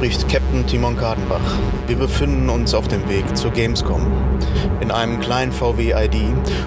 [0.00, 1.58] Spricht Captain Timon Kadenbach.
[1.86, 4.10] Wir befinden uns auf dem Weg zur Gamescom
[4.80, 6.14] in einem kleinen VW ID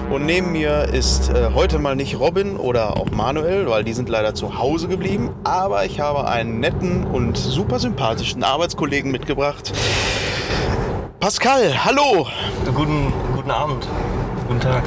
[0.08, 4.08] und neben mir ist äh, heute mal nicht Robin oder auch Manuel, weil die sind
[4.08, 9.72] leider zu Hause geblieben, aber ich habe einen netten und super sympathischen Arbeitskollegen mitgebracht.
[11.18, 12.28] Pascal, hallo!
[12.72, 13.88] Guten, guten Abend.
[14.46, 14.84] Guten Tag.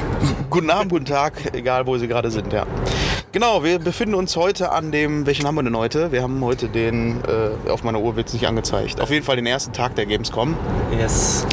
[0.48, 2.64] Guten Abend, guten Tag, egal wo Sie gerade sind, ja.
[3.30, 6.12] Genau, wir befinden uns heute an dem, welchen haben wir denn heute?
[6.12, 9.36] Wir haben heute den, äh, auf meiner Uhr wird es nicht angezeigt, auf jeden Fall
[9.36, 10.56] den ersten Tag der Gamescom.
[10.98, 11.46] Yes.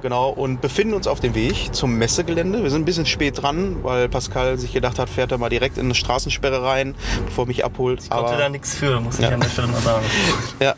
[0.00, 2.62] Genau, und befinden uns auf dem Weg zum Messegelände.
[2.62, 5.76] Wir sind ein bisschen spät dran, weil Pascal sich gedacht hat, fährt er mal direkt
[5.76, 6.94] in eine Straßensperre rein,
[7.26, 8.04] bevor er mich abholt.
[8.04, 9.30] Ich konnte da nichts für, muss ich Ja.
[9.32, 10.06] an der Stelle mal sagen.
[10.60, 10.74] ja.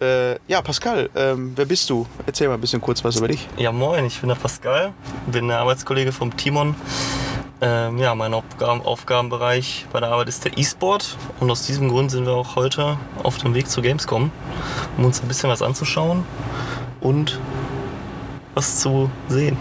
[0.00, 2.06] äh, ja, Pascal, ähm, wer bist du?
[2.24, 3.46] Erzähl mal ein bisschen kurz was über dich.
[3.58, 4.94] Ja, moin, ich bin der Pascal,
[5.26, 6.74] bin der Arbeitskollege vom Timon.
[7.62, 11.16] Ähm, ja, mein Aufgaben, Aufgabenbereich bei der Arbeit ist der E-Sport.
[11.40, 14.30] Und aus diesem Grund sind wir auch heute auf dem Weg zur Gamescom,
[14.98, 16.26] um uns ein bisschen was anzuschauen
[17.00, 17.40] und
[18.56, 19.56] was zu sehen.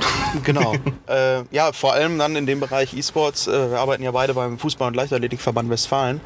[0.45, 0.73] Genau.
[1.07, 3.47] äh, ja, vor allem dann in dem Bereich E-Sports.
[3.47, 6.21] Äh, wir arbeiten ja beide beim Fußball- und Leichtathletikverband Westfalen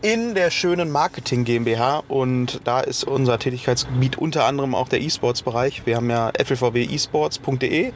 [0.00, 5.84] in der schönen Marketing GmbH und da ist unser Tätigkeitsgebiet unter anderem auch der E-Sports-Bereich.
[5.84, 7.92] Wir haben ja flvwesports.de.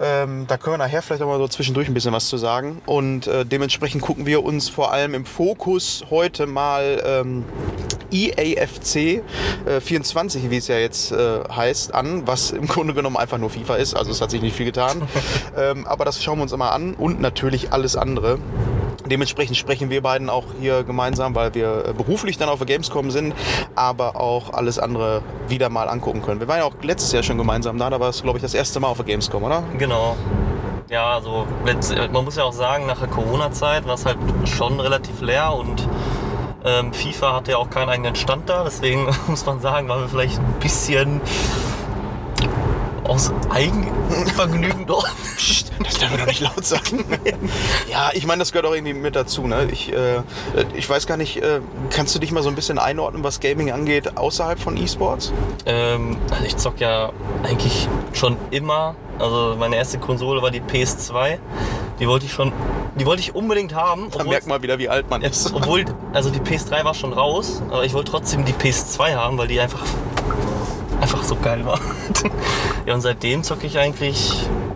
[0.00, 2.80] Ähm, da können wir nachher vielleicht auch mal so zwischendurch ein bisschen was zu sagen
[2.86, 7.44] und äh, dementsprechend gucken wir uns vor allem im Fokus heute mal ähm,
[8.12, 9.22] EAFC
[9.66, 13.49] äh, 24, wie es ja jetzt äh, heißt, an, was im Grunde genommen einfach nur
[13.50, 13.94] FIFA ist.
[13.94, 15.02] Also es hat sich nicht viel getan.
[15.56, 18.38] ähm, aber das schauen wir uns immer an und natürlich alles andere.
[19.06, 23.10] Dementsprechend sprechen wir beiden auch hier gemeinsam, weil wir äh, beruflich dann auf der Gamescom
[23.10, 23.34] sind,
[23.74, 26.40] aber auch alles andere wieder mal angucken können.
[26.40, 28.54] Wir waren ja auch letztes Jahr schon gemeinsam da, da war es, glaube ich, das
[28.54, 29.62] erste Mal auf der Gamescom, oder?
[29.78, 30.16] Genau.
[30.90, 31.46] Ja, also
[32.12, 35.88] man muss ja auch sagen, nach der Corona-Zeit war es halt schon relativ leer und
[36.64, 40.08] ähm, FIFA hatte ja auch keinen eigenen Stand da, deswegen muss man sagen, waren wir
[40.08, 41.20] vielleicht ein bisschen
[43.10, 45.10] aus Eigenvergnügen dort.
[45.36, 47.04] Psst, das dürfen wir doch nicht laut sagen.
[47.90, 49.48] ja, ich meine, das gehört auch irgendwie mit dazu.
[49.48, 49.68] Ne?
[49.72, 50.22] Ich, äh,
[50.76, 51.60] ich weiß gar nicht, äh,
[51.90, 55.32] kannst du dich mal so ein bisschen einordnen, was Gaming angeht, außerhalb von E-Sports?
[55.66, 57.10] Ähm, also ich zock ja
[57.42, 58.94] eigentlich schon immer.
[59.18, 61.38] Also meine erste Konsole war die PS2.
[61.98, 62.52] Die wollte ich schon,
[62.94, 64.08] die wollte ich unbedingt haben.
[64.16, 65.52] Da merkt man wieder, wie alt man ist.
[65.52, 69.48] Obwohl, also die PS3 war schon raus, aber ich wollte trotzdem die PS2 haben, weil
[69.48, 69.82] die einfach,
[71.00, 71.80] einfach so geil war.
[72.86, 74.32] ja, und seitdem zocke ich eigentlich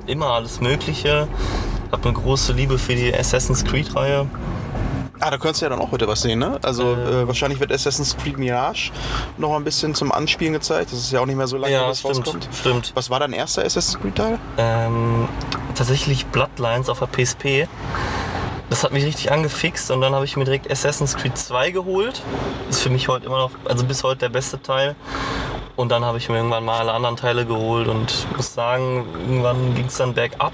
[0.07, 1.29] immer alles Mögliche.
[1.93, 4.27] Hab eine große Liebe für die Assassin's Creed-Reihe.
[5.21, 6.59] Ah, da könntest du ja dann auch heute was sehen, ne?
[6.63, 7.23] Also Äh.
[7.23, 8.91] äh, wahrscheinlich wird Assassin's Creed Mirage
[9.39, 10.93] noch mal ein bisschen zum Anspielen gezeigt.
[10.93, 12.49] Das ist ja auch nicht mehr so lange, Ja, bis stimmt, rauskommt.
[12.53, 12.93] stimmt.
[12.95, 14.39] Was war dein erster Assassin's Creed Teil?
[14.59, 15.29] Ähm,
[15.77, 17.69] tatsächlich Bloodlines auf der PSP.
[18.71, 22.21] Das hat mich richtig angefixt und dann habe ich mir direkt Assassin's Creed 2 geholt.
[22.69, 24.97] Ist für mich heute immer noch, also bis heute der beste Teil.
[25.77, 29.75] Und dann habe ich mir irgendwann mal alle anderen Teile geholt und muss sagen, irgendwann
[29.75, 30.53] ging es dann bergab,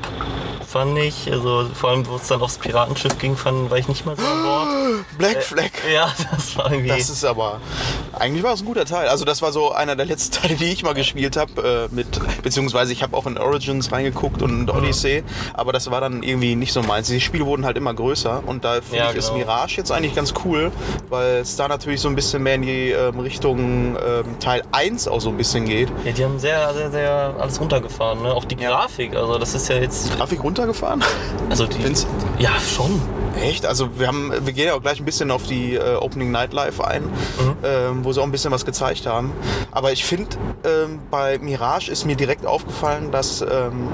[0.67, 1.31] fand ich.
[1.31, 4.23] Also vor allem, wo es dann aufs Piratenschiff ging, fand, war ich nicht mehr so
[4.23, 4.69] an Bord.
[5.19, 5.71] Black Flag.
[5.93, 6.89] Ja, das war irgendwie.
[6.89, 7.61] Das ist aber.
[8.19, 9.09] Eigentlich war es ein guter Teil.
[9.09, 11.89] Also, das war so einer der letzten Teile, die ich mal gespielt habe.
[11.91, 12.07] Äh, mit,
[12.43, 15.23] beziehungsweise ich habe auch in Origins reingeguckt und in Odyssey.
[15.53, 17.09] Aber das war dann irgendwie nicht so meins.
[17.09, 18.43] Die Spiele wurden halt immer größer.
[18.47, 19.41] Und da finde Ja, ich, ist genau.
[19.41, 20.73] Mirage jetzt eigentlich ganz cool,
[21.11, 25.10] weil es da natürlich so ein bisschen mehr in die ähm, Richtung ähm, Teil 1
[25.11, 25.89] auch so ein bisschen geht.
[26.05, 28.23] ja, die haben sehr, sehr, sehr alles runtergefahren.
[28.23, 28.33] Ne?
[28.35, 28.57] Auch die.
[28.57, 30.17] Grafik, also das ist ja jetzt.
[30.17, 31.03] Grafik runtergefahren?
[31.49, 31.79] Also die.
[31.83, 32.07] Findest-
[32.39, 33.01] Ja, schon.
[33.43, 33.65] Echt?
[33.67, 36.53] Also wir haben, wir gehen ja auch gleich ein bisschen auf die äh, Opening Night
[36.53, 37.05] Live ein,
[37.65, 39.33] ähm, wo sie auch ein bisschen was gezeigt haben.
[39.73, 43.89] Aber ich finde, ähm, bei Mirage ist mir direkt aufgefallen, dass ähm,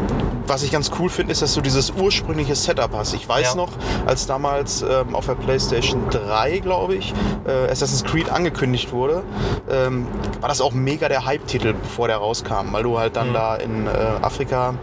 [0.48, 3.14] was ich ganz cool finde, ist, dass du dieses ursprüngliche Setup hast.
[3.14, 3.54] Ich weiß Ja.
[3.56, 3.70] noch,
[4.06, 7.12] als damals ähm, auf der PlayStation 3, glaube ich,
[7.46, 9.22] äh, Assassin's Creed angekündigt wurde,
[9.68, 10.06] ähm,
[10.40, 13.34] war das auch mega der Hype-Titel, bevor der rauskam, weil du halt dann Mhm.
[13.34, 13.90] da in äh,
[14.22, 14.74] Afrika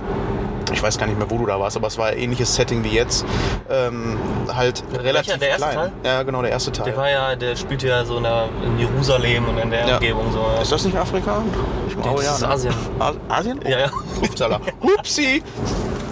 [0.72, 2.84] ich weiß gar nicht mehr, wo du da warst, aber es war ein ähnliches Setting
[2.84, 3.26] wie jetzt.
[3.70, 4.18] Ähm,
[4.54, 5.76] halt relativ der erste klein.
[5.76, 5.92] Teil?
[6.04, 6.86] Ja, genau, der erste Teil.
[6.86, 9.96] Der war ja, der spielte ja so in, der, in Jerusalem und in der Ja.
[9.96, 10.40] Umgebung so.
[10.56, 10.62] Ja.
[10.62, 11.42] ist das nicht Afrika?
[11.88, 12.50] Ich Nee, das ist ne?
[12.50, 12.74] Asien.
[13.00, 13.60] A- Asien?
[13.68, 13.90] Ja, ja.
[14.22, 14.60] Upsala.
[14.82, 15.44] Hupsi!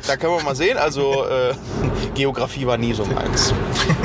[0.08, 0.78] Da können wir mal sehen.
[0.78, 1.54] Also, äh,
[2.16, 3.54] Geografie war nie so meins.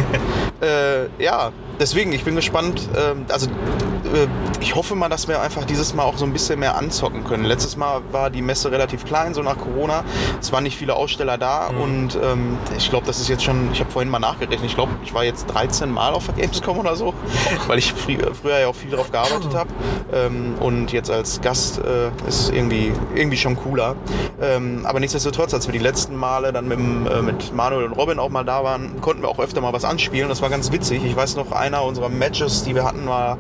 [0.61, 1.51] äh, ja,
[1.81, 2.89] deswegen, ich bin gespannt.
[2.97, 4.27] Ähm, also, äh,
[4.61, 7.45] ich hoffe mal, dass wir einfach dieses Mal auch so ein bisschen mehr anzocken können.
[7.45, 10.05] Letztes Mal war die Messe relativ klein, so nach Corona.
[10.41, 11.81] Es waren nicht viele Aussteller da Mhm.
[11.81, 14.93] und ähm, ich glaube, das ist jetzt schon, ich habe vorhin mal nachgerechnet, ich glaube,
[15.05, 17.15] ich war jetzt 13 Mal auf der Gamescom oder so,
[17.67, 19.71] weil ich frü früher ja auch viel drauf gearbeitet habe.
[20.13, 23.97] Ähm, und jetzt als Gast äh, ist irgendwie, irgendwie schon cooler.
[24.41, 28.19] Ähm, aber nichtsdestotrotz, als wir die letzten Male dann mit, äh, mit Manuel und Robin
[28.19, 30.29] auch mal da waren, konnten wir auch öfter mal was anspielen.
[30.29, 31.05] Das war ganz witzig.
[31.05, 33.39] Ich weiß noch, einer unserer Matches, die wir hatten, war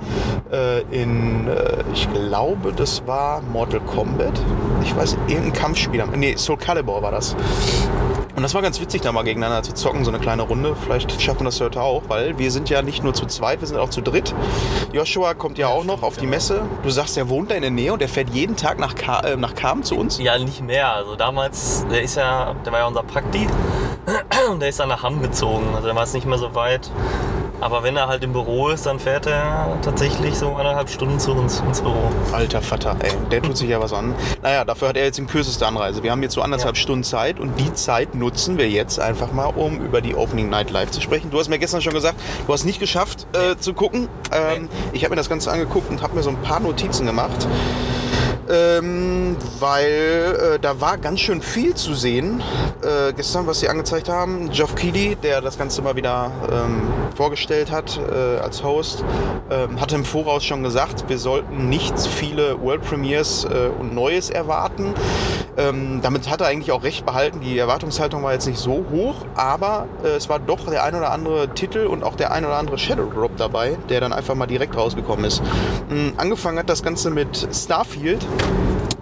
[0.52, 4.32] äh, in, äh, ich glaube, das war Mortal Kombat.
[4.82, 6.04] Ich weiß, irgendein Kampfspiel.
[6.14, 7.36] Nee, Soul Calibur war das.
[8.36, 10.76] Und das war ganz witzig, da mal gegeneinander zu zocken, so eine kleine Runde.
[10.84, 13.66] Vielleicht schaffen wir das heute auch, weil wir sind ja nicht nur zu zweit, wir
[13.66, 14.34] sind auch zu dritt.
[14.92, 16.60] Joshua kommt ja auch noch auf die Messe.
[16.82, 19.20] Du sagst, er wohnt da in der Nähe und er fährt jeden Tag nach, Ka
[19.20, 20.18] äh, nach Kam zu uns.
[20.18, 20.92] Ja, nicht mehr.
[20.92, 23.46] Also damals, der ist ja, der war ja unser Prakti
[24.50, 25.68] und der ist dann nach Hamm gezogen.
[25.74, 26.90] Also der war es nicht mehr so weit.
[27.60, 31.32] Aber wenn er halt im Büro ist, dann fährt er tatsächlich so eineinhalb Stunden zu
[31.32, 32.10] uns ins Büro.
[32.32, 34.14] Alter Vater, ey, der tut sich ja was an.
[34.42, 36.02] Naja, dafür hat er jetzt die kürzeste Anreise.
[36.02, 36.82] Wir haben jetzt so anderthalb Ja.
[36.82, 40.70] Stunden Zeit und die Zeit nutzen wir jetzt einfach mal, um über die Opening Night
[40.70, 41.30] Live zu sprechen.
[41.30, 44.08] Du hast mir gestern schon gesagt, du hast nicht geschafft äh, zu gucken.
[44.32, 47.46] Ähm, Ich habe mir das Ganze angeguckt und habe mir so ein paar Notizen gemacht.
[48.48, 52.42] Ähm, weil äh, da war ganz schön viel zu sehen.
[52.82, 56.82] Äh, gestern, was sie angezeigt haben, Geoff Keighley, der das Ganze mal wieder ähm,
[57.16, 59.04] vorgestellt hat äh, als Host,
[59.50, 64.30] ähm, hatte im Voraus schon gesagt, wir sollten nicht viele World Premiers äh, und Neues
[64.30, 64.94] erwarten.
[65.58, 67.40] Ähm, damit hat er eigentlich auch recht behalten.
[67.40, 71.10] Die Erwartungshaltung war jetzt nicht so hoch, aber äh, es war doch der ein oder
[71.10, 74.46] andere Titel und auch der ein oder andere Shadow Drop dabei, der dann einfach mal
[74.46, 75.42] direkt rausgekommen ist.
[75.90, 78.26] Ähm, angefangen hat das Ganze mit Starfield.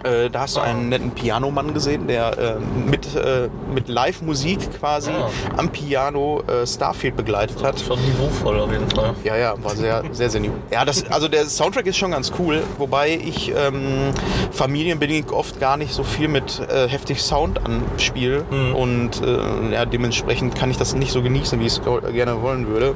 [0.03, 5.09] Äh, da hast du einen netten Pianomann gesehen, der äh, mit, äh, mit Live-Musik quasi
[5.09, 5.29] Ah.
[5.57, 7.79] am Piano äh, Starfield begleitet hat.
[7.79, 9.15] Schon niveauvoll auf jeden Fall.
[9.23, 10.51] Ja, ja, war sehr, sehr, sehr new.
[10.71, 14.11] Ja, das, also der Soundtrack ist schon ganz cool, wobei ich ähm,
[14.51, 18.75] familienbedingt oft gar nicht so viel mit äh, heftig Sound anspiele Mhm.
[18.75, 21.81] und äh, ja, dementsprechend kann ich das nicht so genießen, wie ich es
[22.13, 22.93] gerne wollen würde.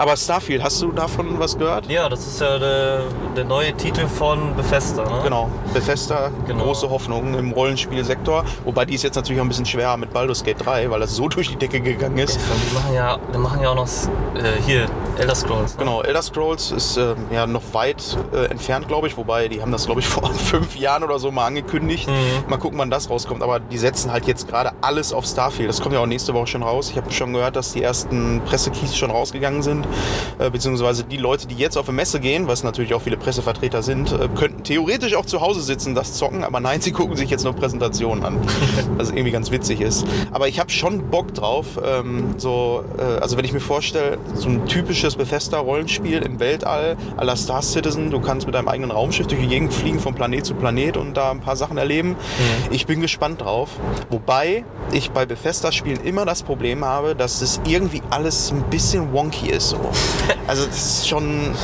[0.00, 1.84] Aber Starfield, hast du davon was gehört?
[1.90, 3.02] Ja, das ist ja der,
[3.36, 5.20] der neue Titel von Bethesda, ne?
[5.22, 6.64] Genau, Bethesda, Genau.
[6.64, 8.46] große Hoffnung im Rollenspielsektor.
[8.64, 11.14] Wobei die ist jetzt natürlich auch ein bisschen schwerer mit Baldur's Gate 3, weil das
[11.14, 12.38] so durch die Decke gegangen ist.
[12.40, 14.86] Die machen ja, die machen ja auch noch äh, hier
[15.18, 15.74] Elder Scrolls.
[15.74, 15.80] Ne?
[15.84, 19.18] Genau, Elder Scrolls ist ähm, ja noch weit äh, entfernt, glaube ich.
[19.18, 22.08] Wobei, die haben das, glaube ich, vor fünf Jahren oder so mal angekündigt.
[22.08, 22.48] Mhm.
[22.48, 23.42] Mal gucken, wann das rauskommt.
[23.42, 25.68] Aber die setzen halt jetzt gerade alles auf Starfield.
[25.68, 26.88] Das kommt ja auch nächste Woche schon raus.
[26.88, 29.86] Ich habe schon gehört, dass die ersten Pressekeys schon rausgegangen sind.
[30.38, 33.82] Äh, beziehungsweise die Leute, die jetzt auf eine Messe gehen, was natürlich auch viele Pressevertreter
[33.82, 36.44] sind, äh, könnten theoretisch auch zu Hause sitzen, das zocken.
[36.44, 38.38] Aber nein, sie gucken sich jetzt nur Präsentationen an.
[38.96, 40.06] was irgendwie ganz witzig ist.
[40.32, 41.66] Aber ich habe schon Bock drauf.
[41.84, 47.24] Ähm, so, äh, also wenn ich mir vorstelle, so ein typisches Bethesda-Rollenspiel im Weltall à
[47.24, 50.44] la Star Citizen, du kannst mit deinem eigenen Raumschiff durch die Gegend fliegen, von Planet
[50.44, 52.16] zu Planet und da ein paar Sachen erleben.
[52.70, 53.70] Ich bin gespannt drauf.
[54.10, 59.50] Wobei ich bei Bethesda-Spielen immer das Problem habe, dass es irgendwie alles ein bisschen wonky
[59.50, 59.74] ist.
[59.82, 59.90] So.
[60.46, 61.54] Also das ist schon...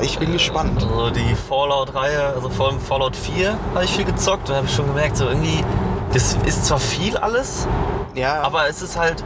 [0.00, 0.82] Ich bin gespannt.
[0.82, 4.86] Also die Fallout-Reihe, also vor allem Fallout 4 habe ich viel gezockt und habe schon
[4.86, 5.64] gemerkt, so irgendwie,
[6.12, 7.66] das ist zwar viel alles,
[8.14, 9.24] Ja, aber es ist halt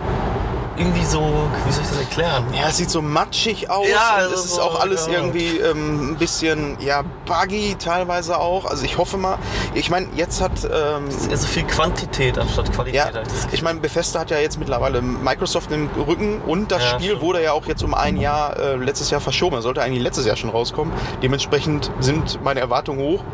[0.78, 1.20] irgendwie so,
[1.66, 2.44] wie soll ich das erklären?
[2.52, 3.88] Ja, es sieht so matschig aus.
[3.88, 5.14] Ja, also es ist so, auch alles ja.
[5.14, 8.64] irgendwie ähm, ein bisschen ja, buggy teilweise auch.
[8.64, 9.38] Also ich hoffe mal,
[9.74, 12.94] ich meine, jetzt hat ähm, Es ist eher so viel Quantität anstatt Qualität.
[12.94, 16.88] ja, hab ich meine, Bethesda hat ja jetzt mittlerweile Microsoft im Rücken und das Ja,
[16.90, 17.22] Spiel stimmt.
[17.22, 19.56] wurde ja auch jetzt um ein Jahr äh, letztes Jahr verschoben.
[19.56, 20.92] Das sollte eigentlich letztes Jahr schon rauskommen.
[21.22, 23.24] Dementsprechend sind meine Erwartungen hoch.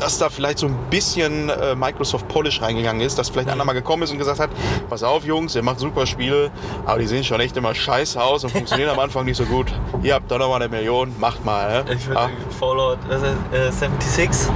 [0.00, 3.54] Dass da vielleicht so ein bisschen äh, Microsoft Polish reingegangen ist, dass vielleicht Mhm.
[3.54, 4.50] einer mal gekommen ist und gesagt hat,
[4.88, 6.50] pass auf Jungs, ihr macht super Spiele,
[6.86, 9.66] aber die sehen schon echt immer scheiße aus und funktionieren am Anfang nicht so gut.
[10.02, 11.84] Ihr habt doch noch mal eine Million, macht mal.
[11.84, 11.92] Ne?
[11.94, 14.50] Ich finde Ah, Fallout äh, 76,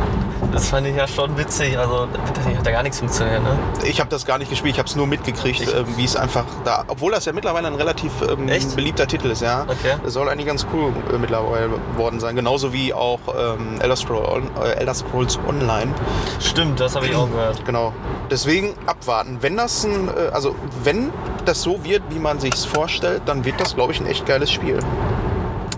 [0.55, 1.77] das fand ich ja schon witzig.
[1.79, 3.59] Also da hat da gar nichts funktioniert, ne?
[3.85, 6.45] ich habe das gar nicht gespielt, ich habe es nur mitgekriegt, ähm, wie es einfach
[6.65, 9.63] da, obwohl das ja mittlerweile ein relativ ähm, beliebter Titel ist, ja.
[9.63, 9.97] Okay.
[10.03, 12.37] Das soll eigentlich ganz cool äh, mittlerweile worden sein.
[12.37, 15.93] Genauso wie auch ähm, Elder, Scroll, On- äh, Elder Scrolls Online.
[16.41, 17.65] Stimmt, das habe ich auch gehört.
[17.65, 17.93] Genau.
[18.31, 19.39] Deswegen abwarten.
[19.41, 21.11] Wenn das ein, äh, also wenn
[21.45, 24.51] das so wird, wie man sich's vorstellt, dann wird das, glaube ich, ein echt geiles
[24.51, 24.79] Spiel.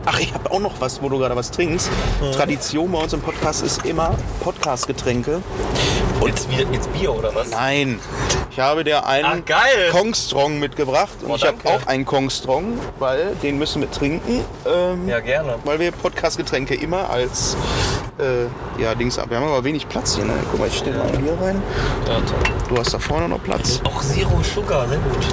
[0.08, 1.90] Ach, ich habe auch noch was, wo du gerade was trinkst.
[2.20, 2.32] Mhm.
[2.32, 5.42] Tradition bei uns im Podcast ist immer Podcast-Getränke.
[6.20, 7.50] Und jetzt, wieder, jetzt Bier oder was?
[7.50, 7.98] Nein,
[8.50, 9.90] ich habe dir einen geil.
[9.90, 11.10] Kong Strong mitgebracht.
[11.22, 14.44] Und Oh, ich habe auch einen Kong Strong, weil den müssen wir trinken.
[14.64, 15.56] Ähm, Ja, gerne.
[15.64, 17.56] Weil wir Podcast-Getränke immer als
[18.18, 18.44] äh,
[18.82, 19.26] ja, Dings ab.
[19.28, 20.24] Wir haben aber wenig Platz hier.
[20.24, 20.32] Ne?
[20.50, 21.60] Guck mal, ich stelle mal hier rein.
[22.06, 22.54] Ja, toll.
[22.68, 23.80] Du hast da vorne noch Platz.
[23.84, 25.26] Auch Zero Sugar, sehr gut.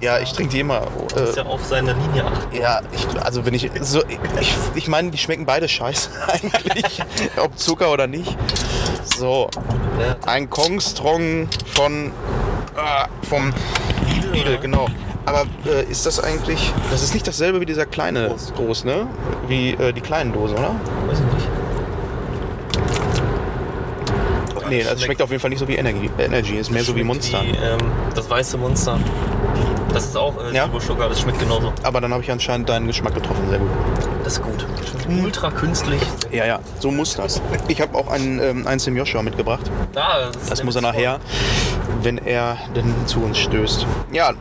[0.00, 0.82] Ja, ich trinke die immer.
[1.14, 2.54] Ist Äh, ja auf seine Linie achten.
[2.54, 4.02] ja, ich, also wenn ich so,
[4.40, 7.02] ich, ich meine, die schmecken beide scheiße eigentlich,
[7.42, 8.36] ob Zucker oder nicht.
[9.04, 9.48] So,
[10.26, 12.10] ein Kong Strong von
[12.76, 13.52] ah, vom
[14.32, 14.56] Lidl, oder?
[14.58, 14.86] genau.
[15.24, 18.52] Aber äh, ist das eigentlich, das ist nicht dasselbe wie dieser kleine Groß.
[18.54, 19.06] Groß, ne?
[19.48, 20.74] Wie äh, die kleinen Dosen, oder?
[21.08, 21.48] Weiß ich nicht.
[24.68, 26.10] Nee, das schmeckt- schmeckt auf jeden Fall nicht so wie Energy.
[26.18, 27.40] Energy ist mehr so wie Monster.
[27.42, 27.78] Wie, ähm,
[28.14, 28.98] das weiße Monster.
[29.92, 30.68] Das ist auch äh, Ja?
[30.78, 31.72] Sugar, das schmeckt genauso.
[31.82, 33.48] Aber dann habe ich anscheinend deinen Geschmack getroffen.
[33.48, 33.70] Sehr gut.
[34.24, 34.66] Das ist gut.
[35.22, 36.02] Ultra künstlich.
[36.30, 37.40] Ja, ja, so muss das.
[37.68, 39.70] Ich habe auch einen, ähm, eins dem Joshua mitgebracht.
[39.94, 41.20] Ah, das Das muss er nachher,
[42.02, 43.86] wenn er denn zu uns stößt.
[44.12, 44.32] Ja,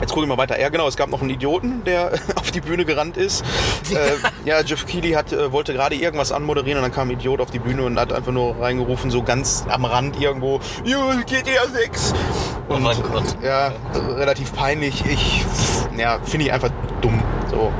[0.00, 0.60] jetzt gucken wir mal weiter.
[0.60, 3.44] Ja, genau, es gab noch einen Idioten, der auf die Bühne gerannt ist.
[3.90, 3.96] äh,
[4.44, 7.50] ja, Jeff Keighley hat, äh, wollte gerade irgendwas anmoderieren und dann kam ein Idiot auf
[7.50, 12.14] die Bühne und hat einfach nur reingerufen, so ganz am Rand irgendwo, Jo, GTA 6.
[12.68, 13.24] Oh mein Gott.
[13.42, 13.72] Ja,
[14.16, 15.04] relativ peinlich.
[15.06, 15.44] Ich,
[15.96, 17.22] ja, finde ich einfach dumm.
[17.50, 17.72] So.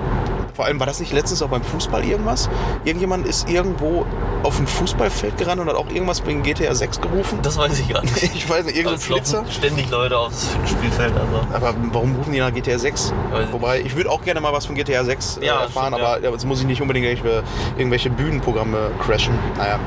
[0.56, 2.48] Vor allem war das nicht letztens auch beim Fußball irgendwas?
[2.86, 4.06] Irgendjemand ist irgendwo
[4.42, 7.40] auf ein Fußballfeld gerannt und hat auch irgendwas wegen GTA 6 gerufen?
[7.42, 8.22] Das weiß ich gar nicht.
[8.36, 9.44] Ich weiß nicht, irgendein laufen Flitzer?
[9.50, 11.12] ständig Leute aufs Spielfeld.
[11.14, 11.46] Also.
[11.52, 13.12] Aber warum rufen die nach GTA 6?
[13.30, 15.92] Weiß ich Wobei, ich würde auch gerne mal was von GTA 6 äh, Ja, erfahren,
[15.92, 17.42] stimmt, aber jetzt muss ich nicht unbedingt irgendwelche,
[17.76, 19.38] irgendwelche Bühnenprogramme crashen.
[19.58, 19.78] Naja.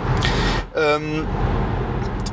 [0.76, 1.26] Ähm,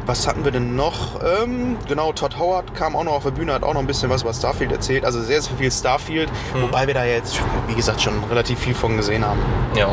[0.07, 1.21] was hatten wir denn noch?
[1.43, 4.09] Ähm, genau, Todd Howard kam auch noch auf der Bühne, hat auch noch ein bisschen
[4.09, 5.05] was über Starfield erzählt.
[5.05, 6.63] Also sehr, sehr viel Starfield, Mhm.
[6.63, 9.41] wobei wir da jetzt, wie gesagt, schon relativ viel von gesehen haben.
[9.75, 9.89] Ja.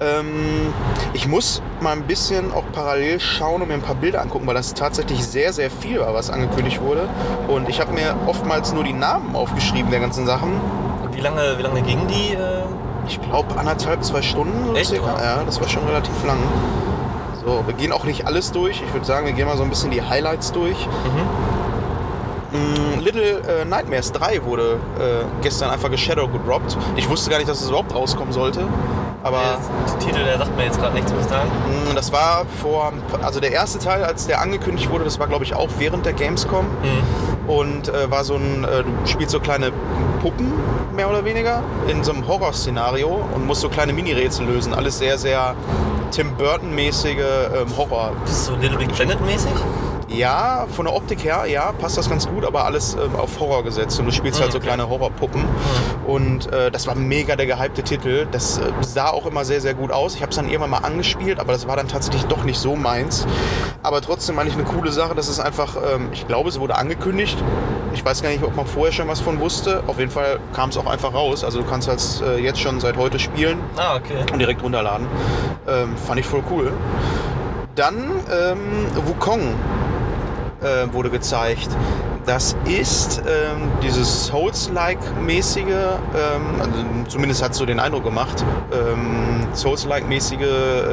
[0.00, 0.72] Ähm,
[1.12, 4.54] ich muss mal ein bisschen auch parallel schauen und mir ein paar Bilder angucken, weil
[4.54, 7.08] das tatsächlich sehr, sehr viel war, was angekündigt wurde.
[7.48, 10.60] Und ich habe mir oftmals nur die Namen aufgeschrieben der ganzen Sachen.
[11.04, 12.34] Und wie lange, wie lange ging die?
[12.34, 12.62] Äh,
[13.08, 15.20] Ich glaube anderthalb, zwei Stunden so Echt, circa.
[15.22, 16.38] Ja, das war schon relativ lang.
[17.44, 18.80] So, wir gehen auch nicht alles durch.
[18.86, 20.76] Ich würde sagen, wir gehen mal so ein bisschen die Highlights durch.
[22.52, 26.76] Mm, Little äh, Nightmares 3 wurde äh, gestern einfach geshadow gedroppt.
[26.96, 28.60] Ich wusste gar nicht, dass es überhaupt rauskommen sollte.
[29.22, 29.38] Aber
[29.88, 31.48] der Titel, der sagt mir jetzt gerade nichts, muss ich sagen.
[31.90, 35.44] Mm, Das war vor, also der erste Teil, als der angekündigt wurde, das war glaube
[35.44, 37.48] ich auch während der Gamescom Mhm.
[37.50, 39.70] und äh, war so ein, äh, du spielst so kleine
[40.20, 40.52] Puppen
[40.96, 44.74] mehr oder weniger in so einem Horrorszenario und musst so kleine Mini-Rätsel lösen.
[44.74, 45.54] Alles sehr, sehr
[46.10, 48.12] Tim Burton-mäßige ähm, Horror.
[48.24, 49.50] Das ist so Little Big Planet mäßig.
[50.14, 53.64] Ja, von der Optik her, ja, passt das ganz gut, aber alles ähm, auf Horror
[53.64, 54.66] gesetzt und du spielst halt so okay.
[54.66, 55.44] kleine Horrorpuppen.
[56.06, 58.26] Und äh, das war mega der gehypte Titel.
[58.30, 60.14] Das äh, sah auch immer sehr, sehr gut aus.
[60.14, 62.76] Ich habe es dann irgendwann mal angespielt, aber das war dann tatsächlich doch nicht so
[62.76, 63.26] meins.
[63.82, 65.14] Aber trotzdem meine ich eine coole Sache.
[65.14, 67.38] Das ist einfach, ähm, ich glaube, es wurde angekündigt.
[67.94, 69.82] Ich weiß gar nicht, ob man vorher schon was von wusste.
[69.86, 71.42] Auf jeden Fall kam es auch einfach raus.
[71.42, 74.24] Also du kannst halt äh, jetzt schon seit heute spielen Ah, okay.
[74.32, 75.06] und direkt runterladen.
[75.66, 76.72] Ähm, fand ich voll cool.
[77.74, 77.96] Dann
[78.30, 78.58] ähm,
[79.06, 79.54] Wukong
[80.62, 81.68] äh, wurde gezeigt.
[82.24, 86.72] Das ist ähm, dieses Souls-like-mäßige, ähm, also
[87.08, 90.38] zumindest hat es so den Eindruck gemacht, ähm, Souls-like-mäßige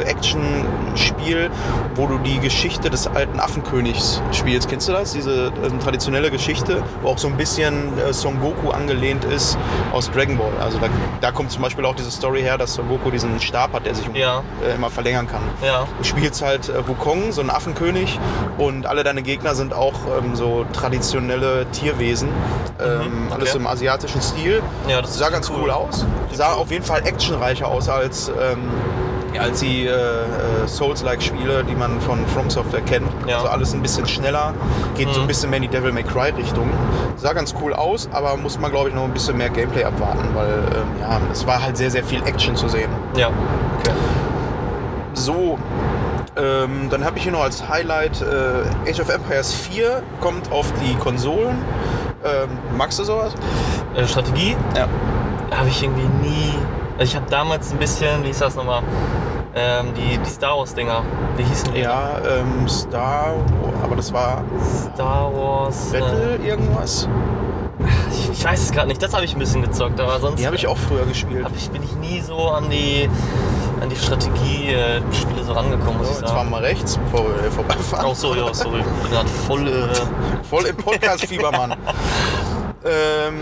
[0.05, 1.51] Action-Spiel,
[1.95, 4.69] wo du die Geschichte des alten Affenkönigs spielst.
[4.69, 5.13] Kennst du das?
[5.13, 9.55] Diese ähm, traditionelle Geschichte, wo auch so ein bisschen äh, Son Goku angelehnt ist
[9.93, 10.51] aus Dragon Ball.
[10.59, 10.87] Also da,
[11.21, 13.93] da kommt zum Beispiel auch diese Story her, dass Son Goku diesen Stab hat, der
[13.93, 14.41] sich Ja.
[14.67, 15.41] äh, immer verlängern kann.
[15.63, 15.85] Ja.
[15.97, 18.19] Du spielst halt äh, Wukong, so einen Affenkönig,
[18.57, 20.65] und alle deine Gegner sind auch ähm, so
[21.19, 22.29] traditionelle Tierwesen.
[22.79, 23.57] Ähm, Mhm, Alles okay.
[23.57, 24.61] im asiatischen Stil.
[24.87, 25.57] Ja, das sah ganz cool.
[25.63, 26.05] cool, aus.
[26.31, 28.69] Sah auf jeden Fall actionreicher aus als, ähm,
[29.33, 33.07] ja, als die äh, äh, Souls-like-Spiele, die man von From Software kennt.
[33.27, 33.37] Ja.
[33.37, 34.53] Also alles ein bisschen schneller,
[34.95, 35.27] geht so ein Mhm.
[35.27, 36.69] bisschen mehr in die Devil May Cry-Richtung.
[37.17, 40.29] Sah ganz cool aus, aber muss man, glaube ich, noch ein bisschen mehr Gameplay abwarten,
[40.33, 42.89] weil ähm, ja, es war halt sehr, sehr viel Action zu sehen.
[43.15, 43.27] Ja.
[43.79, 43.93] Okay.
[45.13, 45.57] So,
[46.37, 50.71] ähm, dann habe ich hier noch als Highlight äh, Age of Empires 4 kommt auf
[50.81, 51.57] die Konsolen.
[52.23, 53.33] Ähm, magst du sowas?
[53.95, 54.87] Äh, Strategie Ja.
[55.57, 56.53] habe ich irgendwie nie.
[56.97, 58.81] Also ich habe damals ein bisschen, wie hieß das nochmal?
[59.55, 61.01] Ähm, die, die Star Wars Dinger.
[61.37, 61.79] Wie hießen die?
[61.81, 63.33] Ja, ähm, Star,
[63.83, 64.43] aber das war
[64.93, 65.91] Star Wars.
[65.91, 67.05] Battle irgendwas.
[67.79, 69.01] Äh, ich, ich weiß es gerade nicht.
[69.01, 71.43] Das habe ich ein bisschen gezockt, aber sonst Die habe ich auch früher gespielt.
[71.45, 73.09] hab ich, bin ich nie so an die
[73.81, 76.47] an die Strategie-Spiele so rangekommen, muss ich jetzt fahren sagen.
[76.47, 78.05] wir mal rechts, bevor wir hier vorbeifahren.
[78.05, 78.79] Oh, so, ja, sorry.
[78.79, 79.67] Ich bin gerade voll.
[79.67, 81.71] Äh, Voll im Podcast-Fieber, Mann.
[82.85, 83.35] ähm,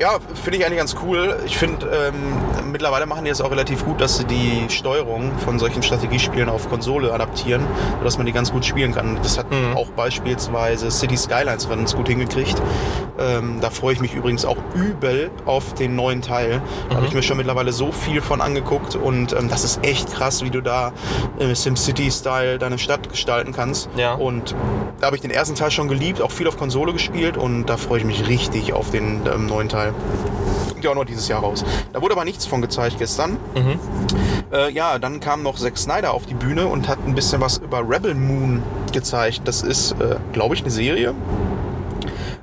[0.00, 1.40] ja, finde ich eigentlich ganz cool.
[1.44, 5.58] Ich finde, ähm, mittlerweile machen die es auch relativ gut, dass sie die Steuerung von
[5.58, 7.62] solchen Strategiespielen auf Konsole adaptieren,
[7.98, 9.18] sodass man die ganz gut spielen kann.
[9.22, 9.76] Das hat Mhm.
[9.76, 12.62] auch beispielsweise City Skylines ganz gut hingekriegt.
[13.18, 16.62] Ähm, da freue ich mich übrigens auch übel auf den neuen Teil.
[16.90, 20.12] Da habe ich mir schon mittlerweile so viel von angeguckt und ähm, das ist echt
[20.14, 20.92] krass, wie du da
[21.40, 23.88] äh, SimCity-Style deine Stadt gestalten kannst.
[23.96, 24.14] Ja.
[24.14, 24.54] Und
[25.00, 27.76] da habe ich den ersten Teil schon geliebt, auch viel auf Konsole gespielt und da
[27.76, 29.87] freue ich mich richtig auf den ähm, neuen Teil.
[30.70, 31.64] Kommt ja auch noch dieses Jahr raus.
[31.92, 33.38] Da wurde aber nichts von gezeigt gestern.
[33.54, 33.78] mhm.
[34.50, 37.58] Äh, ja, dann kam noch Zack Snyder auf die Bühne und hat ein bisschen was
[37.58, 39.42] über Rebel Moon gezeigt.
[39.44, 41.14] Das ist, äh, glaube ich, eine Serie.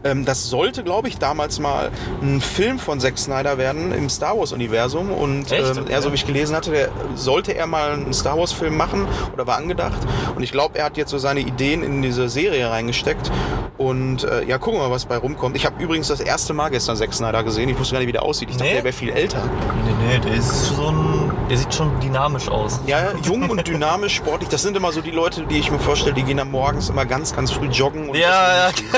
[0.06, 4.38] Ähm, das sollte, glaube ich, damals mal ein Film von Zack Snyder werden im Star
[4.38, 5.12] Wars-Universum.
[5.12, 8.78] Und ähm, er, so wie ich gelesen hatte, der, sollte er mal einen Star Wars-Film
[8.78, 9.98] machen oder war angedacht.
[10.36, 13.32] Und ich glaube, er hat jetzt so seine Ideen in diese Serie reingesteckt.
[13.78, 15.56] Und äh, ja, gucken wir mal, was bei rumkommt.
[15.58, 17.68] Ich habe übrigens das erste Mal gestern Zack Snyder gesehen.
[17.68, 18.50] Ich wusste gar nicht, wie der aussieht.
[18.50, 18.76] Ich dachte, Nee.
[18.76, 19.42] der wäre viel älter.
[19.86, 21.32] Nee, nee, der ist so ein.
[21.50, 22.80] Der sieht schon dynamisch aus.
[22.88, 24.50] Ja, jung und dynamisch, sportlich.
[24.50, 27.06] Das sind immer so die Leute, die ich mir vorstelle, die gehen dann morgens immer
[27.06, 28.10] ganz, ganz früh joggen.
[28.10, 28.70] Und Ja, ja.
[28.94, 28.98] so,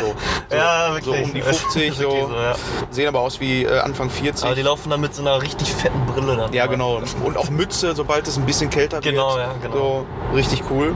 [0.49, 2.09] so, Ja, So um die 50, so.
[2.11, 2.55] So, ja.
[2.91, 4.45] Sehen aber aus wie äh, Anfang 40.
[4.45, 6.53] Aber die laufen dann mit so einer richtig fetten Brille dann.
[6.53, 7.01] ja, genau.
[7.23, 9.47] Und auch Mütze, sobald es ein bisschen kälter Genau, wird.
[9.47, 10.05] ja, genau.
[10.31, 10.95] So, richtig cool.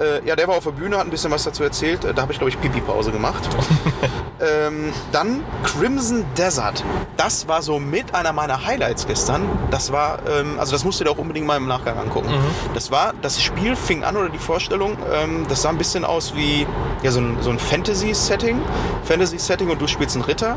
[0.00, 2.04] Äh, ja, der war auf der Bühne, hat ein bisschen was dazu erzählt.
[2.04, 3.42] Äh, Da habe ich, glaube ich, Pipi-Pause gemacht.
[4.40, 6.84] ähm, dann Crimson Desert.
[7.16, 9.42] Das war so mit einer meiner Highlights gestern.
[9.70, 12.28] Das war, ähm, also das musst du dir auch unbedingt mal im Nachgang angucken.
[12.74, 16.34] Das war, das Spiel fing an oder die Vorstellung, ähm, das sah ein bisschen aus
[16.34, 16.66] wie
[17.02, 18.60] ja, so ein, so ein Fantasy-Setting.
[19.04, 20.56] Fantasy-Setting und du spielst einen Ritter.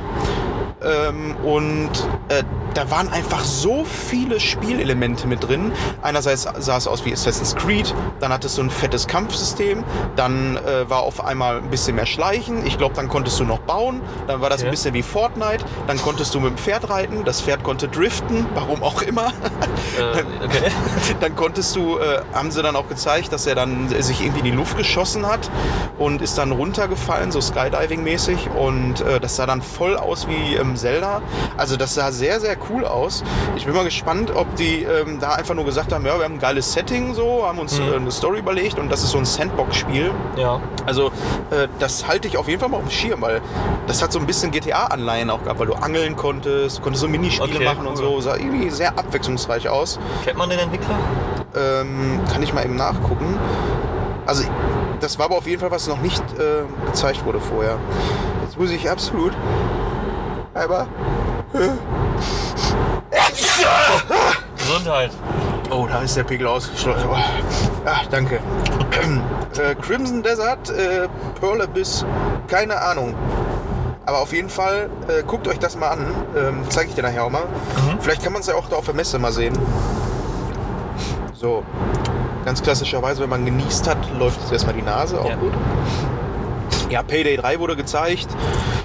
[0.82, 1.90] Ähm, und
[2.30, 5.72] äh, da waren einfach so viele Spielelemente mit drin.
[6.02, 9.84] Einerseits sah es aus wie Assassin's Creed, dann hattest du ein fettes Kampfsystem,
[10.16, 12.66] dann äh, war auf einmal ein bisschen mehr Schleichen.
[12.66, 14.72] Ich glaube, dann konntest du noch bauen, dann war das ein Okay.
[14.72, 18.84] bisschen wie Fortnite, dann konntest du mit dem Pferd reiten, das Pferd konnte driften, warum
[18.84, 19.28] auch immer.
[19.98, 20.72] Äh, okay.
[21.22, 24.46] dann konntest du, äh, haben sie dann auch gezeigt, dass er dann sich irgendwie in
[24.46, 25.50] die Luft geschossen hat
[25.98, 28.50] und ist dann runtergefallen, so Skydiving-mäßig.
[28.52, 31.22] Und äh, das sah dann voll aus wie ähm, Zelda.
[31.58, 33.24] Also das sah sehr, sehr cool aus.
[33.56, 36.36] Ich bin mal gespannt, ob die ähm, da einfach nur gesagt haben, ja, wir haben
[36.36, 37.92] ein geiles Setting so, haben uns Mhm.
[37.94, 40.12] äh, eine Story überlegt und das ist so ein Sandbox-Spiel.
[40.38, 40.60] Ja.
[40.86, 41.08] Also
[41.52, 43.42] äh, das halte ich auf jeden Fall mal auf dem Schirm, weil
[43.88, 47.56] das hat so ein bisschen GTA-Anleihen auch gehabt, weil du angeln konntest, konntest so Minispiele
[47.56, 48.04] Okay, machen und cool.
[48.06, 48.22] so.
[48.22, 50.00] Sah irgendwie sehr abwechslungsreich aus.
[50.26, 50.96] Kennt man den Entwickler?
[51.56, 53.38] Ähm, kann ich mal eben nachgucken.
[54.26, 54.44] Also,
[55.00, 57.78] das war aber auf jeden Fall, was noch nicht äh, gezeigt wurde vorher.
[58.44, 59.34] Jetzt muss ich absolut.
[60.54, 60.88] Aber.
[64.58, 65.12] Gesundheit.
[65.72, 67.08] Oh, da ist der Pegel ausgeschlossen.
[67.86, 68.40] Ach, danke.
[69.58, 71.08] äh, Crimson Desert, äh,
[71.40, 72.06] Pearl Abyss,
[72.48, 73.14] keine Ahnung.
[74.06, 76.06] Aber auf jeden Fall, äh, guckt euch das mal an.
[76.36, 77.44] Ähm, Zeige ich dir nachher auch mal.
[78.00, 79.56] Vielleicht kann man es ja auch da auf der Messe mal sehen.
[81.34, 81.64] So.
[82.46, 85.36] Ganz klassischerweise, wenn man genießt hat, läuft jetzt erstmal die Nase, auch Ja.
[85.36, 85.54] gut.
[86.90, 88.28] Ja, Payday 3 wurde gezeigt.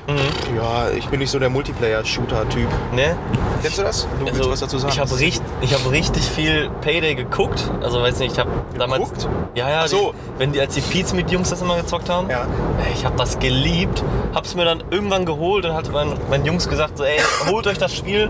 [0.06, 0.56] Mhm.
[0.56, 2.68] Ja, ich bin nicht so der Multiplayer-Shooter-Typ.
[2.94, 3.16] Ne?
[3.62, 4.06] Kennst du das?
[4.20, 4.92] Du willst Also, was dazu sagen?
[4.92, 7.70] Ich habe richtig, ich hab richtig viel Payday geguckt.
[7.82, 9.08] Also weiß nicht, ich habe damals.
[9.08, 9.28] Geguckt?
[9.54, 9.80] Ja, ja.
[9.84, 10.12] Ach so.
[10.12, 12.28] Die, wenn die als die Pizza mit Jungs das immer gezockt haben.
[12.28, 12.46] Ja.
[12.94, 14.04] Ich habe das geliebt.
[14.34, 17.78] Hab's mir dann irgendwann geholt und hat mein, mein Jungs gesagt so, ey, holt euch
[17.78, 18.28] das Spiel.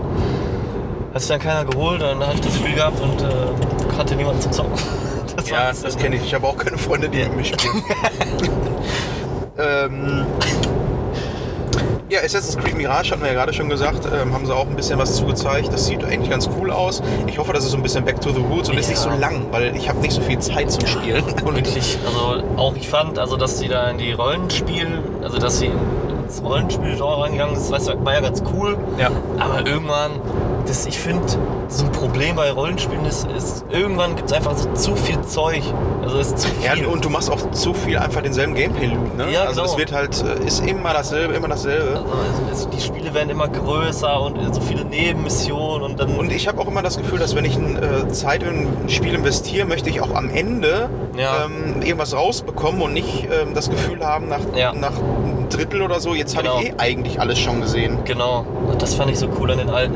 [1.13, 4.41] Hat sich dann keiner geholt, dann habe ich das Spiel gehabt und äh, hatte niemanden
[4.41, 4.71] zum Zocken.
[5.35, 6.23] Das Ja, das kenne ich.
[6.23, 7.83] Ich habe auch keine Freunde, die mit mir spielen.
[9.85, 10.25] ähm,
[12.09, 14.75] ja, Assassin's Creed Mirage hatten wir ja gerade schon gesagt, ähm, haben sie auch ein
[14.75, 15.73] bisschen was zugezeigt.
[15.73, 17.01] Das sieht eigentlich ganz cool aus.
[17.25, 19.09] Ich hoffe, das ist so ein bisschen back to the roots und ist nicht so
[19.09, 19.15] Ja.
[19.15, 21.23] lang, weil ich habe nicht so viel Zeit zum Spielen.
[21.45, 24.87] Und Wirklich, also auch ich fand, also dass die da in die Rollenspiel,
[25.23, 25.71] also dass sie
[26.25, 28.77] ins Rollenspiel-Genre reingegangen ist, war ja ganz cool.
[28.99, 29.09] Ja.
[29.39, 30.11] Aber irgendwann,
[30.67, 31.21] das, ich finde,
[31.67, 35.61] so ein Problem bei Rollenspielen ist, ist irgendwann gibt es einfach so zu viel Zeug.
[36.03, 36.83] Also es ist zu viel.
[36.83, 39.31] Ja, und du machst auch zu viel einfach denselben Gameplay-Loop, ne?
[39.31, 39.77] Ja, also genau.
[39.77, 41.97] wird halt, äh, ist immer dasselbe, immer dasselbe.
[41.97, 46.15] also, also die Spiele werden immer größer und so viele Nebenmissionen und dann.
[46.15, 49.13] Und ich habe auch immer das Gefühl, dass wenn ich äh, Zeit in ein Spiel
[49.15, 51.45] investiere, möchte ich auch am Ende Ja.
[51.45, 54.73] ähm, irgendwas rausbekommen und nicht ähm, das Gefühl haben, nach, Ja.
[54.73, 54.93] nach
[55.49, 56.81] Drittel oder so, jetzt habe ich eh Genau.
[56.83, 57.97] eigentlich alles schon gesehen.
[58.05, 58.45] Genau,
[58.79, 59.95] das fand ich so cool an den alten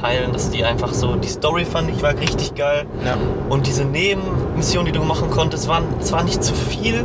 [0.00, 2.84] Teilen, dass die einfach so, die Story fand ich war richtig geil.
[3.04, 3.16] Ja.
[3.48, 7.04] Und diese Nebenmissionen, die du machen konntest, waren, es war nicht zu viel.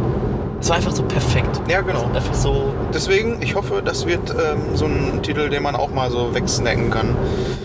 [0.62, 1.62] Es war einfach so perfekt.
[1.70, 2.00] Ja, genau.
[2.02, 5.90] Also einfach so, Deswegen, ich hoffe, das wird ähm, so ein Titel, den man auch
[5.94, 7.16] mal so wegsnacken kann.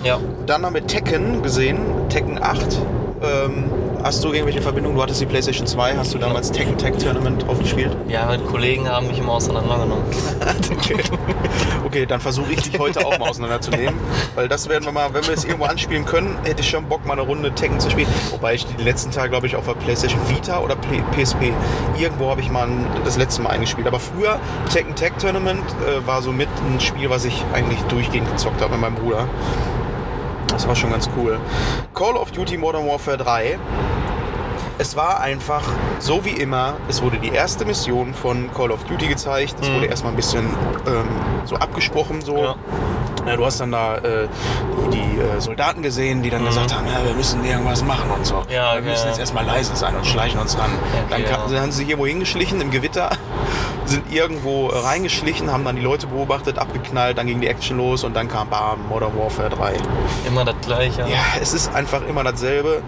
[0.04, 0.18] ja.
[0.46, 2.78] Dann haben wir Tekken gesehen, Tekken 8.
[3.22, 3.64] Ähm,
[4.04, 4.96] hast du irgendwelche Verbindungen?
[4.96, 7.96] Du hattest die PlayStation 2, hast du damals Tekken Tag Tournament drauf gespielt?
[8.06, 10.04] Ja, meine Kollegen haben mich immer auseinandergenommen.
[10.70, 10.96] Okay,
[11.86, 13.94] okay dann versuche ich dich heute auch mal auseinanderzunehmen.
[14.34, 17.06] Weil das werden wir mal, wenn wir es irgendwo anspielen können, hätte ich schon Bock,
[17.06, 18.08] mal eine Runde Tekken zu spielen.
[18.30, 21.52] Wobei ich die letzten Tage, glaube ich, auf der PlayStation Vita oder PSP,
[21.98, 22.68] irgendwo habe ich mal
[23.04, 23.86] das letzte Mal eingespielt.
[23.86, 24.38] Aber früher,
[24.70, 28.72] Tekken Tag Tournament äh, war so mit ein Spiel, was ich eigentlich durchgehend gezockt habe
[28.72, 29.26] mit meinem Bruder.
[30.48, 31.40] Das war schon ganz cool.
[31.94, 33.58] Call of Duty Modern Warfare 3
[34.78, 35.62] es war einfach
[35.98, 36.74] so wie immer.
[36.88, 39.54] Es wurde die erste Mission von Call of Duty gezeigt.
[39.60, 39.74] Es Mhm.
[39.76, 40.44] wurde erstmal ein bisschen
[40.86, 41.08] ähm,
[41.44, 42.36] so abgesprochen, so.
[42.38, 42.54] Ja.
[43.26, 44.28] Ja, du hast dann da äh,
[44.92, 48.36] die, äh, Soldaten gesehen, die dann gesagt haben, ja, wir müssen irgendwas machen und so.
[48.36, 48.42] Mhm.
[48.50, 49.08] Ja, wir okay, müssen ja.
[49.10, 50.70] jetzt erstmal leise sein und schleichen uns ran.
[51.10, 51.60] dann Okay, kam, ja.
[51.60, 53.10] haben sie sich irgendwo hingeschlichen im Gewitter,
[53.86, 58.14] sind irgendwo reingeschlichen, haben dann die Leute beobachtet, abgeknallt, dann ging die Action los und
[58.14, 59.74] dann kam Bam, Modern Warfare 3.
[60.26, 61.02] Immer das gleiche.
[61.02, 62.82] Ja, es ist einfach immer dasselbe.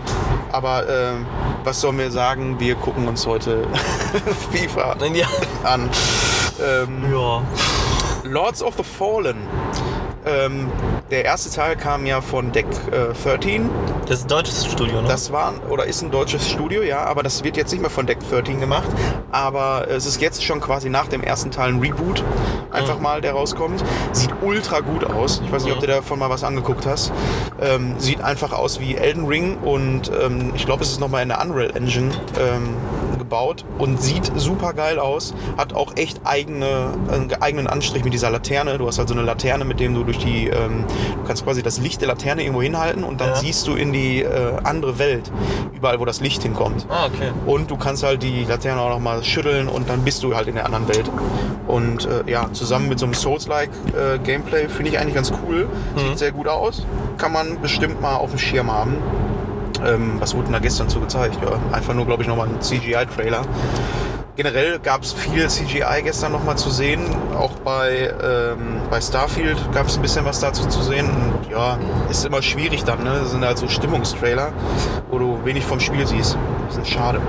[0.53, 1.27] Aber ähm,
[1.64, 2.59] was sollen wir sagen?
[2.61, 3.66] Wir gucken uns heute
[4.53, 5.27] FIFA Ja.
[5.64, 5.90] an.
[6.64, 7.42] Ähm, ja.
[8.25, 9.37] Lords of the Fallen.
[10.26, 10.68] Ähm,
[11.12, 13.70] der erste Teil kam ja von Deck äh, 13.
[14.08, 15.06] Das ist ein deutsches Studio, ne?
[15.06, 18.06] Das war oder ist ein deutsches Studio, ja, aber das wird jetzt nicht mehr von
[18.06, 18.88] Deck 13 gemacht.
[19.30, 22.24] Aber es ist jetzt schon quasi nach dem ersten Teil ein Reboot,
[22.72, 23.84] einfach mal, der rauskommt.
[24.12, 25.40] Sieht ultra gut aus.
[25.44, 27.12] Ich weiß nicht, ob du davon mal was angeguckt hast.
[27.60, 31.28] Ähm, sieht einfach aus wie Elden Ring und ähm, ich glaube, es ist nochmal in
[31.28, 32.10] der Unreal Engine
[32.40, 32.74] ähm,
[33.26, 35.34] gebaut und sieht super geil aus.
[35.56, 38.78] Hat auch echt eigene, einen eigenen Anstrich mit dieser Laterne.
[38.78, 40.84] Du hast halt so eine Laterne, mit dem du durch die, ähm,
[41.20, 43.36] du kannst quasi das Licht der Laterne irgendwo hinhalten und dann Ja.
[43.36, 45.30] siehst du in die äh, andere Welt,
[45.74, 46.86] überall wo das Licht hinkommt.
[46.88, 47.30] ah, okay.
[47.46, 50.54] Und du kannst halt die Laterne auch nochmal schütteln und dann bist du halt in
[50.54, 51.10] der anderen Welt.
[51.66, 55.68] Und äh, ja, zusammen mit so einem Souls-like äh, Gameplay finde ich eigentlich ganz cool.
[55.96, 56.86] Sieht sehr gut aus.
[57.18, 58.96] Kann man bestimmt mal auf dem Schirm haben.
[59.84, 61.38] Ähm, was wurde da gestern zu gezeigt?
[61.42, 63.42] Ja, einfach nur, glaube ich, nochmal ein CGI-Trailer.
[64.36, 67.00] Generell gab es viel CGI gestern nochmal zu sehen.
[67.34, 71.08] Auch bei, ähm, bei Starfield gab es ein bisschen was dazu zu sehen.
[71.08, 71.78] Und ja,
[72.10, 73.02] ist immer schwierig dann.
[73.02, 73.20] Ne?
[73.22, 74.52] Das sind halt so Stimmungstrailer,
[75.10, 76.36] wo du wenig vom Spiel siehst.
[76.68, 77.20] Das ist schade.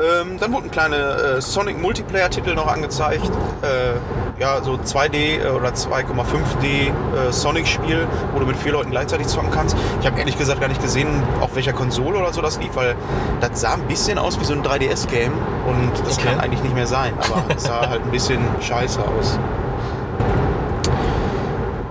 [0.00, 3.30] Ähm, dann wurden kleine äh, Sonic Multiplayer-Titel noch angezeigt.
[3.62, 9.26] Äh, ja, so 2D äh, oder 2,5D äh, Sonic-Spiel, wo du mit vier Leuten gleichzeitig
[9.28, 9.76] zocken kannst.
[10.00, 11.08] Ich habe ehrlich gesagt gar nicht gesehen,
[11.40, 12.94] auf welcher Konsole oder so das lief, weil
[13.40, 15.32] das sah ein bisschen aus wie so ein 3DS-Game
[15.66, 16.28] und das Okay.
[16.28, 19.38] kann eigentlich nicht mehr sein, aber es sah halt ein bisschen scheiße aus.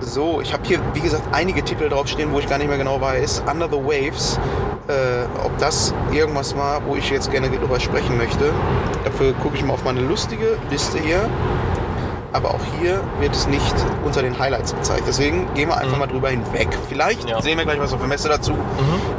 [0.00, 3.00] So, ich habe hier, wie gesagt, einige Titel draufstehen, wo ich gar nicht mehr genau
[3.00, 3.44] weiß.
[3.50, 4.38] Under the Waves,
[4.88, 4.92] äh,
[5.42, 8.52] ob das irgendwas war, wo ich jetzt gerne drüber sprechen möchte.
[9.04, 11.30] Dafür gucke ich mal auf meine lustige Liste hier.
[12.32, 15.02] Aber auch hier wird es nicht unter den Highlights gezeigt.
[15.06, 16.68] Deswegen gehen wir einfach mal drüber hinweg.
[16.88, 17.42] Vielleicht Ja.
[17.42, 18.52] sehen wir gleich was auf der Messe dazu.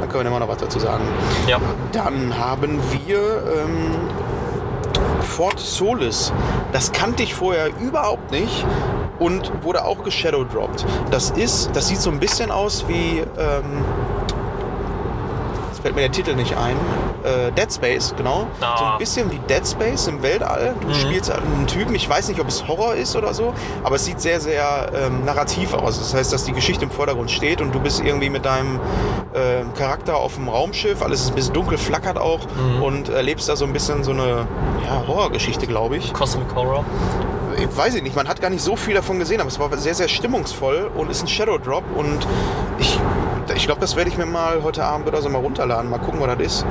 [0.00, 1.04] Dann können wir immer noch was dazu sagen.
[1.46, 1.58] Ja.
[1.92, 3.18] Dann haben wir
[3.56, 4.08] ähm,
[5.22, 6.32] Fort Solis.
[6.72, 8.66] Das kannte ich vorher überhaupt nicht
[9.20, 10.84] und wurde auch geshadowdropped.
[11.10, 13.84] Das ist, das sieht so ein bisschen aus wie, ähm,
[15.84, 16.76] fällt mir der Titel nicht ein,
[17.24, 18.46] äh, Dead Space, genau.
[18.62, 18.78] Ah.
[18.78, 20.74] So ein bisschen wie Dead Space im Weltall.
[20.80, 23.96] Du spielst halt einen Typen, ich weiß nicht, ob es Horror ist oder so, aber
[23.96, 25.98] es sieht sehr, sehr ähm, narrativ aus.
[25.98, 28.80] Das heißt, dass die Geschichte im Vordergrund steht und du bist irgendwie mit deinem
[29.34, 32.40] äh, Charakter auf dem Raumschiff, alles ist ein bisschen dunkel, flackert auch
[32.80, 34.46] und erlebst da so ein bisschen so eine
[34.86, 36.14] ja, Horrorgeschichte, glaube ich.
[36.14, 36.82] Cosmic Horror.
[37.58, 39.70] Ich weiß ich nicht, man hat gar nicht so viel davon gesehen, aber es war
[39.76, 42.26] sehr, sehr stimmungsvoll und ist ein Shadow Drop und
[42.78, 42.98] ich,
[43.54, 46.20] ich glaube, das werde ich mir mal heute Abend oder so mal runterladen, mal gucken,
[46.20, 46.66] was das ist.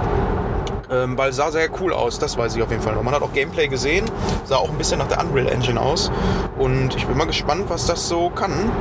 [0.91, 3.03] Ähm, weil sah sehr cool aus, das weiß ich auf jeden Fall noch.
[3.03, 4.05] Man hat auch Gameplay gesehen,
[4.45, 6.12] sah auch ein bisschen nach der Unreal Engine aus
[6.57, 8.71] und ich bin mal gespannt, was das so kann.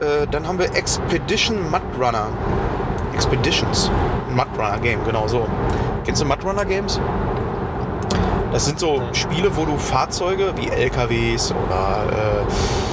[0.00, 2.28] Äh, dann haben wir Expedition Mud Runner.
[3.14, 3.90] Expeditions.
[4.30, 5.46] Mud Runner Game, genau so.
[6.04, 7.00] Kennst du Mud Runner Games?
[8.52, 12.91] Das sind so Spiele, wo du Fahrzeuge wie LKWs oder äh,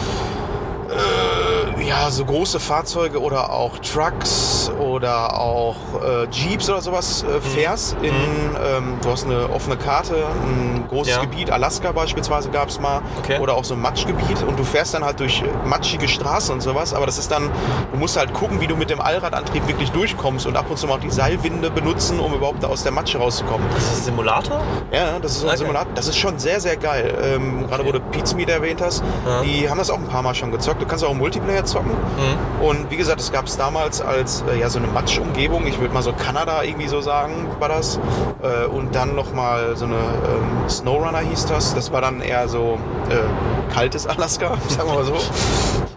[1.90, 7.30] ja, so große Fahrzeuge oder auch Trucks oder auch äh, Jeeps oder sowas Mhm.
[7.36, 7.96] äh, fährst.
[8.04, 11.22] In, ähm, du hast eine offene Karte, ein großes Ja.
[11.22, 13.40] Gebiet, Alaska beispielsweise gab es mal, Okay.
[13.40, 16.94] oder auch so ein Matschgebiet und du fährst dann halt durch matschige Straßen und sowas,
[16.94, 17.50] aber das ist dann,
[17.92, 20.86] du musst halt gucken, wie du mit dem Allradantrieb wirklich durchkommst und ab und zu
[20.86, 23.66] mal auch die Seilwinde benutzen, um überhaupt da aus der Matsche rauszukommen.
[23.74, 24.62] Das ist ein Simulator?
[24.92, 25.58] Ja, das ist so ein Okay.
[25.60, 25.92] Simulator.
[25.96, 27.18] Das ist schon sehr, sehr geil.
[27.24, 29.42] Ähm, Gerade wo du Pizmeet erwähnt hast, Ja.
[29.42, 30.82] die haben das auch ein paar Mal schon gezockt.
[30.82, 31.79] Du kannst auch Multiplayer zocken.
[31.88, 32.66] Mhm.
[32.66, 35.66] Und wie gesagt, es gab es damals als äh, ja, so eine Matschumgebung.
[35.68, 38.00] Ich würde mal so Kanada irgendwie so sagen, war das.
[38.42, 41.74] Äh, und dann nochmal so eine ähm, Snowrunner hieß das.
[41.76, 42.78] Das war dann eher so
[43.10, 45.18] äh, kaltes Alaska, sagen wir mal so.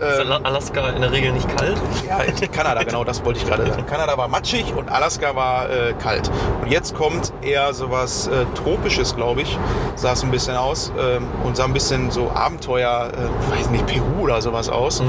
[0.02, 1.76] Ist Ähm, Ala- Alaska in der Regel nicht kalt?
[2.08, 3.86] ja, in Kanada, genau, das wollte ich gerade sagen.
[3.86, 6.30] Kanada war matschig und Alaska war äh, kalt.
[6.62, 9.58] Und jetzt kommt eher sowas äh, Tropisches, glaube ich.
[9.94, 13.86] Sah es ein bisschen aus ähm, und sah ein bisschen so Abenteuer, äh, weiß nicht,
[13.86, 15.02] Peru oder sowas aus.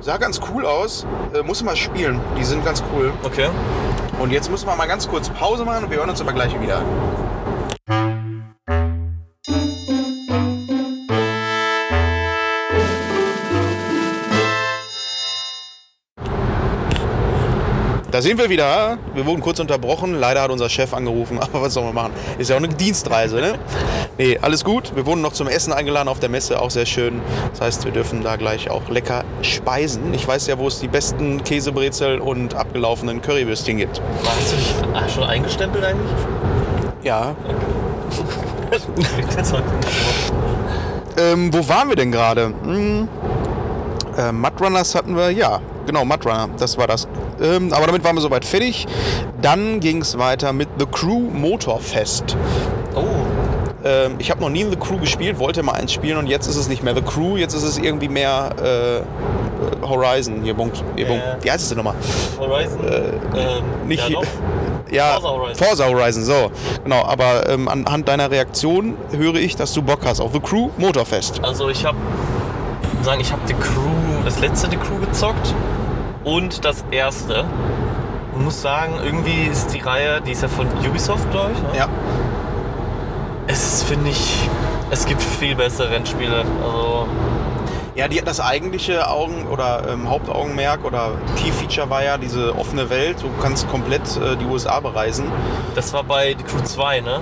[0.00, 1.06] Sah ganz cool aus.
[1.34, 2.20] Äh, muss mal spielen.
[2.38, 3.12] Die sind ganz cool.
[3.22, 3.48] Okay.
[4.18, 6.58] Und jetzt müssen wir mal ganz kurz Pause machen und wir hören uns aber gleich
[6.60, 6.82] wieder.
[18.14, 18.96] Da sind wir wieder.
[19.12, 20.14] Wir wurden kurz unterbrochen.
[20.14, 22.12] Leider hat unser Chef angerufen, aber was soll man machen?
[22.38, 23.58] Ist ja auch eine Dienstreise, ne?
[24.18, 24.94] Nee, alles gut.
[24.94, 27.20] Wir wurden noch zum Essen eingeladen auf der Messe, auch sehr schön.
[27.50, 30.14] Das heißt, wir dürfen da gleich auch lecker speisen.
[30.14, 34.00] Ich weiß ja, wo es die besten Käsebrezel und abgelaufenen Currywürstchen gibt.
[34.22, 36.12] Hast du dich ah, schon eingestempelt eigentlich?
[37.02, 37.34] Ja.
[41.16, 42.46] Ähm, wo waren wir denn gerade?
[42.46, 43.08] Hm,
[44.16, 47.06] äh, Mudrunners hatten wir, ja, genau, Mudrunner, das war das.
[47.42, 48.86] Ähm, aber damit waren wir soweit fertig.
[49.40, 52.36] Dann ging es weiter mit The Crew Motorfest.
[52.94, 53.02] oh,
[53.84, 56.46] Ähm, ich habe noch nie in The Crew gespielt, wollte mal eins spielen und jetzt
[56.46, 60.42] ist es nicht mehr The Crew, jetzt ist es irgendwie mehr äh, Horizon.
[60.42, 61.22] Hier, Punkt, hier, Punkt.
[61.22, 61.36] Ja.
[61.42, 61.94] Wie heißt es denn nochmal?
[62.38, 62.80] Horizon?
[63.36, 64.20] ähm, Nicht ja.
[64.90, 65.66] Ja, Forza Horizon.
[65.66, 66.50] Forza Horizon, so.
[66.84, 70.70] Genau, aber ähm, anhand deiner Reaktion höre ich, dass du Bock hast auf The Crew
[70.78, 71.42] Motorfest.
[71.42, 71.96] Also ich habe
[73.04, 75.54] sagen, ich habe die Crew, das letzte die Crew gezockt
[76.24, 77.44] und das erste.
[78.36, 81.58] Ich muss sagen, irgendwie ist die Reihe, die ist ja von Ubisoft, glaube ich.
[81.62, 81.78] Ne?
[81.78, 81.88] Ja.
[83.46, 84.48] Es ist, finde ich,
[84.90, 86.44] es gibt viel bessere Rennspiele.
[86.64, 87.06] Also
[87.94, 93.18] Ja, die, das eigentliche Augen- oder ähm, Hauptaugenmerk oder Key-Feature war ja diese offene Welt.
[93.22, 95.26] Du kannst komplett äh, die USA bereisen.
[95.76, 97.20] das war bei The Crew 2, ne?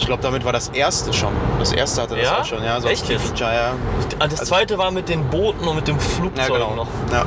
[0.00, 1.32] Ich glaube, damit war das erste schon.
[1.58, 2.40] Das erste hatte das Ja?
[2.40, 2.80] auch schon, ja.
[2.80, 3.38] So Echt jetzt?
[3.38, 3.48] Ja.
[3.48, 6.74] Ah, Das Also- zweite war mit den Booten und mit dem Ja, Flugzeug genau.
[6.74, 6.86] noch.
[7.12, 7.24] Ja.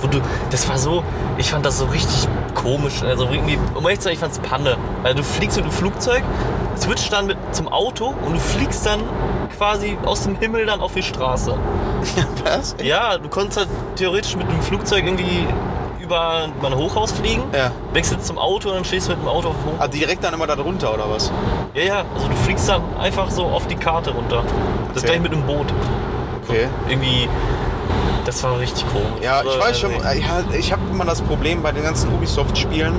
[0.00, 1.04] Wo du, das war so,
[1.36, 3.02] ich fand das so richtig komisch.
[3.02, 4.76] Also irgendwie, um ehrlich zu sein, ich fand's Panne.
[5.02, 6.22] Weil du fliegst mit dem Flugzeug,
[6.76, 9.00] switcht dann mit, zum Auto und du fliegst dann
[9.56, 11.54] quasi aus dem Himmel dann auf die Straße.
[12.44, 12.74] Was?
[12.82, 15.46] Ja, du konntest halt theoretisch mit dem Flugzeug irgendwie
[16.08, 17.70] über über ein Hochhaus fliegen, Ja.
[17.92, 19.80] wechselst zum Auto und dann stehst du mit dem Auto auf dem Hochhaus.
[19.80, 21.30] Ah, direkt dann immer da drunter, oder was?
[21.74, 24.42] Ja, ja, also du fliegst dann einfach so auf die Karte runter.
[24.94, 25.12] Das Okay.
[25.12, 25.66] gleich mit einem Boot.
[26.48, 26.66] Okay.
[26.88, 27.28] Irgendwie,
[28.24, 29.22] das war richtig komisch.
[29.22, 32.12] Ja, ich weiß schon, äh, äh, ja, ich habe immer das Problem bei den ganzen
[32.14, 32.94] Ubisoft-Spielen,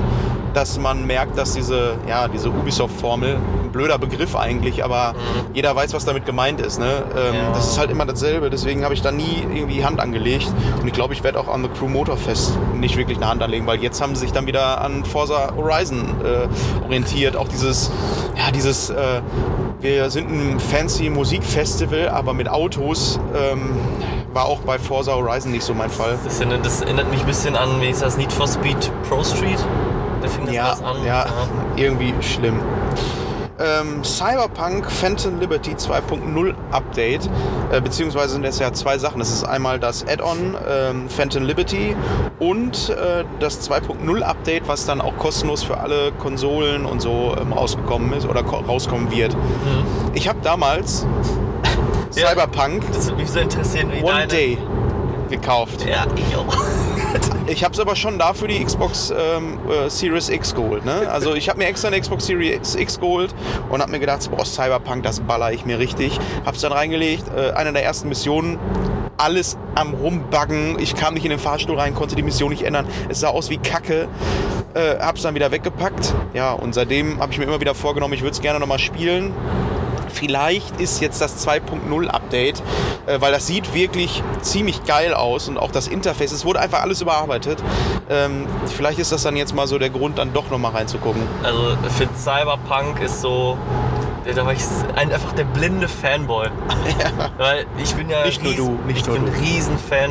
[0.54, 3.38] dass man merkt, dass diese, ja, diese Ubisoft-Formel,
[3.70, 5.14] ein blöder Begriff eigentlich, aber
[5.54, 6.78] jeder weiß, was damit gemeint ist.
[6.78, 6.86] Ne?
[7.16, 7.34] Ähm, Mhm.
[7.36, 7.52] Ja.
[7.54, 10.46] Das ist halt immer dasselbe, deswegen habe ich da nie irgendwie Hand angelegt.
[10.80, 13.66] Und ich glaube, ich werde auch an The Crew Motorfest nicht wirklich eine Hand anlegen,
[13.66, 17.36] weil jetzt haben sie sich dann wieder an Forza Horizon äh, orientiert.
[17.36, 17.90] Auch dieses,
[18.36, 19.20] ja, dieses, äh,
[19.80, 23.20] wir sind ein fancy Musikfestival, aber mit Autos.
[23.34, 23.70] Ähm,
[24.32, 26.16] war auch bei Forza Horizon nicht so mein Fall.
[26.24, 29.24] Das erinnert, das erinnert mich ein bisschen an, wie ist das, Need for Speed Pro
[29.24, 29.58] Street?
[30.22, 31.04] Da fing das Ja, an.
[31.04, 31.26] ja,
[31.76, 32.60] irgendwie schlimm.
[33.60, 37.28] Ähm, Cyberpunk Phantom Liberty 2.0 Update,
[37.70, 39.18] äh, beziehungsweise sind das ja zwei Sachen.
[39.18, 41.94] Das ist einmal das Add-on ähm, Phantom Liberty
[42.38, 47.52] und äh, das 2.0 Update, was dann auch kostenlos für alle Konsolen und so ähm,
[47.52, 49.34] rausgekommen ist oder ko- rauskommen wird.
[49.34, 49.84] Mhm.
[50.14, 51.06] Ich habe damals
[52.16, 52.28] Ja.
[52.28, 54.26] Cyberpunk Das würde mich so interessieren, wie One deine...
[54.26, 54.58] Day
[55.28, 55.86] gekauft.
[55.88, 56.56] Ja, ich auch.
[57.46, 60.84] Ich habe es aber schon dafür die Xbox ähm, äh, Series X geholt.
[60.84, 61.10] Ne?
[61.10, 63.34] Also ich habe mir extra eine Xbox Series X geholt
[63.68, 66.18] und habe mir gedacht, boah, Cyberpunk, das baller ich mir richtig.
[66.46, 68.58] Hab's dann reingelegt, äh, eine der ersten Missionen,
[69.16, 70.78] alles am rumbuggen.
[70.78, 72.86] Ich kam nicht in den Fahrstuhl rein, konnte die Mission nicht ändern.
[73.08, 74.08] Es sah aus wie Kacke.
[74.74, 76.14] Äh, hab's dann wieder weggepackt.
[76.32, 79.34] Ja, und seitdem habe ich mir immer wieder vorgenommen, ich würde es gerne nochmal spielen.
[80.12, 82.62] Vielleicht ist jetzt das 2.0 Update,
[83.06, 86.80] äh, weil das sieht wirklich ziemlich geil aus und auch das Interface, es wurde einfach
[86.82, 87.58] alles überarbeitet.
[88.08, 88.46] Ähm,
[88.76, 91.22] vielleicht ist das dann jetzt mal so der Grund, dann doch nochmal reinzugucken.
[91.42, 93.56] Also für Cyberpunk ist so...
[94.34, 94.60] Da war ich
[94.96, 96.48] ein, einfach der blinde Fanboy.
[97.38, 99.32] Weil ich bin ja Nicht nur du, nicht ich nur bin du.
[99.40, 100.10] Riesenfan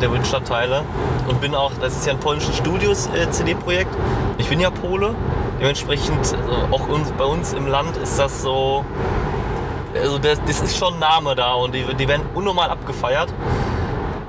[0.00, 0.82] der Witcher-Teile
[1.28, 3.94] und bin auch, das ist ja ein polnisches Studios äh, CD-Projekt.
[4.38, 5.14] Ich bin ja Pole,
[5.60, 8.82] dementsprechend also auch uns, bei uns im Land ist das so,
[10.00, 13.32] also das, das ist schon ein Name da und die, die werden unnormal abgefeiert.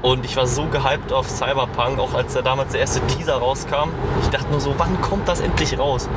[0.02, 3.90] Und ich war so gehypt auf Cyberpunk, auch als da damals der erste Teaser rauskam.
[4.24, 6.10] Ich dachte nur so, wann kommt das endlich raus?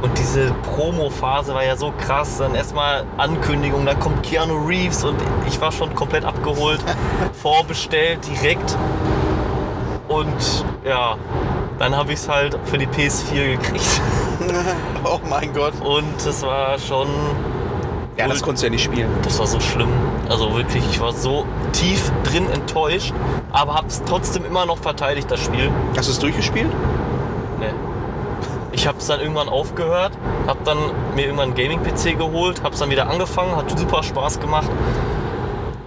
[0.00, 2.38] Und diese Promo-Phase war ja so krass.
[2.38, 6.80] Dann erstmal Ankündigung, dann kommt Keanu Reeves und ich war schon komplett abgeholt,
[7.42, 8.76] vorbestellt direkt.
[10.08, 11.18] Und ja,
[11.78, 14.00] dann habe ich es halt für die PS4 gekriegt.
[15.04, 15.74] oh mein Gott.
[15.82, 17.08] Und das war schon
[18.18, 19.08] Ja, das konntest du ja nicht spielen.
[19.22, 19.88] das war so schlimm.
[20.28, 23.14] Also wirklich, ich war so tief drin enttäuscht,
[23.52, 25.70] aber hab's trotzdem immer noch verteidigt, das Spiel.
[25.96, 26.70] Hast du es durchgespielt?
[27.60, 27.70] Nee.
[28.72, 30.12] Ich hab's dann irgendwann aufgehört,
[30.48, 30.78] hab dann
[31.14, 34.68] mir irgendwann einen Gaming-PC geholt, hab's dann wieder angefangen, hat super Spaß gemacht.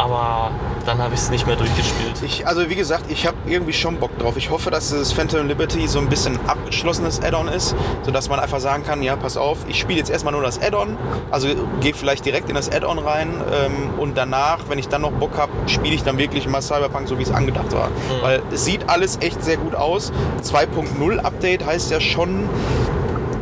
[0.02, 0.52] Aber
[0.88, 2.24] dann habe ich es nicht mehr durchgespielt.
[2.24, 4.36] Ich, also wie gesagt, ich habe irgendwie schon Bock drauf.
[4.36, 8.60] Ich hoffe, dass das Phantom Liberty so ein bisschen abgeschlossenes Add-on ist, sodass man einfach
[8.60, 10.98] sagen kann, ja, pass auf, ich spiele jetzt erstmal nur das Add-on,
[11.30, 11.50] also
[11.82, 15.38] gehe vielleicht direkt in das Add-on rein ähm, und danach, wenn ich dann noch Bock
[15.38, 17.90] habe, spiele ich dann wirklich mal Cyberpunk, so wie es angedacht war.
[17.90, 18.22] Mhm.
[18.22, 20.12] Weil es sieht alles echt sehr gut aus.
[20.44, 22.50] 2.0 Update heißt ja schon,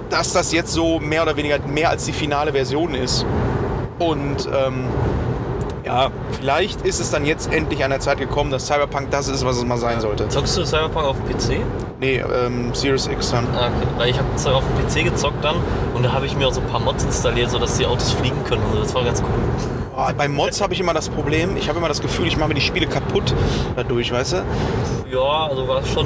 [0.10, 3.26] dass das jetzt so mehr oder weniger mehr als die finale Version ist.
[4.00, 4.86] Und ähm,
[5.90, 9.44] ja, vielleicht ist es dann jetzt endlich an der Zeit gekommen, dass Cyberpunk das ist,
[9.44, 10.30] was es mal sein sollte.
[10.30, 11.62] Zockst du Cyberpunk auf PC?
[12.00, 13.48] Nee, ähm, Series X dann.
[13.56, 13.88] Ah, okay.
[13.98, 15.56] Weil ich habe es auf dem PC gezockt dann
[15.96, 18.44] und da habe ich mir auch so ein paar Mods installiert, sodass die Autos fliegen
[18.44, 18.62] können.
[18.70, 19.30] Also das war ganz cool.
[19.98, 22.50] Oh, bei Mods habe ich immer das Problem, ich habe immer das Gefühl, ich mache
[22.50, 23.34] mir die Spiele kaputt
[23.76, 24.38] dadurch, weißt du?
[25.12, 26.06] Ja, also war schon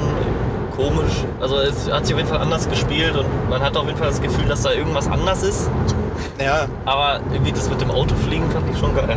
[0.74, 1.12] komisch.
[1.40, 4.08] Also es hat sich auf jeden Fall anders gespielt und man hat auf jeden Fall
[4.08, 5.68] das Gefühl, dass da irgendwas anders ist.
[6.38, 6.66] Ja.
[6.84, 9.16] Aber irgendwie das mit dem Autofliegen fand ich schon geil.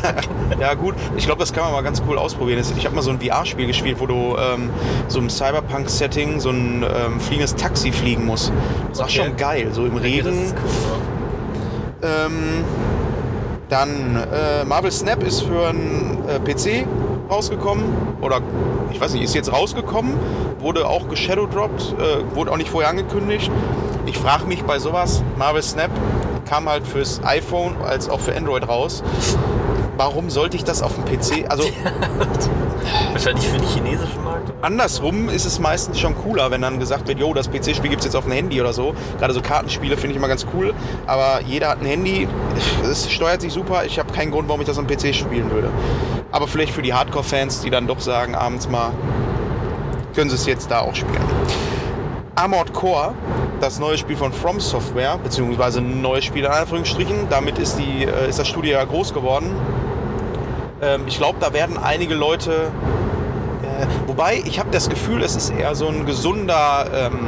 [0.60, 2.62] ja gut, ich glaube, das kann man mal ganz cool ausprobieren.
[2.76, 4.70] Ich habe mal so ein VR-Spiel gespielt, wo du ähm,
[5.08, 8.52] so im Cyberpunk-Setting so ein ähm, fliegendes Taxi fliegen musst.
[8.90, 10.28] Das war schon geil, so im Regen.
[10.28, 11.14] Okay, cool,
[12.04, 12.64] ähm,
[13.68, 16.86] dann äh, Marvel Snap ist für einen äh, PC
[17.30, 17.84] rausgekommen.
[18.20, 18.40] Oder
[18.92, 20.14] ich weiß nicht, ist jetzt rausgekommen,
[20.60, 23.50] wurde auch geshadowdropped, äh, wurde auch nicht vorher angekündigt.
[24.06, 25.90] Ich frage mich bei sowas, Marvel Snap
[26.44, 29.02] kam halt fürs iPhone als auch für Android raus.
[29.96, 31.48] Warum sollte ich das auf dem PC?
[31.48, 31.64] Also
[33.12, 34.52] wahrscheinlich für den chinesischen Markt.
[34.60, 38.06] Andersrum ist es meistens schon cooler, wenn dann gesagt wird, jo, das PC-Spiel gibt es
[38.06, 38.94] jetzt auf dem Handy oder so.
[39.18, 40.74] Gerade so Kartenspiele finde ich immer ganz cool.
[41.06, 42.26] Aber jeder hat ein Handy,
[42.82, 43.84] es steuert sich super.
[43.84, 45.70] Ich habe keinen Grund, warum ich das am PC spielen würde.
[46.32, 48.90] Aber vielleicht für die Hardcore-Fans, die dann doch sagen, abends mal,
[50.14, 51.22] können sie es jetzt da auch spielen.
[52.34, 53.14] Armored Core,
[53.60, 57.28] das neue Spiel von From Software, beziehungsweise ein neues Spiel in Anführungsstrichen.
[57.30, 59.50] Damit ist, die, äh, ist das Studio ja groß geworden.
[60.82, 62.52] Ähm, ich glaube, da werden einige Leute.
[63.62, 66.86] Äh, wobei, ich habe das Gefühl, es ist eher so ein gesunder.
[66.92, 67.18] Ähm,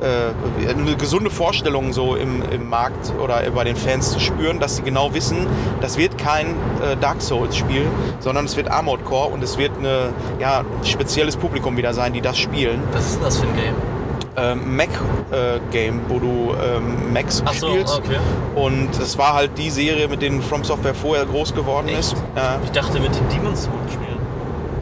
[0.00, 4.76] äh, eine gesunde Vorstellung so im, im Markt oder bei den Fans zu spüren, dass
[4.76, 5.46] sie genau wissen,
[5.80, 6.56] das wird kein
[7.00, 7.86] Dark Souls-Spiel,
[8.18, 12.20] sondern es wird Armored Core und es wird ein ja, spezielles Publikum wieder sein, die
[12.20, 12.82] das spielen.
[12.92, 13.93] Was ist das für ein Game?
[14.36, 17.88] Ähm, Mac-Game, äh, wo du ähm, Macs Ach spielst.
[17.88, 18.18] So, okay.
[18.54, 21.98] Und das war halt die Serie, mit denen From Software vorher groß geworden Echt?
[21.98, 22.16] ist.
[22.64, 24.18] Ich dachte mit den Demon's Souls spielen.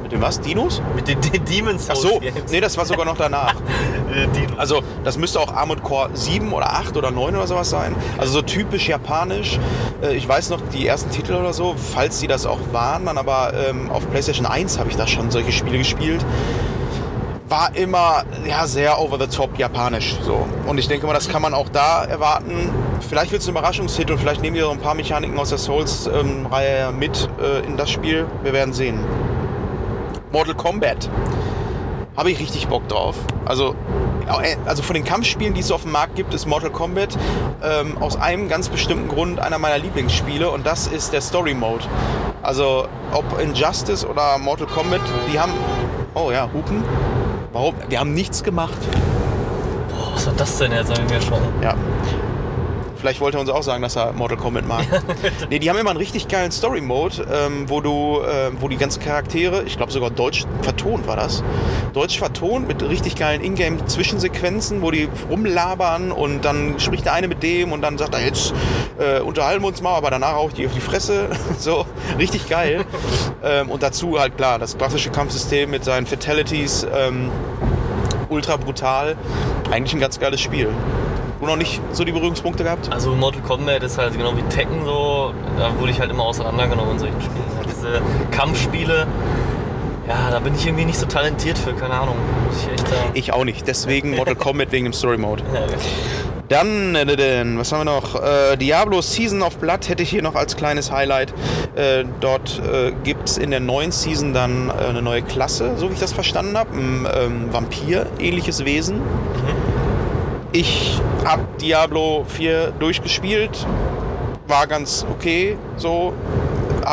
[0.02, 0.40] Mit den was?
[0.40, 0.82] Dinos?
[0.94, 1.98] Mit den, den Demon's Souls.
[2.04, 2.50] Ach so, Games.
[2.50, 3.54] nee, das war sogar noch danach.
[4.56, 7.94] also, das müsste auch Armored Core 7 oder 8 oder 9 oder sowas sein.
[8.18, 9.58] Also so typisch japanisch.
[10.02, 13.18] Äh, ich weiß noch die ersten Titel oder so, falls sie das auch waren, dann
[13.18, 16.24] aber ähm, auf PlayStation 1 habe ich da schon solche Spiele gespielt
[17.52, 20.16] war immer ja, sehr over the top japanisch.
[20.24, 20.48] So.
[20.66, 22.70] Und ich denke mal, das kann man auch da erwarten.
[23.06, 25.58] Vielleicht wird es ein Überraschungshit und vielleicht nehmen wir so ein paar Mechaniken aus der
[25.58, 28.26] Souls-Reihe ähm, mit äh, in das Spiel.
[28.42, 28.98] Wir werden sehen.
[30.32, 31.10] Mortal Kombat.
[32.16, 33.16] Habe ich richtig Bock drauf.
[33.44, 33.76] Also,
[34.42, 37.18] äh, also von den Kampfspielen, die es auf dem Markt gibt, ist Mortal Kombat
[37.62, 41.84] ähm, aus einem ganz bestimmten Grund einer meiner Lieblingsspiele und das ist der Story Mode.
[42.40, 45.52] Also ob Injustice oder Mortal Kombat, die haben.
[46.14, 46.82] Oh ja, Hupen.
[47.52, 47.74] Warum?
[47.88, 48.78] Wir haben nichts gemacht.
[49.90, 50.88] Boah, was war das denn jetzt?
[50.88, 51.42] Sagen wir schon.
[51.62, 51.74] Ja.
[53.02, 54.86] Vielleicht wollte er uns auch sagen, dass er Mortal Kombat mag.
[55.50, 59.02] nee, die haben immer einen richtig geilen Story-Mode, ähm, wo du, äh, wo die ganzen
[59.02, 61.42] Charaktere, ich glaube sogar deutsch vertont war das,
[61.94, 67.42] deutsch vertont mit richtig geilen Ingame-Zwischensequenzen, wo die rumlabern und dann spricht der eine mit
[67.42, 68.54] dem und dann sagt er, jetzt
[69.00, 71.30] äh, unterhalten wir uns mal, aber danach auch die auf die Fresse.
[71.58, 71.84] so,
[72.20, 72.84] richtig geil.
[73.42, 77.32] ähm, und dazu halt klar, das klassische Kampfsystem mit seinen Fatalities, ähm,
[78.28, 79.16] ultra brutal.
[79.72, 80.68] Eigentlich ein ganz geiles Spiel.
[81.42, 82.88] Du noch nicht so die Berührungspunkte gehabt?
[82.92, 86.92] Also Mortal Kombat ist halt genau wie Tekken so, da wurde ich halt immer auseinandergenommen
[86.92, 87.42] in solchen Spielen.
[87.66, 88.00] Diese
[88.30, 89.08] Kampfspiele,
[90.06, 92.14] ja, da bin ich irgendwie nicht so talentiert für, keine Ahnung.
[92.52, 95.42] Ich, echt, äh ich auch nicht, deswegen Mortal Kombat wegen dem Story Mode.
[95.52, 95.74] Ja, okay.
[96.48, 98.22] Dann, äh, denn, was haben wir noch?
[98.22, 101.34] Äh, Diablo Season of Blood hätte ich hier noch als kleines Highlight.
[101.74, 105.88] Äh, dort äh, gibt es in der neuen Season dann äh, eine neue Klasse, so
[105.88, 106.70] wie ich das verstanden habe.
[106.72, 108.98] Ein ähm, Vampir-ähnliches Wesen.
[108.98, 109.71] Mhm.
[110.54, 113.66] Ich habe Diablo 4 durchgespielt,
[114.46, 116.12] war ganz okay so,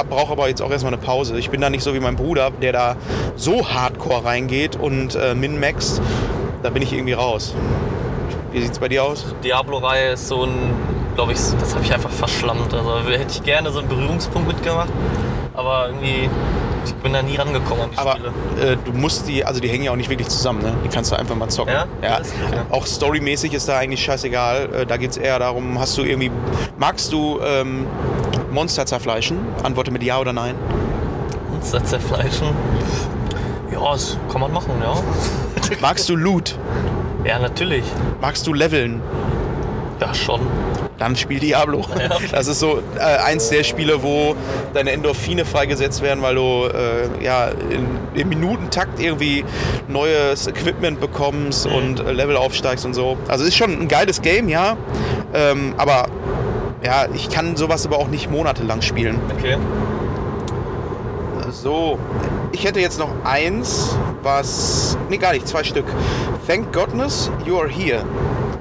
[0.10, 1.38] brauche aber jetzt auch erstmal eine Pause.
[1.38, 2.96] Ich bin da nicht so wie mein Bruder, der da
[3.36, 6.02] so hardcore reingeht und äh, min-maxt.
[6.64, 7.54] Da bin ich irgendwie raus.
[8.54, 9.26] Wie sieht es bei dir aus?
[9.44, 10.54] Diablo-Reihe ist so ein,
[11.16, 12.74] glaube ich, das habe ich einfach verschlammt.
[12.74, 14.90] Also hätte ich gerne so einen Berührungspunkt mitgemacht,
[15.54, 16.30] aber irgendwie
[16.86, 18.72] ich bin da nie rangekommen an die Aber Spiele.
[18.74, 20.74] Äh, du musst die, also die hängen ja auch nicht wirklich zusammen, ne?
[20.84, 21.74] Die kannst du einfach mal zocken.
[21.74, 21.86] Ja?
[22.02, 22.20] ja.
[22.70, 24.70] Auch storymäßig ist da eigentlich scheißegal.
[24.74, 26.32] Äh, da geht es eher darum, hast du irgendwie,
[26.78, 27.86] magst du ähm,
[28.52, 29.40] Monster zerfleischen?
[29.64, 30.56] Antworte mit Ja oder Nein.
[31.52, 32.48] Monster zerfleischen.
[33.72, 34.96] Ja, das kann man machen, ja.
[35.82, 36.58] Magst du Loot?
[37.24, 37.84] Ja, natürlich.
[38.22, 39.02] Magst du Leveln?
[40.00, 40.42] Ja, schon.
[41.00, 41.86] Dann spiel Diablo.
[42.00, 42.10] Ja.
[42.32, 44.36] Das ist so äh, eins der Spiele, wo
[44.74, 49.44] deine Endorphine freigesetzt werden, weil du äh, ja, in, im Minutentakt irgendwie
[49.88, 51.74] neues Equipment bekommst Mhm.
[51.76, 53.18] und äh, Level aufsteigst und so.
[53.28, 54.78] Also ist schon ein geiles Game, ja.
[55.34, 56.08] Ähm, aber
[56.84, 59.20] ja, ich kann sowas aber auch nicht monatelang spielen.
[59.38, 59.58] Okay.
[61.52, 61.98] So,
[62.52, 64.98] ich hätte jetzt noch eins, was.
[65.10, 65.86] Nee, gar nicht, zwei Stück.
[66.48, 68.04] Thank Godness You Are Here.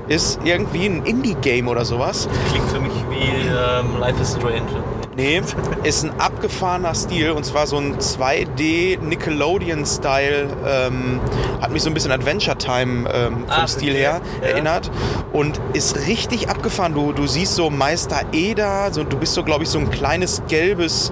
[0.09, 2.29] Ist irgendwie ein Indie-Game oder sowas.
[2.51, 4.98] Klingt für mich wie ähm, Life is Strange.
[5.19, 5.43] Nee,
[5.83, 10.47] ist ein abgefahrener Stil und zwar so ein 2D Nickelodeon-Style.
[10.65, 11.19] Ähm,
[11.61, 14.47] hat mich so ein bisschen Adventure Time ähm, vom Ah, Stil her Ja.
[14.47, 14.93] erinnert
[15.33, 16.95] und ist richtig abgefahren.
[16.95, 20.41] Du, du siehst so Meister Eda, so, du bist so, glaube ich, so ein kleines
[20.47, 21.11] gelbes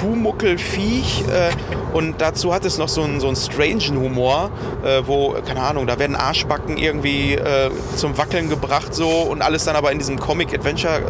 [0.00, 4.50] Pumuckelviech äh, und dazu hat es noch so einen, so einen strangen Humor,
[4.82, 9.64] äh, wo, keine Ahnung, da werden Arschbacken irgendwie äh, zum Wackeln gebracht so und alles
[9.64, 11.02] dann aber in diesem Comic-Adventure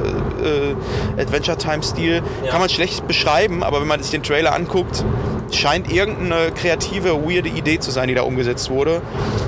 [1.17, 2.21] äh, Adventure Time-Stil.
[2.45, 2.51] Ja.
[2.51, 5.05] Kann man schlecht beschreiben, aber wenn man sich den Trailer anguckt,
[5.53, 9.01] scheint irgendeine kreative, weirde Idee zu sein, die da umgesetzt wurde.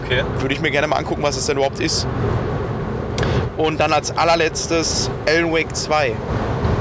[0.05, 0.23] Okay.
[0.39, 2.07] Würde ich mir gerne mal angucken, was es denn überhaupt ist.
[3.57, 6.13] Und dann als allerletztes Alan Wake 2.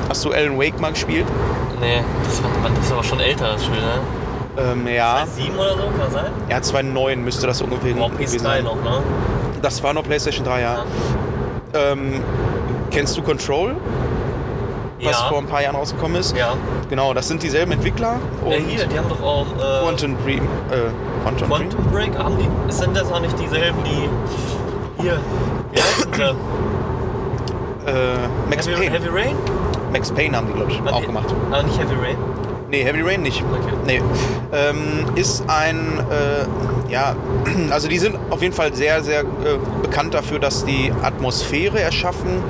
[0.10, 1.26] Hast du Alan Wake mal gespielt?
[1.80, 4.72] Nee, das, war, das ist aber schon älter, das Spiel, ne?
[4.72, 5.26] Ähm, ja.
[5.26, 6.32] 7 oder so, kann sein?
[6.50, 8.64] Ja, 2.9 müsste das ungefähr Wow, gewesen PS3 sein.
[8.64, 9.02] noch, ne?
[9.62, 10.86] Das war noch PlayStation 3, ja.
[11.74, 12.22] Ähm,
[12.92, 13.76] kennst du Control?
[15.04, 15.28] Was Ja.
[15.28, 16.36] vor ein paar Jahren rausgekommen ist?
[16.38, 16.54] Ja.
[16.90, 18.16] Genau, das sind dieselben Entwickler.
[18.44, 20.44] Und ja, hier, die haben doch auch äh, Quantum Dream.
[20.72, 20.90] Äh,
[21.24, 21.48] Quantum?
[21.48, 22.18] Quantum Break.
[22.18, 24.10] Haben die, sind das auch nicht dieselben, die
[25.02, 25.20] hier,
[25.72, 26.22] wie heißen sie?
[27.86, 27.94] Äh,
[28.50, 28.92] Max Heavy, Payne.
[28.92, 29.36] Heavy Rain?
[29.92, 31.34] Max Payne haben die, glaube ich, Ah, auch gemacht.
[31.52, 32.18] Ah, nicht Heavy Rain?
[32.74, 33.44] Nee, Heavy Rain nicht.
[33.44, 33.74] Okay.
[33.86, 34.02] Nee.
[34.52, 37.16] Ähm, ist ein, äh, ja,
[37.70, 39.26] also die sind auf jeden Fall sehr, sehr äh,
[39.84, 42.42] bekannt dafür, dass die Atmosphäre erschaffen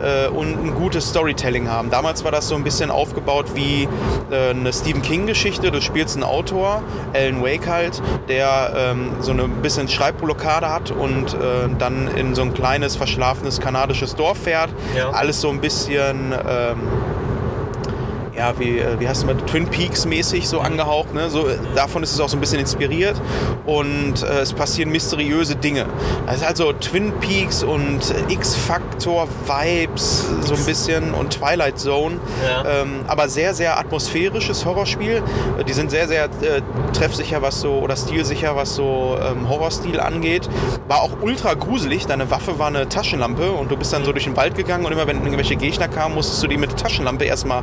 [0.00, 1.90] äh, und ein gutes Storytelling haben.
[1.90, 3.86] Damals war das so ein bisschen aufgebaut wie
[4.30, 5.70] äh, eine Stephen King-Geschichte.
[5.70, 6.82] Du spielst einen Autor,
[7.12, 12.40] Alan Wake halt, der ähm, so eine bisschen Schreibblockade hat und äh, dann in so
[12.40, 14.70] ein kleines, verschlafenes kanadisches Dorf fährt.
[14.96, 15.10] Ja.
[15.10, 16.32] Alles so ein bisschen...
[16.48, 16.78] Ähm,
[18.40, 21.12] ja, wie, äh, wie heißt es mal, Twin Peaks mäßig so angehaucht.
[21.12, 21.28] Ne?
[21.28, 23.20] So, äh, davon ist es auch so ein bisschen inspiriert.
[23.66, 25.84] Und äh, es passieren mysteriöse Dinge.
[26.26, 32.16] Das ist also Twin Peaks und äh, X-Factor-Vibes so ein bisschen und Twilight Zone.
[32.42, 32.80] Ja.
[32.80, 35.22] Ähm, aber sehr, sehr atmosphärisches Horrorspiel.
[35.58, 36.62] Äh, Die sind sehr, sehr äh,
[36.94, 40.48] treffsicher, was so, oder stilsicher, was so ähm, Horrorstil angeht.
[40.88, 42.06] War auch ultra gruselig.
[42.06, 44.92] Deine Waffe war eine Taschenlampe und du bist dann so durch den Wald gegangen und
[44.92, 47.62] immer wenn irgendwelche Gegner kamen, musstest du die mit der Taschenlampe erstmal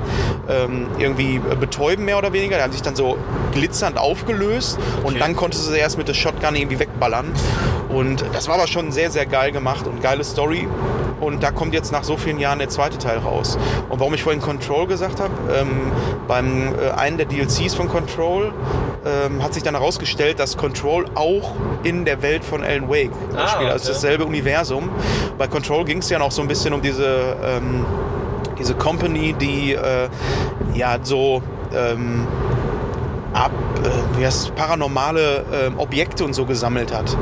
[0.68, 2.58] ähm, irgendwie betäuben, mehr oder weniger.
[2.58, 3.18] Die haben sich dann so
[3.54, 5.20] glitzernd aufgelöst und Okay.
[5.20, 7.32] dann konntest du sie erst mit der Shotgun irgendwie wegballern.
[7.90, 10.68] Und das war aber schon sehr, sehr geil gemacht und geile Story.
[11.20, 13.58] Und da kommt jetzt nach so vielen Jahren der zweite Teil raus.
[13.90, 15.92] Und warum ich vorhin Control gesagt habe, ähm,
[16.28, 18.52] beim äh, einen der DLCs von Control
[19.06, 21.54] ähm, hat sich dann herausgestellt, dass Control auch
[21.84, 23.72] in der Welt von Alan Wake Ah, spielt.
[23.72, 23.94] Also okay.
[23.94, 24.90] dasselbe Universum.
[25.40, 27.84] Bei Control ging es ja noch so ein bisschen um diese, ähm,
[28.60, 30.10] diese Company, die äh,
[30.74, 31.42] ja so
[31.74, 32.28] ähm,
[33.38, 33.52] ab,
[33.84, 37.16] äh, wie heißt paranormale ähm, Objekte und so gesammelt hat.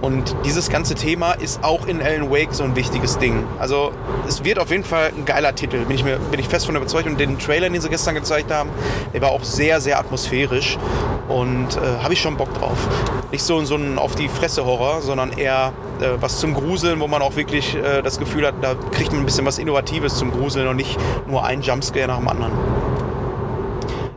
[0.00, 3.44] Und dieses ganze Thema ist auch in Alan Wake so ein wichtiges Ding.
[3.58, 3.92] Also
[4.26, 6.74] es wird auf jeden Fall ein geiler Titel, bin ich, mir, bin ich fest von
[6.74, 7.06] überzeugt.
[7.06, 8.70] Und den Trailer, den sie gestern gezeigt haben,
[9.14, 10.76] der war auch sehr, sehr atmosphärisch.
[11.28, 12.76] Und äh, habe ich schon Bock drauf.
[13.30, 17.06] Nicht so, so ein auf die Fresse Horror, sondern eher äh, was zum Gruseln, wo
[17.06, 20.32] man auch wirklich äh, das Gefühl hat, da kriegt man ein bisschen was Innovatives zum
[20.32, 20.98] Gruseln und nicht
[21.28, 22.52] nur ein Jumpscare nach dem anderen.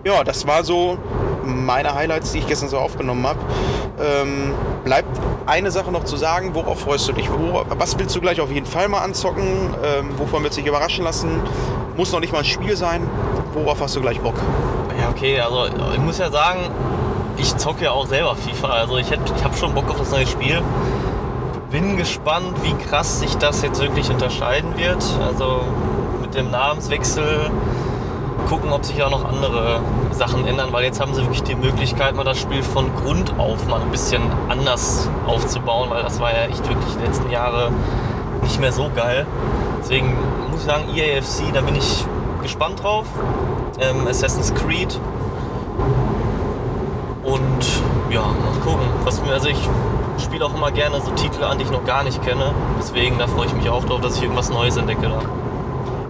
[0.06, 0.99] Ja, das war so
[1.43, 3.39] meine Highlights, die ich gestern so aufgenommen habe.
[3.99, 4.53] Ähm,
[4.84, 5.10] bleibt
[5.47, 7.28] eine Sache noch zu sagen, worauf freust du dich?
[7.32, 9.74] Wo, was willst du gleich auf jeden Fall mal anzocken?
[9.84, 11.41] Ähm, wovon willst du dich überraschen lassen?
[11.97, 13.10] Muss noch nicht mal ein Spiel sein.
[13.56, 14.36] Worauf hast du gleich Bock?
[15.01, 16.60] Ja, okay, also ich muss ja sagen,
[17.38, 18.68] ich zocke ja auch selber FIFA.
[18.68, 20.62] Also ich, ich habe schon Bock auf das neue Spiel.
[21.72, 25.03] Bin gespannt, wie krass sich das jetzt wirklich unterscheiden wird.
[25.26, 25.62] Also
[26.22, 27.49] mit dem Namenswechsel
[28.46, 29.80] gucken, ob sich auch noch andere
[30.12, 33.68] Sachen ändern, weil jetzt haben sie wirklich die Möglichkeit, mal das Spiel von Grund auf
[33.68, 37.72] mal ein bisschen anders aufzubauen, weil das war ja echt wirklich die letzten Jahre
[38.43, 39.26] nicht mehr so geil.
[39.80, 40.16] Deswegen
[40.50, 42.06] muss ich sagen, EAFC, da bin ich
[42.41, 43.06] gespannt drauf.
[43.80, 45.00] Ähm, Assassin's Creed.
[47.24, 47.66] Und
[48.10, 48.88] ja, mal gucken.
[49.04, 49.70] Was mir, also ich
[50.24, 52.52] spiele auch immer gerne so Titel an, die ich noch gar nicht kenne.
[52.80, 55.45] Deswegen, da freue ich mich auch drauf, dass ich irgendwas Neues entdecke da.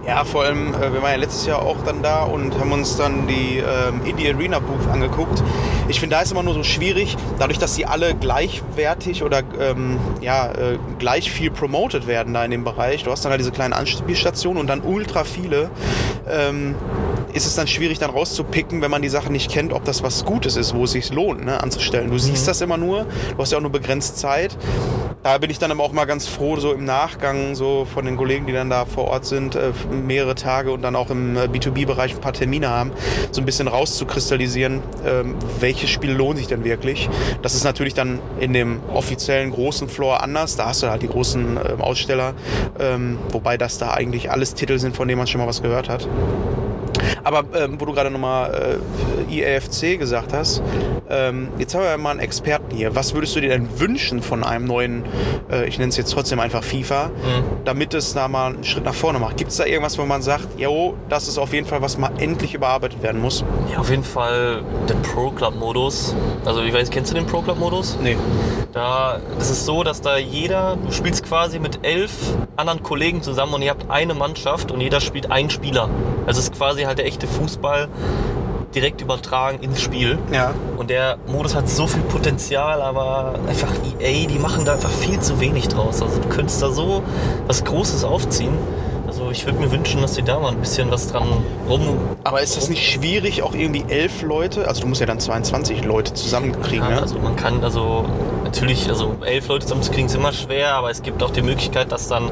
[0.06, 2.96] Ja, vor allem, äh, wir waren ja letztes Jahr auch dann da und haben uns
[2.96, 5.42] dann die ähm, Indie Arena Booth angeguckt.
[5.88, 9.98] Ich finde, da ist immer nur so schwierig, dadurch, dass sie alle gleichwertig oder ähm,
[10.20, 13.02] ja, äh, gleich viel promoted werden da in dem Bereich.
[13.02, 15.70] Du hast dann halt diese kleinen Anspielstationen und dann ultra viele.
[16.30, 16.76] Ähm,
[17.32, 20.24] ist es dann schwierig, dann rauszupicken, wenn man die Sache nicht kennt, ob das was
[20.24, 22.10] Gutes ist, wo es sich lohnt, ne, anzustellen.
[22.10, 24.56] Du siehst das immer nur, du hast ja auch nur begrenzt Zeit.
[25.22, 28.16] Da bin ich dann aber auch mal ganz froh, so im Nachgang, so von den
[28.16, 31.46] Kollegen, die dann da vor Ort sind, äh, mehrere Tage und dann auch im äh,
[31.46, 32.92] B2B-Bereich ein paar Termine haben,
[33.32, 37.08] so ein bisschen rauszukristallisieren, ähm, welches Spiel lohnt sich denn wirklich.
[37.42, 40.54] Das ist natürlich dann in dem offiziellen großen Floor anders.
[40.54, 42.34] Da hast du halt die großen ähm, Aussteller,
[42.78, 45.88] ähm, wobei das da eigentlich alles Titel sind, von denen man schon mal was gehört
[45.88, 46.06] hat.
[47.24, 48.78] Aber ähm, wo du gerade nochmal
[49.28, 50.62] äh, IAFC gesagt hast,
[51.08, 52.94] ähm, jetzt haben wir ja mal einen Experten hier.
[52.94, 55.04] Was würdest du dir denn wünschen von einem neuen,
[55.50, 57.10] äh, ich nenne es jetzt trotzdem einfach FIFA,
[57.64, 59.36] damit es da mal einen Schritt nach vorne macht?
[59.36, 62.10] Gibt es da irgendwas, wo man sagt, jo, das ist auf jeden Fall, was mal
[62.18, 63.44] endlich überarbeitet werden muss?
[63.72, 66.14] Ja, auf jeden Fall der Pro Club Modus.
[66.44, 67.98] Also ich weiß, kennst du den Pro Club Modus?
[68.02, 68.16] Nee.
[68.72, 72.12] Da das ist so, dass da jeder, du spielst quasi mit elf
[72.56, 75.88] anderen Kollegen zusammen und ihr habt eine Mannschaft und jeder spielt einen Spieler.
[76.26, 77.88] Also es ist quasi halt der echte Fußball
[78.74, 80.18] direkt übertragen ins Spiel.
[80.32, 80.52] Ja.
[80.76, 85.18] Und der Modus hat so viel Potenzial, aber einfach EA, die machen da einfach viel
[85.20, 86.02] zu wenig draus.
[86.02, 87.02] Also du könntest da so
[87.46, 88.52] was Großes aufziehen.
[89.06, 91.26] Also ich würde mir wünschen, dass die da mal ein bisschen was dran
[91.68, 91.96] rum.
[92.24, 95.84] Aber ist das nicht schwierig, auch irgendwie elf Leute, also du musst ja dann 22
[95.84, 97.02] Leute zusammenkriegen, Ja, ne?
[97.02, 98.04] Also man kann also
[98.44, 102.08] natürlich, also elf Leute zusammenzukriegen ist immer schwer, aber es gibt auch die Möglichkeit, dass
[102.08, 102.28] dann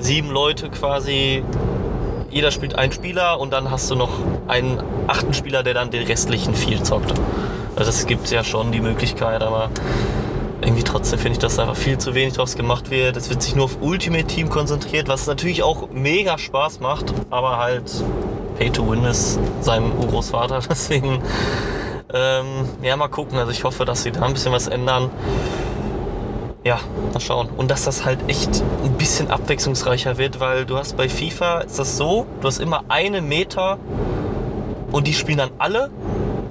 [0.00, 1.44] sieben Leute quasi,
[2.34, 4.10] jeder spielt einen Spieler und dann hast du noch
[4.48, 7.14] einen achten Spieler, der dann den restlichen viel zockt.
[7.76, 9.70] Also das gibt ja schon die Möglichkeit, aber
[10.60, 13.16] irgendwie trotzdem finde ich, dass da einfach viel zu wenig draus gemacht wird.
[13.16, 17.58] Es wird sich nur auf Ultimate Team konzentriert, was natürlich auch mega Spaß macht, aber
[17.58, 17.84] halt
[18.58, 20.58] Pay to Win ist seinem Urgroßvater.
[20.68, 21.22] Deswegen,
[22.12, 23.38] ähm, ja, mal gucken.
[23.38, 25.08] Also ich hoffe, dass sie da ein bisschen was ändern.
[26.64, 26.80] Ja,
[27.12, 27.50] mal schauen.
[27.56, 31.78] Und dass das halt echt ein bisschen abwechslungsreicher wird, weil du hast bei FIFA ist
[31.78, 33.76] das so, du hast immer eine Meta
[34.90, 35.90] und die spielen dann alle.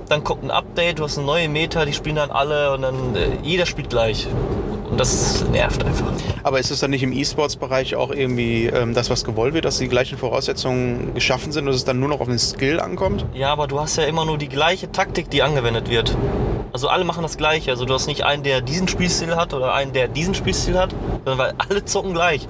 [0.10, 3.16] Dann kommt ein Update, du hast eine neue Meta, die spielen dann alle und dann
[3.16, 4.28] äh, jeder spielt gleich.
[4.92, 6.12] Und das nervt einfach.
[6.44, 9.80] Aber ist es dann nicht im E-Sports-Bereich auch irgendwie ähm, das, was gewollt wird, dass
[9.80, 13.26] die gleichen Voraussetzungen geschaffen sind und es dann nur noch auf den Skill ankommt?
[13.34, 16.16] Ja, aber du hast ja immer nur die gleiche Taktik, die angewendet wird.
[16.74, 17.70] Also alle machen das gleiche.
[17.70, 20.90] Also du hast nicht einen, der diesen Spielstil hat oder einen, der diesen Spielstil hat,
[21.24, 22.48] sondern weil alle zocken gleich.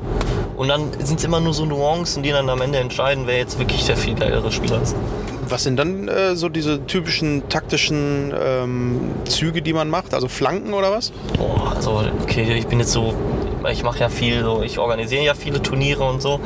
[0.56, 3.60] Und dann sind es immer nur so Nuancen, die dann am Ende entscheiden, wer jetzt
[3.60, 4.96] wirklich der viel geilere Spieler ist.
[5.50, 10.14] Was sind dann äh, so diese typischen taktischen ähm, Züge, die man macht?
[10.14, 11.12] Also Flanken oder was?
[11.38, 13.14] Boah, also okay, ich bin jetzt so,
[13.70, 16.40] ich mache ja viel, so, ich organisiere ja viele Turniere und so,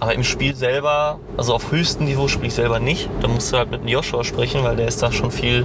[0.00, 3.08] aber im Spiel selber, also auf höchstem Niveau spiele ich selber nicht.
[3.20, 5.64] Da musst du halt mit Joshua sprechen, weil der ist da schon viel,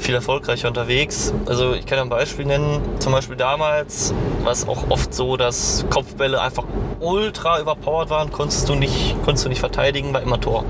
[0.00, 1.32] viel erfolgreicher unterwegs.
[1.46, 5.84] Also ich kann ein Beispiel nennen, zum Beispiel damals war es auch oft so, dass
[5.90, 6.64] Kopfbälle einfach
[7.00, 10.64] ultra überpowered waren, konntest du nicht, konntest du nicht verteidigen, war immer Tor.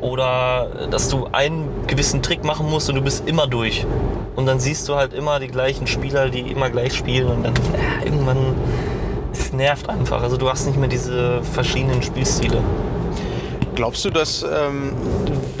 [0.00, 3.86] Oder dass du einen gewissen Trick machen musst und du bist immer durch.
[4.36, 7.54] Und dann siehst du halt immer die gleichen Spieler, die immer gleich spielen und dann
[7.54, 8.54] ja, irgendwann,
[9.32, 10.22] es nervt einfach.
[10.22, 12.58] Also du hast nicht mehr diese verschiedenen Spielstile.
[13.74, 14.92] Glaubst du, dass, ähm,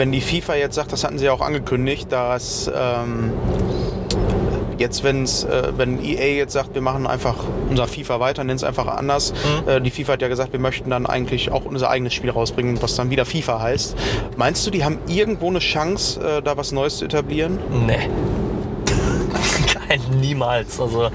[0.00, 3.34] wenn die FIFA jetzt sagt, das hatten sie ja auch angekündigt, dass ähm,
[4.78, 7.34] jetzt, wenn's, äh, wenn EA jetzt sagt, wir machen einfach
[7.68, 9.34] unser FIFA weiter, nennen es einfach anders.
[9.66, 12.80] Äh, die FIFA hat ja gesagt, wir möchten dann eigentlich auch unser eigenes Spiel rausbringen,
[12.80, 13.94] was dann wieder FIFA heißt.
[14.38, 17.58] Meinst du, die haben irgendwo eine Chance, äh, da was Neues zu etablieren?
[17.86, 18.08] Nee.
[19.86, 20.80] Kein, niemals.
[20.80, 21.10] Also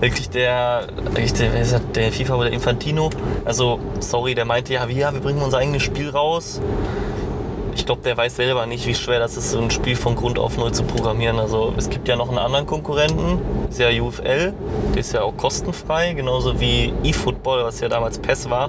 [0.00, 3.10] wirklich der, wirklich der, wer ist das, der FIFA oder Infantino.
[3.44, 6.60] Also, sorry, der meinte ja, wir, wir bringen unser eigenes Spiel raus.
[7.78, 10.38] Ich glaube, der weiß selber nicht, wie schwer das ist, so ein Spiel von Grund
[10.38, 11.38] auf neu zu programmieren.
[11.38, 13.38] Also es gibt ja noch einen anderen Konkurrenten,
[13.70, 14.52] ist ja UFL,
[14.94, 18.68] der ist ja auch kostenfrei, genauso wie eFootball, was ja damals PES war.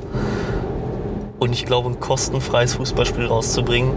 [1.40, 3.94] Und ich glaube, ein kostenfreies Fußballspiel rauszubringen,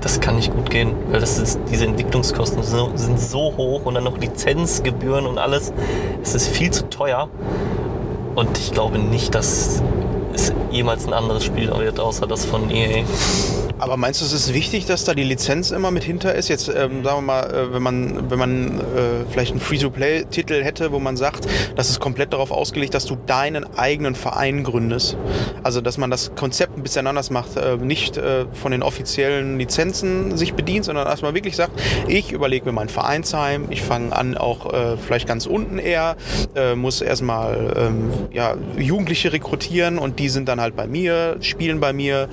[0.00, 3.94] das kann nicht gut gehen, weil das ist, diese Entwicklungskosten so, sind so hoch und
[3.94, 5.74] dann noch Lizenzgebühren und alles.
[6.22, 7.28] Es ist viel zu teuer.
[8.34, 9.82] Und ich glaube nicht, dass
[10.32, 13.04] es jemals ein anderes Spiel wird, außer das von EA.
[13.78, 16.48] Aber meinst du, es ist wichtig, dass da die Lizenz immer mit hinter ist?
[16.48, 18.82] Jetzt ähm, sagen wir mal, äh, wenn man, wenn man äh,
[19.30, 21.46] vielleicht einen Free-to-Play-Titel hätte, wo man sagt,
[21.76, 25.16] das ist komplett darauf ausgelegt, dass du deinen eigenen Verein gründest.
[25.62, 29.58] Also dass man das Konzept ein bisschen anders macht, äh, nicht äh, von den offiziellen
[29.58, 34.14] Lizenzen sich bedient, sondern dass man wirklich sagt, ich überlege mir mein Vereinsheim, ich fange
[34.14, 36.16] an auch äh, vielleicht ganz unten eher,
[36.54, 41.80] äh, muss erstmal ähm, ja, Jugendliche rekrutieren und die sind dann halt bei mir, spielen
[41.80, 42.28] bei mir,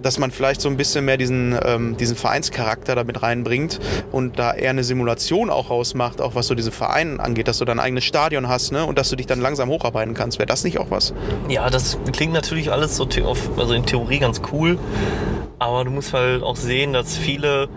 [0.00, 3.80] dass man vielleicht so ein bisschen mehr diesen, ähm, diesen Vereinscharakter damit reinbringt
[4.12, 7.64] und da eher eine Simulation auch rausmacht, auch was so diese Vereine angeht, dass du
[7.64, 8.84] dein eigenes Stadion hast ne?
[8.84, 10.38] und dass du dich dann langsam hocharbeiten kannst.
[10.38, 11.12] Wäre das nicht auch was?
[11.48, 14.78] Ja, das klingt natürlich alles so auf, also in Theorie ganz cool,
[15.58, 17.68] aber du musst halt auch sehen, dass viele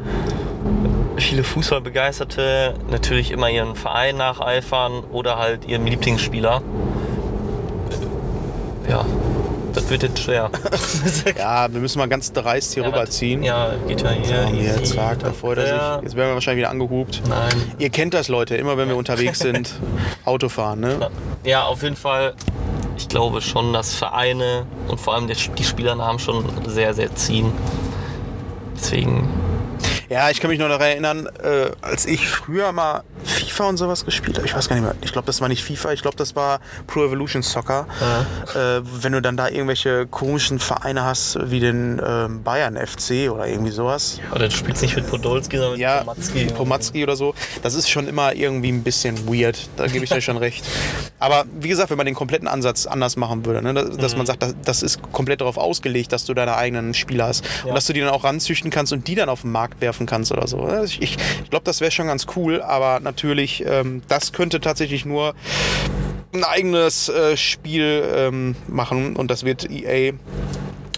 [1.18, 6.62] viele Fußballbegeisterte natürlich immer ihren Verein nacheifern oder halt ihrem Lieblingsspieler.
[8.90, 9.06] Ja,
[9.74, 10.50] das wird jetzt schwer.
[11.38, 13.44] Ja, wir müssen mal ganz dreist hier Ja, rüberziehen.
[13.44, 14.46] Ja, geht ja hier.
[14.48, 15.66] Hier, easy, zack, da freut er
[15.98, 16.04] sich.
[16.04, 17.22] Jetzt werden wir wahrscheinlich wieder angehupt.
[17.28, 17.54] Nein.
[17.78, 19.74] Ihr kennt das, Leute, immer wenn wir unterwegs sind,
[20.26, 21.10] Autofahren, ne?
[21.44, 22.34] Ja, auf jeden Fall.
[22.98, 27.52] Ich glaube schon, dass Vereine und vor allem die Spielernamen schon sehr, sehr ziehen.
[28.76, 29.28] Deswegen,
[30.12, 34.04] Ja, ich kann mich noch daran erinnern, äh, als ich früher mal FIFA und sowas
[34.04, 34.46] gespielt habe.
[34.46, 34.94] Ich weiß gar nicht mehr.
[35.04, 35.94] Ich glaube, das war nicht FIFA.
[35.94, 37.88] Ich glaube, das war Pro Evolution Soccer.
[38.54, 43.48] Äh, wenn du dann da irgendwelche komischen Vereine hast, wie den ähm, Bayern FC oder
[43.48, 44.20] irgendwie sowas.
[44.36, 46.46] oder du spielst nicht mit Podolski, sondern mit Ja, Pomatzki.
[46.48, 47.34] Pomatzki oder so.
[47.64, 49.70] Das ist schon immer irgendwie ein bisschen weird.
[49.78, 50.66] Da gebe ich dir schon recht.
[51.20, 54.26] Aber wie gesagt, wenn man den kompletten Ansatz anders machen würde, ne, dass, dass man
[54.26, 57.70] sagt, das, das ist komplett darauf ausgelegt, dass du deine eigenen Spieler hast Ja.
[57.70, 60.01] und dass du die dann auch ranzüchten kannst und die dann auf den Markt werfen
[60.06, 60.68] kannst oder so.
[60.84, 65.06] Ich, ich, ich glaube, das wäre schon ganz cool, aber natürlich, ähm, das könnte tatsächlich
[65.06, 65.34] nur
[66.34, 70.14] ein eigenes äh, Spiel ähm, machen und das wird EA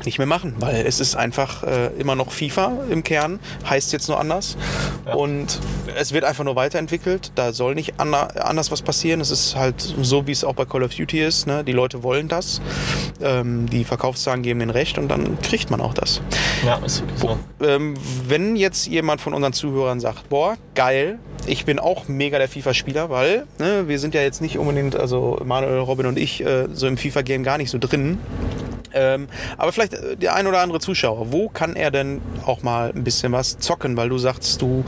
[0.06, 3.39] nicht mehr machen, weil es ist einfach äh, immer noch FIFA im Kern,
[3.70, 4.58] heißt jetzt nur anders.
[5.06, 5.14] Ja.
[5.14, 5.60] Und
[5.96, 7.32] es wird einfach nur weiterentwickelt.
[7.36, 9.22] Da soll nicht anders was passieren.
[9.22, 11.48] Es ist halt so, wie es auch bei Call of Duty ist.
[11.48, 11.64] Ne?
[11.64, 12.62] Die Leute wollen das.
[13.22, 16.22] Ähm, die Verkaufszahlen geben den Recht und dann kriegt man auch das.
[16.66, 17.38] Ja, ist wirklich so.
[17.62, 17.96] Ähm,
[18.28, 23.10] wenn jetzt jemand von unseren Zuhörern sagt, boah, geil, ich bin auch mega der FIFA-Spieler,
[23.10, 26.88] weil ne, wir sind ja jetzt nicht unbedingt, also Manuel, Robin und ich, äh, so
[26.88, 28.18] im FIFA-Game gar nicht so drin.
[28.94, 29.28] Ähm,
[29.58, 33.04] aber vielleicht äh, der ein oder andere Zuschauer, wo kann er denn auch mal ein
[33.04, 33.98] bisschen was zocken?
[33.98, 34.84] Weil du sagst, du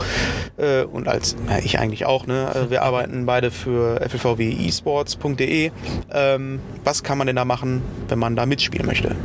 [0.56, 2.50] äh, und als ja, ich eigentlich auch, ne?
[2.54, 5.70] äh, Wir arbeiten beide für ffvwesports.de.
[6.12, 9.16] Ähm, was kann man denn da machen, wenn man da mitspielen möchte?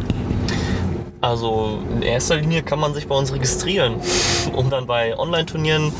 [1.21, 3.95] Also in erster Linie kann man sich bei uns registrieren,
[4.53, 5.93] um dann bei Online-Turnieren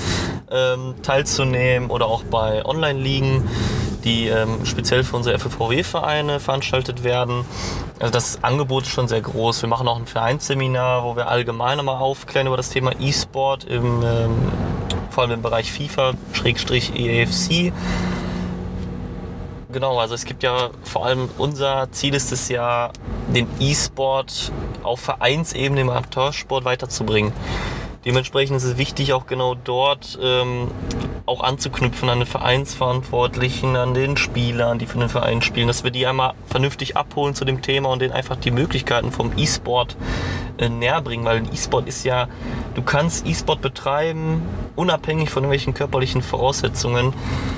[0.50, 3.48] ähm, teilzunehmen oder auch bei Online-Ligen,
[4.04, 7.46] die ähm, speziell für unsere FFVW-Vereine veranstaltet werden.
[8.00, 9.62] Also das Angebot ist schon sehr groß.
[9.62, 14.04] Wir machen auch ein Vereinsseminar, wo wir allgemein nochmal aufklären über das Thema E-Sport, im,
[14.04, 14.52] ähm,
[15.10, 16.14] vor allem im Bereich FIFA-EAFC.
[19.72, 22.92] Genau, also es gibt ja vor allem unser Ziel ist es ja,
[23.34, 24.52] den E-Sport
[24.84, 27.32] auf Vereinsebene im Amateursport weiterzubringen.
[28.06, 30.70] Dementsprechend ist es wichtig, auch genau dort ähm,
[31.28, 35.92] auch anzuknüpfen an den Vereinsverantwortlichen, an den Spielern, die für den Verein spielen, dass wir
[35.92, 39.96] die einmal vernünftig abholen zu dem Thema und denen einfach die Möglichkeiten vom E-Sport
[40.62, 42.28] äh, näher bringen, weil E-Sport ist ja,
[42.76, 44.42] du kannst E-Sport betreiben,
[44.76, 47.14] unabhängig von irgendwelchen körperlichen Voraussetzungen.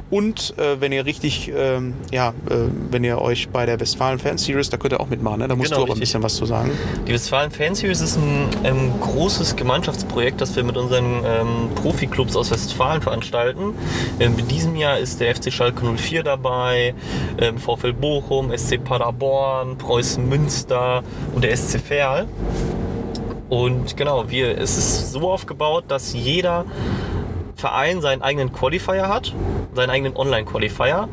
[0.09, 2.55] Und äh, wenn ihr richtig, ähm, ja, äh,
[2.91, 5.47] wenn ihr euch bei der Westfalen Fan Series, da könnt ihr auch mitmachen, ne?
[5.47, 6.71] da musst Genau, du aber ein bisschen was zu sagen.
[7.07, 11.69] Die Westfalen Fan Series ist ein ähm, großes Gemeinschaftsprojekt, das wir mit unseren ähm,
[12.17, 13.75] Profiklubs aus Westfalen veranstalten.
[14.19, 16.95] Ähm, in diesem Jahr ist der FC Schalke 04 dabei,
[17.39, 21.03] ähm, VfL Bochum, SC Paderborn, Preußen Münster
[21.33, 22.27] und der SC Verl.
[23.49, 26.65] Und genau, wir, es ist so aufgebaut, dass jeder
[27.55, 29.33] Verein seinen eigenen Qualifier hat,
[29.73, 31.07] seinen eigenen Online-Qualifier,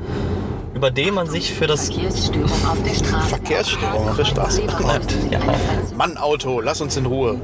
[0.74, 3.28] über den man sich für das Verkehrsstörung auf der Straße.
[3.28, 4.62] Verkehrsstörung auf der Straße.
[5.30, 5.40] ja,
[5.96, 7.40] Mann, Auto, lass uns in Ruhe.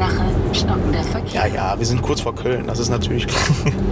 [0.00, 1.46] Uhr Ursache stockender Verkehr.
[1.46, 3.72] Ja, ja, wir sind kurz vor Köln, das ist natürlich klar.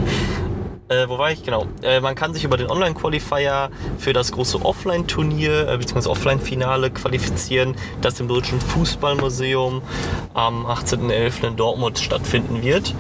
[0.91, 1.43] Äh, wo war ich?
[1.43, 1.67] Genau.
[1.83, 6.09] Äh, man kann sich über den Online-Qualifier für das große Offline-Turnier äh, bzw.
[6.09, 9.83] Offline-Finale qualifizieren, das im Deutschen Fußballmuseum
[10.33, 11.49] am 18.11.
[11.49, 12.95] in Dortmund stattfinden wird.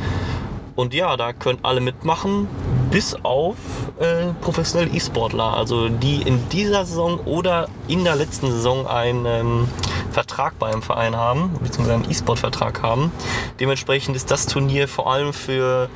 [0.77, 2.47] Und ja, da können alle mitmachen,
[2.91, 3.57] bis auf
[3.99, 9.69] äh, professionelle E-Sportler, also die in dieser Saison oder in der letzten Saison einen ähm,
[10.13, 13.13] Vertrag bei einem Verein haben, beziehungsweise einen E-Sport-Vertrag haben.
[13.61, 15.89] Dementsprechend ist das Turnier vor allem für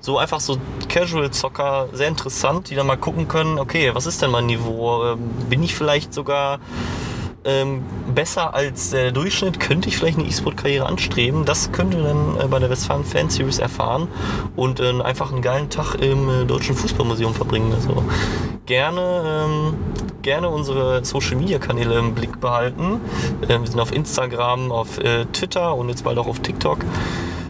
[0.00, 4.30] so einfach so Casual-Zocker sehr interessant, die dann mal gucken können, okay, was ist denn
[4.30, 5.12] mein Niveau?
[5.12, 6.60] Ähm, bin ich vielleicht sogar
[7.44, 7.82] ähm,
[8.14, 9.60] besser als der Durchschnitt?
[9.60, 11.44] Könnte ich vielleicht eine E-Sport-Karriere anstreben?
[11.44, 14.08] Das könnt ihr dann äh, bei der Westfalen Fan Series erfahren
[14.56, 17.72] und äh, einfach einen geilen Tag im äh, Deutschen Fußballmuseum verbringen.
[17.72, 18.02] Also
[18.66, 19.74] gerne, ähm,
[20.22, 23.00] gerne unsere Social-Media-Kanäle im Blick behalten.
[23.42, 26.78] Äh, wir sind auf Instagram, auf äh, Twitter und jetzt bald auch auf TikTok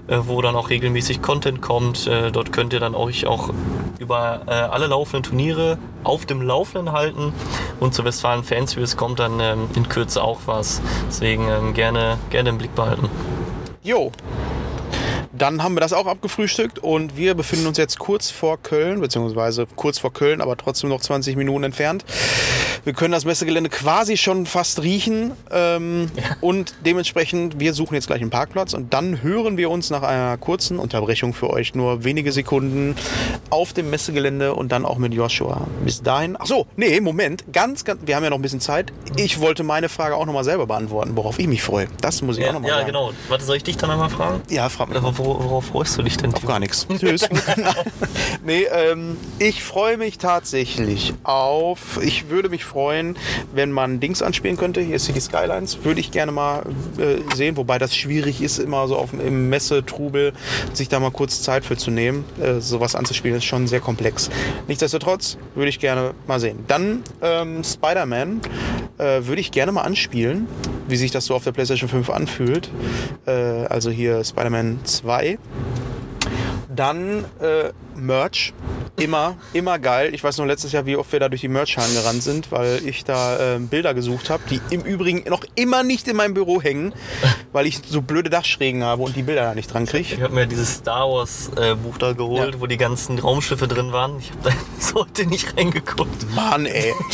[0.09, 2.07] wo dann auch regelmäßig Content kommt.
[2.07, 3.51] Äh, dort könnt ihr dann euch auch
[3.99, 7.33] über äh, alle laufenden Turniere auf dem Laufenden halten.
[7.81, 10.83] Und zur Westfalen Fan Series kommt dann ähm, in Kürze auch was.
[11.09, 13.09] Deswegen ähm, gerne, gerne im Blick behalten.
[13.83, 14.13] Jo.
[15.37, 19.67] Dann haben wir das auch abgefrühstückt und wir befinden uns jetzt kurz vor Köln, beziehungsweise
[19.75, 22.05] kurz vor Köln, aber trotzdem noch 20 Minuten entfernt.
[22.85, 26.11] Wir können das Messegelände quasi schon fast riechen ähm,
[26.43, 30.37] und dementsprechend, wir suchen jetzt gleich einen Parkplatz und dann hören wir uns nach einer
[30.37, 32.95] kurzen Unterbrechung für euch nur wenige Sekunden
[33.49, 35.67] auf dem Messegelände und dann auch mit Joshua.
[35.83, 38.93] Bis dahin, ach so, nee, Moment, ganz, ganz, wir haben ja noch ein bisschen Zeit.
[39.17, 41.87] Ich wollte meine Frage auch nochmal selber beantworten, worauf ich mich freue.
[42.03, 42.87] Das muss ich auch Ja, nochmal ja sagen.
[42.89, 43.13] genau.
[43.29, 44.43] Warte, soll ich dich dann einmal fragen?
[44.51, 45.03] Ja, frag mich.
[45.03, 46.35] Wor worauf freust du dich denn?
[46.35, 46.87] Auf gar nichts.
[46.99, 47.27] Tschüss.
[48.45, 51.99] nee, ähm, ich freue mich tatsächlich auf.
[52.03, 54.81] Ich würde mich freuen, wenn man Dings anspielen könnte.
[54.81, 55.85] Hier City Skylines.
[55.85, 56.65] Würde ich gerne mal
[56.99, 60.33] äh, sehen, wobei das schwierig ist, immer so auf, im Messetrubel
[60.73, 62.25] sich da mal kurz Zeit für zu nehmen.
[62.41, 64.31] Äh, sowas anzuspielen ist schon sehr komplex.
[64.69, 66.65] Nichtsdestotrotz würde ich gerne mal sehen.
[66.67, 68.41] Dann ähm, Spider-Man
[68.99, 70.47] äh, würde ich gerne mal anspielen,
[70.89, 72.71] wie sich das so auf der PlayStation 5 anfühlt.
[73.27, 75.39] Äh, also hier Spider-Man 2.
[76.75, 78.53] Dann äh, Merch.
[78.97, 80.15] Immer, immer geil.
[80.15, 82.81] Ich weiß noch letztes Jahr, wie oft wir da durch die Merch-Hallen gerannt sind, weil
[82.87, 86.63] ich da äh, Bilder gesucht habe, die im Übrigen noch immer nicht in meinem Büro
[86.63, 86.93] hängen,
[87.53, 90.15] weil ich so blöde Dachschrägen habe und die Bilder da nicht dran kriege.
[90.15, 92.61] Ich habe mir dieses Star Wars äh, Buch da geholt, Ja.
[92.61, 94.19] wo die ganzen Raumschiffe drin waren.
[94.21, 96.33] Ich habe da bis heute nicht reingeguckt.
[96.35, 96.93] Mann, ey.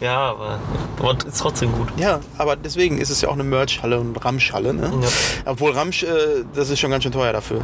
[0.00, 0.58] Ja, aber,
[0.98, 1.88] aber ist trotzdem gut.
[1.96, 4.74] Ja, aber deswegen ist es ja auch eine Merch-Halle und Ramsch-Halle.
[4.74, 4.92] Ne?
[5.02, 5.08] Ja.
[5.52, 7.62] Obwohl Ramsch, äh, das ist schon ganz schön teuer dafür.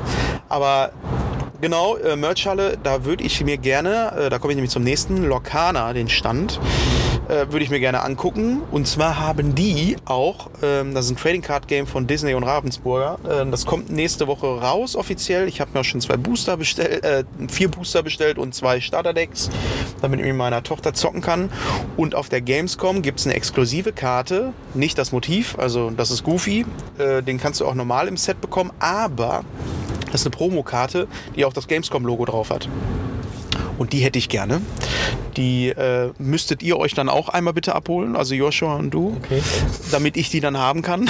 [0.49, 0.93] Aber
[1.61, 5.25] genau, äh, Merch-Halle, da würde ich mir gerne, äh, da komme ich nämlich zum nächsten,
[5.25, 6.61] Lorcana, den Stand,
[7.29, 8.63] äh, würde ich mir gerne angucken.
[8.71, 12.43] Und zwar haben die auch, ähm, das ist ein Trading Card Game von Disney und
[12.43, 13.19] Ravensburger.
[13.25, 15.47] Äh, das kommt nächste Woche raus offiziell.
[15.49, 19.51] Ich habe mir auch schon zwei Booster bestellt, äh, vier Booster bestellt und zwei Starterdecks,
[20.01, 21.51] damit ich mit meiner Tochter zocken kann.
[21.97, 26.25] Und auf der Gamescom gibt es eine exklusive Karte, nicht das Motiv, also das ist
[26.25, 26.67] Goofy.
[26.99, 29.45] Äh, den kannst du auch normal im Set bekommen, aber
[30.13, 32.69] das ist eine Promokarte, die auch das Gamescom-Logo drauf hat.
[33.81, 34.61] Und die hätte ich gerne.
[35.39, 39.43] Die äh, müsstet ihr euch dann auch einmal bitte abholen, also Joshua und du, Okay.
[39.91, 41.09] damit ich die dann haben kann.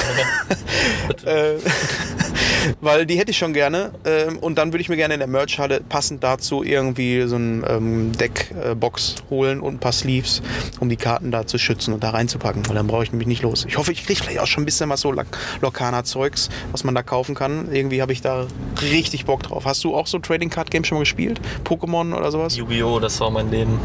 [1.25, 1.55] äh,
[2.81, 3.91] weil die hätte ich schon gerne.
[4.05, 7.65] Ähm, und dann würde ich mir gerne in der Merchhalle passend dazu irgendwie so ein
[7.67, 10.41] ähm, Deckbox holen und ein paar Sleeves,
[10.79, 12.69] um die Karten da zu schützen und da reinzupacken.
[12.69, 13.65] Weil dann brauche ich nämlich nicht los.
[13.67, 15.13] Ich hoffe, ich kriege vielleicht auch schon ein bisschen was so
[15.61, 17.73] Lokana-Zeugs, was man da kaufen kann.
[17.73, 18.47] Irgendwie habe ich da
[18.81, 19.65] richtig Bock drauf.
[19.65, 21.41] Hast du auch so Trading Card Games schon mal gespielt?
[21.65, 22.60] Pokémon oder sowas?
[22.61, 22.99] Yu-Gi-Oh!
[23.01, 23.79] Das war mein Leben.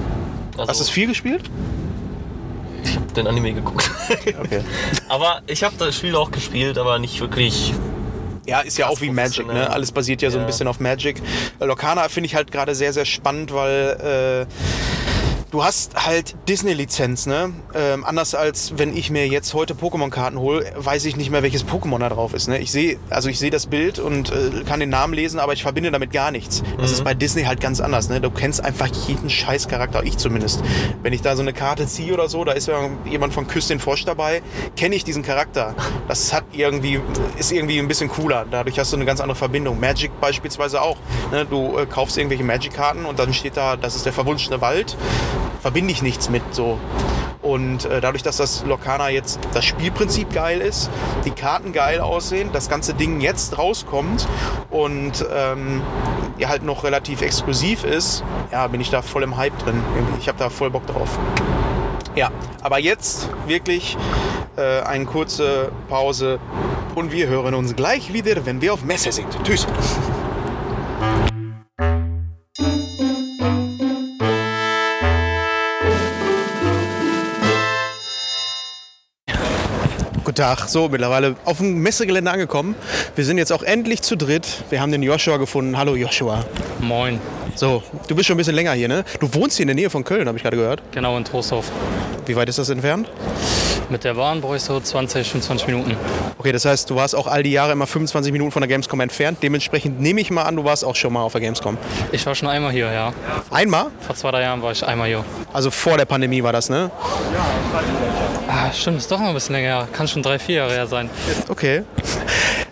[0.57, 1.49] Also, Hast du es viel gespielt?
[2.83, 3.89] Ich habe den Anime geguckt.
[4.39, 4.61] Okay.
[5.09, 7.73] aber ich habe das Spiel auch gespielt, aber nicht wirklich.
[8.45, 9.69] Ja, ist ja auch wie Magic, ne?
[9.71, 10.47] Alles basiert ja so ein Ja.
[10.47, 11.19] bisschen auf Magic.
[11.59, 15.14] Locana finde ich halt gerade sehr, sehr spannend, weil äh,
[15.51, 17.53] du hast halt Disney-Lizenz, ne?
[17.73, 21.65] Ähm, anders als wenn ich mir jetzt heute Pokémon-Karten hole, weiß ich nicht mehr, welches
[21.65, 22.47] Pokémon da drauf ist.
[22.47, 22.59] Ne?
[22.59, 25.63] Ich sehe, also ich sehe das Bild und äh, kann den Namen lesen, aber ich
[25.63, 26.63] verbinde damit gar nichts.
[26.77, 28.09] Das ist bei Disney halt ganz anders.
[28.09, 28.19] Ne?
[28.21, 30.61] Du kennst einfach jeden Scheiß-Charakter, ich zumindest.
[31.03, 33.67] Wenn ich da so eine Karte ziehe oder so, da ist ja jemand von Küss
[33.67, 34.41] den Frosch dabei,
[34.75, 35.75] kenne ich diesen Charakter.
[36.07, 36.99] Das hat irgendwie,
[37.37, 38.45] ist irgendwie ein bisschen cooler.
[38.49, 39.79] Dadurch hast du eine ganz andere Verbindung.
[39.79, 40.97] Magic beispielsweise auch.
[41.31, 41.45] Ne?
[41.45, 44.97] Du äh, kaufst irgendwelche Magic-Karten und dann steht da, das ist der verwunschene Wald.
[45.65, 46.77] Verbinde ich nichts mit so.
[47.41, 50.91] Und äh, dadurch, dass das Locana jetzt das Spielprinzip geil ist,
[51.25, 54.27] die Karten geil aussehen, das ganze Ding jetzt rauskommt
[54.69, 55.81] und ähm,
[56.37, 59.81] ja halt noch relativ exklusiv ist, ja, bin ich da voll im Hype drin.
[60.19, 61.17] Ich habe da voll Bock drauf.
[62.15, 62.29] Ja,
[62.61, 63.97] aber jetzt wirklich
[64.57, 66.39] äh, eine kurze Pause
[66.93, 69.35] und wir hören uns gleich wieder, wenn wir auf Messe sind.
[69.43, 69.65] Tschüss.
[80.35, 80.67] Guten Tag.
[80.67, 82.75] So, mittlerweile auf dem Messegelände angekommen.
[83.15, 84.65] Wir sind jetzt auch endlich zu dritt.
[84.69, 85.77] Wir haben den Joshua gefunden.
[85.77, 86.43] Hallo Joshua.
[86.81, 87.21] Moin.
[87.55, 89.05] So, du bist schon ein bisschen länger hier, ne?
[89.21, 90.81] Du wohnst hier in der Nähe von Köln, habe ich gerade gehört.
[90.91, 91.71] Genau, in Trosthof.
[92.25, 93.09] Wie weit ist das entfernt?
[93.89, 95.95] Mit der Bahn bräuchst du 20, 25 Minuten.
[96.37, 98.99] Okay, das heißt, du warst auch all die Jahre immer 25 Minuten von der Gamescom
[98.99, 99.37] entfernt.
[99.41, 101.77] Dementsprechend nehme ich mal an, du warst auch schon mal auf der Gamescom.
[102.11, 103.13] Ich war schon einmal hier, ja.
[103.51, 103.85] Einmal?
[104.01, 105.23] Vor zwei, drei Jahren war ich einmal hier.
[105.53, 106.91] Also vor der Pandemie war das, ne?
[108.57, 109.85] Ah, stimmt, ist doch noch ein bisschen länger.
[109.91, 111.09] Kann schon drei, vier Jahre her sein.
[111.49, 111.83] Okay.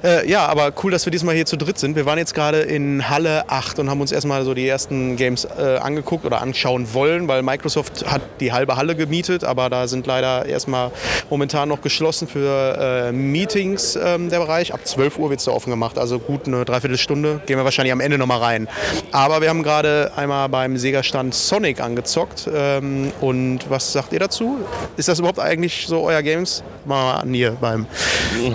[0.03, 1.95] Äh, ja, aber cool, dass wir diesmal hier zu dritt sind.
[1.95, 5.45] Wir waren jetzt gerade in Halle 8 und haben uns erstmal so die ersten Games
[5.45, 10.05] äh, angeguckt oder anschauen wollen, weil Microsoft hat die halbe Halle gemietet, aber da sind
[10.05, 10.91] leider erstmal
[11.29, 14.73] momentan noch geschlossen für äh, Meetings ähm, der Bereich.
[14.73, 17.39] Ab 12 Uhr wird es da offen gemacht, also gut eine Dreiviertelstunde.
[17.45, 18.67] Gehen wir wahrscheinlich am Ende nochmal rein.
[19.13, 22.49] Aber wir haben gerade einmal beim Sega-Stand Sonic angezockt.
[22.53, 24.57] Ähm, und was sagt ihr dazu?
[24.97, 26.61] Ist das überhaupt eigentlich so euer Games?
[26.85, 27.85] Mal an hier beim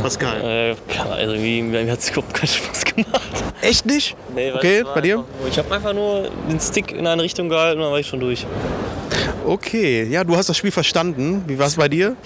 [0.02, 0.42] Pascal.
[0.42, 0.76] Äh,
[1.10, 3.44] also irgendwie, mir hat es überhaupt keinen Spaß gemacht.
[3.62, 4.16] Echt nicht?
[4.34, 5.24] Nee, Okay, bei dir?
[5.40, 8.06] einfach Ich habe einfach nur den Stick in eine Richtung gehalten und dann war ich
[8.06, 8.46] schon durch.
[9.48, 11.42] Okay, ja, du hast das Spiel verstanden.
[11.46, 12.16] Wie war es bei dir?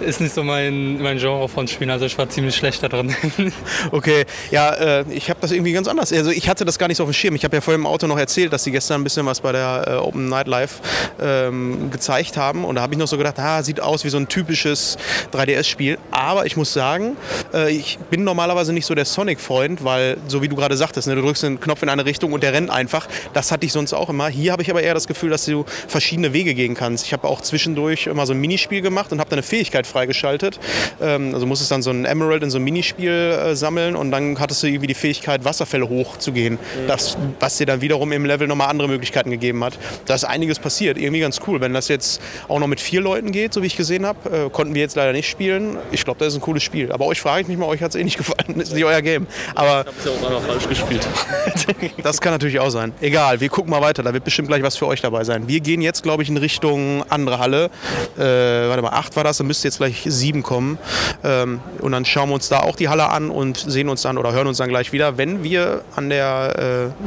[0.00, 3.14] Ist nicht so mein, mein Genre von Spielen, also ich war ziemlich schlecht da drin.
[3.92, 6.12] Okay, ja, äh, ich habe das irgendwie ganz anders.
[6.12, 7.34] Also ich hatte das gar nicht so auf dem Schirm.
[7.36, 9.52] Ich habe ja vorhin im Auto noch erzählt, dass sie gestern ein bisschen was bei
[9.52, 10.80] der äh, Open Night Live
[11.20, 12.64] ähm, gezeigt haben.
[12.64, 14.96] Und da habe ich noch so gedacht, ah, sieht aus wie so ein typisches
[15.32, 15.98] 3DS-Spiel.
[16.10, 17.16] Aber ich muss sagen,
[17.52, 21.14] äh, ich bin normalerweise nicht so der Sonic-Freund, weil, so wie du gerade sagtest, ne,
[21.14, 23.06] du drückst den Knopf in eine Richtung und der rennt einfach.
[23.32, 24.28] Das hatte ich sonst auch immer.
[24.28, 27.04] Hier habe ich aber eher das Gefühl, dass du verschiedene Wege gehen kannst.
[27.04, 30.58] Ich habe auch zwischendurch immer so ein Minispiel gemacht und habe dann eine Fähigkeit freigeschaltet.
[31.00, 34.38] Ähm, also musstest dann so ein Emerald in so einem Minispiel äh, sammeln und dann
[34.40, 36.58] hattest du irgendwie die Fähigkeit, Wasserfälle hochzugehen.
[36.86, 39.78] Das, was dir dann wiederum im Level nochmal andere Möglichkeiten gegeben hat.
[40.06, 40.96] Da ist einiges passiert.
[40.96, 41.60] Irgendwie ganz cool.
[41.60, 44.50] Wenn das jetzt auch noch mit vier Leuten geht, so wie ich gesehen habe, äh,
[44.50, 45.76] konnten wir jetzt leider nicht spielen.
[45.92, 46.90] Ich glaube, das ist ein cooles Spiel.
[46.92, 48.58] Aber euch frage ich mich mal, euch hat es eh nicht gefallen.
[48.60, 49.26] ist nicht euer Game.
[49.54, 51.06] Aber Ich habe ja auch einmal falsch gespielt.
[52.02, 52.92] das kann natürlich auch sein.
[53.00, 54.02] Egal, wir gucken mal weiter.
[54.02, 55.46] Da wird bestimmt gleich was für euch dabei sein.
[55.46, 57.70] Wir gehen jetzt, glaube ich, in Richtung andere Halle.
[58.16, 60.78] Äh, warte mal, acht war das, dann müsste jetzt gleich sieben kommen.
[61.22, 64.18] Ähm, und dann schauen wir uns da auch die Halle an und sehen uns dann
[64.18, 67.04] oder hören uns dann gleich wieder, wenn wir an der, äh,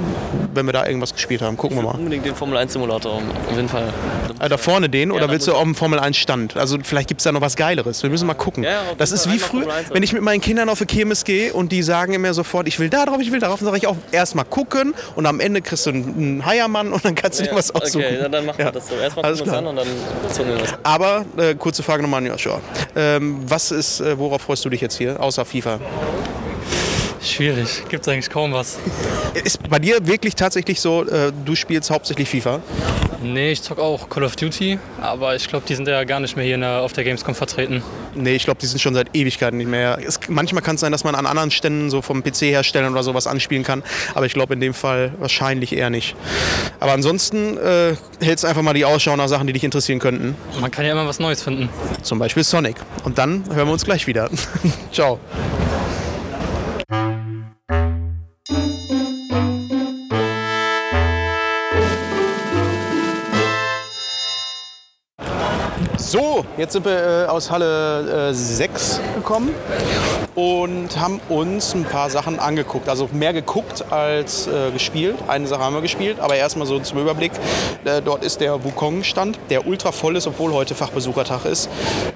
[0.53, 1.57] wenn wir da irgendwas gespielt haben.
[1.57, 1.91] Gucken wir mal.
[1.95, 3.93] Unbedingt den Formel 1 Simulator, auf jeden Fall.
[4.39, 6.57] Äh, da vorne den oder da willst du auf dem Formel 1 Stand?
[6.57, 8.03] Also vielleicht gibt es da noch was Geileres.
[8.03, 8.63] Wir müssen mal gucken.
[8.63, 11.23] Ja, das ist wie früher, Formel 1 wenn ich mit meinen Kindern auf die Kirmes
[11.23, 13.77] gehe und die sagen immer sofort, ich will da drauf, ich will darauf, dann sage
[13.77, 17.43] ich auch erstmal gucken und am Ende kriegst du einen Heiermann und dann kannst du
[17.43, 18.05] dir was aussuchen.
[18.05, 18.65] Okay, dann, machen Ja.
[18.65, 18.95] wir das so.
[18.95, 19.59] Erstmal gucken uns klar.
[19.59, 19.87] an und dann
[20.31, 20.73] zogen wir was.
[20.83, 22.61] Aber äh, kurze Frage nochmal an Joshua.
[22.95, 25.79] Ähm, was ist, äh, worauf freust du dich jetzt hier, außer FIFA?
[27.21, 28.77] Schwierig, gibt's eigentlich kaum was.
[29.43, 32.61] Ist bei dir wirklich tatsächlich so, äh, du spielst hauptsächlich FIFA?
[33.21, 36.35] Nee, ich zock auch Call of Duty, aber ich glaube, die sind ja gar nicht
[36.35, 37.81] mehr hier der, auf der Gamescom vertreten.
[38.13, 39.97] Nee, ich glaube, die sind schon seit Ewigkeiten nicht mehr.
[40.05, 43.25] Es, manchmal kann es sein, dass man an anderen Ständen so vom PC-Herstellern oder sowas
[43.25, 46.15] anspielen kann, aber ich glaube in dem Fall wahrscheinlich eher nicht.
[46.79, 50.35] Aber ansonsten äh, hältst einfach mal die Ausschau nach Sachen, die dich interessieren könnten.
[50.61, 51.69] Man kann ja immer was Neues finden.
[52.03, 52.75] Zum Beispiel Sonic.
[53.03, 54.29] Und dann hören wir uns gleich wieder.
[54.91, 55.19] Ciao.
[66.37, 69.55] So, jetzt sind wir äh, aus Halle äh, 6 gekommen
[70.35, 72.89] und haben uns ein paar Sachen angeguckt.
[72.89, 75.15] Also mehr geguckt als äh, gespielt.
[75.27, 77.31] Eine Sache haben wir gespielt, aber erstmal so zum Überblick.
[77.85, 81.69] Äh, dort ist der Wukong-Stand, der ultra voll ist, obwohl heute Fachbesuchertag ist.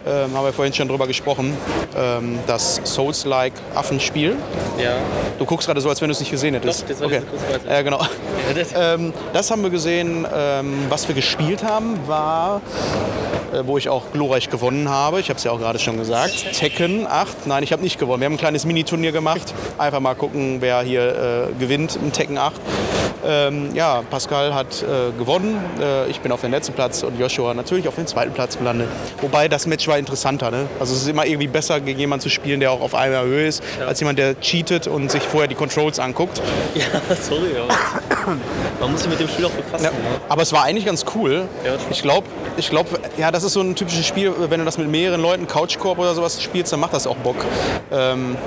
[0.05, 1.57] Ähm, haben wir vorhin schon drüber gesprochen.
[1.97, 4.35] Ähm, das Souls-like Affenspiel.
[4.77, 4.97] Ja.
[5.39, 6.83] Du guckst gerade so, als wenn du es nicht gesehen hättest.
[6.83, 7.21] Doch, das war okay.
[7.67, 8.01] Ja, genau.
[8.75, 10.27] Ähm, das haben wir gesehen.
[10.33, 12.61] Ähm, was wir gespielt haben, war,
[13.53, 15.19] äh, wo ich auch glorreich gewonnen habe.
[15.19, 16.53] Ich habe es ja auch gerade schon gesagt.
[16.53, 17.47] Tekken 8.
[17.47, 18.21] Nein, ich habe nicht gewonnen.
[18.21, 19.53] Wir haben ein kleines Mini-Turnier gemacht.
[19.77, 22.53] Einfach mal gucken, wer hier äh, gewinnt im Tekken 8.
[23.23, 25.63] Ähm, ja, Pascal hat äh, gewonnen.
[25.79, 28.87] Äh, ich bin auf dem letzten Platz und Joshua natürlich auf dem zweiten Platz gelandet.
[29.21, 30.49] Wobei das Match war interessanter.
[30.49, 30.65] Ne?
[30.79, 33.45] Also es ist immer irgendwie besser, gegen jemanden zu spielen, der auch auf einer Höhe
[33.47, 36.41] ist, als jemand, der cheatet und sich vorher die Controls anguckt.
[36.73, 36.83] Ja,
[37.21, 38.35] sorry, aber
[38.79, 39.83] man muss sich mit dem Spiel auch befassen.
[39.85, 39.97] Ja, Ne?
[40.29, 41.43] aber es war eigentlich ganz cool.
[41.63, 42.25] Ja, Ich glaube,
[42.57, 42.87] ich glaub,
[43.17, 46.13] ja, das ist so ein typisches Spiel, wenn du das mit mehreren Leuten, Couchkorb oder
[46.13, 47.37] sowas spielst, dann macht das auch Bock.
[47.91, 48.37] Ähm,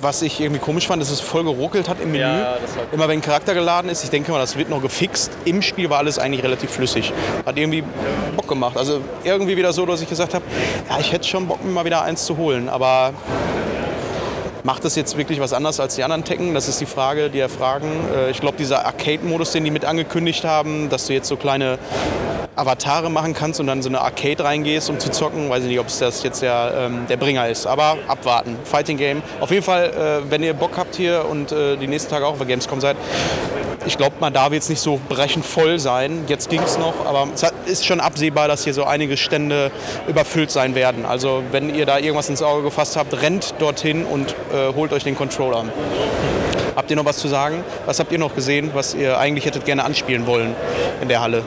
[0.00, 2.24] was ich irgendwie komisch fand, ist, dass es voll geruckelt hat im Menü.
[2.24, 2.56] Ja,
[2.90, 5.30] Immer wenn ein Charakter geladen ist, ich denke mal, das wird noch gefixt.
[5.44, 7.12] Im Spiel war alles eigentlich relativ flüssig.
[7.46, 7.84] Hat irgendwie
[8.36, 8.76] Bock gemacht.
[8.76, 10.44] Also irgendwie wieder so, dass ich gesagt habe,
[10.90, 12.68] ja, ich hätte schon Bock, mir mal wieder eins zu holen.
[12.68, 13.12] Aber
[14.64, 16.54] Macht das jetzt wirklich was anderes als die anderen Tekken?
[16.54, 17.88] Das ist die Frage, die erfragen.
[18.14, 21.78] Äh, ich glaube, dieser Arcade-Modus, den die mit angekündigt haben, dass du jetzt so kleine
[22.54, 25.48] Avatare machen kannst und dann so eine Arcade reingehst, um zu zocken.
[25.48, 27.66] Weiß ich nicht, ob es das jetzt der, ähm, der Bringer ist.
[27.66, 28.56] Aber abwarten.
[28.64, 29.22] Fighting Game.
[29.40, 32.36] Auf jeden Fall, äh, wenn ihr Bock habt hier und äh, die nächsten Tage auch
[32.36, 32.96] bei Gamescom seid,
[33.84, 36.24] ich glaube mal, da wird es nicht so brechend voll sein.
[36.28, 39.70] Jetzt ging es noch, aber es ist schon absehbar, dass hier so einige Stände
[40.06, 41.04] überfüllt sein werden.
[41.04, 45.04] Also wenn ihr da irgendwas ins Auge gefasst habt, rennt dorthin und äh, holt euch
[45.04, 45.64] den Controller.
[46.76, 47.64] Habt ihr noch was zu sagen?
[47.86, 50.54] Was habt ihr noch gesehen, was ihr eigentlich hättet gerne anspielen wollen
[51.00, 51.42] in der Halle?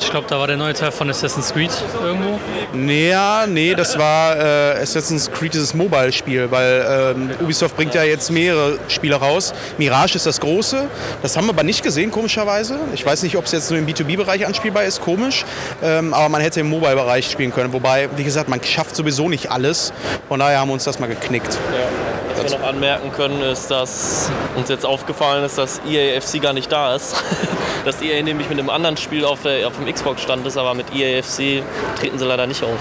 [0.00, 1.70] Ich glaube, da war der neue Teil von Assassin's Creed
[2.02, 2.40] irgendwo.
[2.72, 8.30] Naja, nee, das war äh, Assassin's Creed, dieses Mobile-Spiel, weil ähm, Ubisoft bringt ja jetzt
[8.30, 9.52] mehrere Spiele raus.
[9.78, 10.88] Mirage ist das große,
[11.22, 12.78] das haben wir aber nicht gesehen, komischerweise.
[12.94, 15.44] Ich weiß nicht, ob es jetzt nur im B2B-Bereich anspielbar ist, komisch,
[15.82, 17.72] ähm, aber man hätte im Mobile-Bereich spielen können.
[17.72, 19.92] Wobei, wie gesagt, man schafft sowieso nicht alles,
[20.28, 21.58] von daher haben wir uns das mal geknickt.
[21.72, 22.42] Ja.
[22.42, 26.72] Was wir noch anmerken können, ist, dass uns jetzt aufgefallen ist, dass EAFC gar nicht
[26.72, 27.16] da ist.
[27.84, 30.86] dass EA nämlich mit einem anderen Spiel auf, der, auf dem Xbox-Stand ist, aber mit
[30.94, 31.62] EAFC
[31.98, 32.78] treten sie leider nicht auf.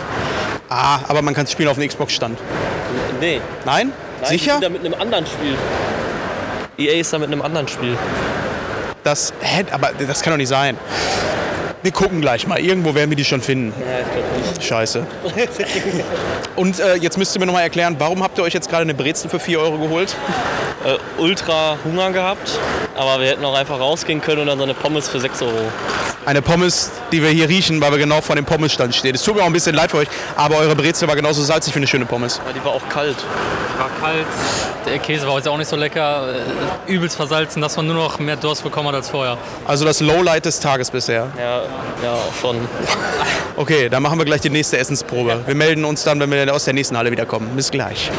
[0.69, 2.37] Ah, aber man kann es spielen auf dem Xbox-Stand.
[3.19, 3.41] Nee.
[3.65, 3.91] Nein?
[4.21, 4.45] Nein, Sicher?
[4.45, 5.55] Die sind da mit einem anderen Spiel.
[6.77, 7.97] EA ist da mit einem anderen Spiel.
[9.03, 10.77] Das hätte, aber das kann doch nicht sein.
[11.81, 12.59] Wir gucken gleich mal.
[12.59, 13.73] Irgendwo werden wir die schon finden.
[13.79, 14.63] Ja, ich glaube nicht.
[14.63, 15.07] Scheiße.
[16.57, 18.81] Und äh, jetzt müsst ihr mir noch mal erklären, warum habt ihr euch jetzt gerade
[18.81, 20.15] eine Brezel für 4 Euro geholt?
[20.83, 22.57] Äh, ultra Hunger gehabt,
[22.95, 25.71] aber wir hätten auch einfach rausgehen können und dann so eine Pommes für 6 Euro.
[26.25, 29.15] Eine Pommes, die wir hier riechen, weil wir genau vor dem Pommesstand stehen.
[29.15, 31.73] Es tut mir auch ein bisschen leid für euch, aber eure Brezel war genauso salzig
[31.75, 32.41] wie eine schöne Pommes.
[32.45, 33.17] Ja, die war auch kalt.
[33.99, 34.25] Kalt.
[34.85, 36.33] Der Käse war heute auch nicht so lecker.
[36.87, 39.37] Äh, Übelst versalzen, dass man nur noch mehr Durst bekommen hat als vorher.
[39.67, 41.27] Also das Lowlight des Tages bisher.
[41.37, 41.61] Ja,
[42.03, 42.57] ja, auch schon.
[43.55, 45.41] Okay, dann machen wir gleich die nächste Essensprobe.
[45.45, 47.49] Wir melden uns dann, wenn wir aus der nächsten Halle wiederkommen.
[47.57, 48.09] Bis gleich.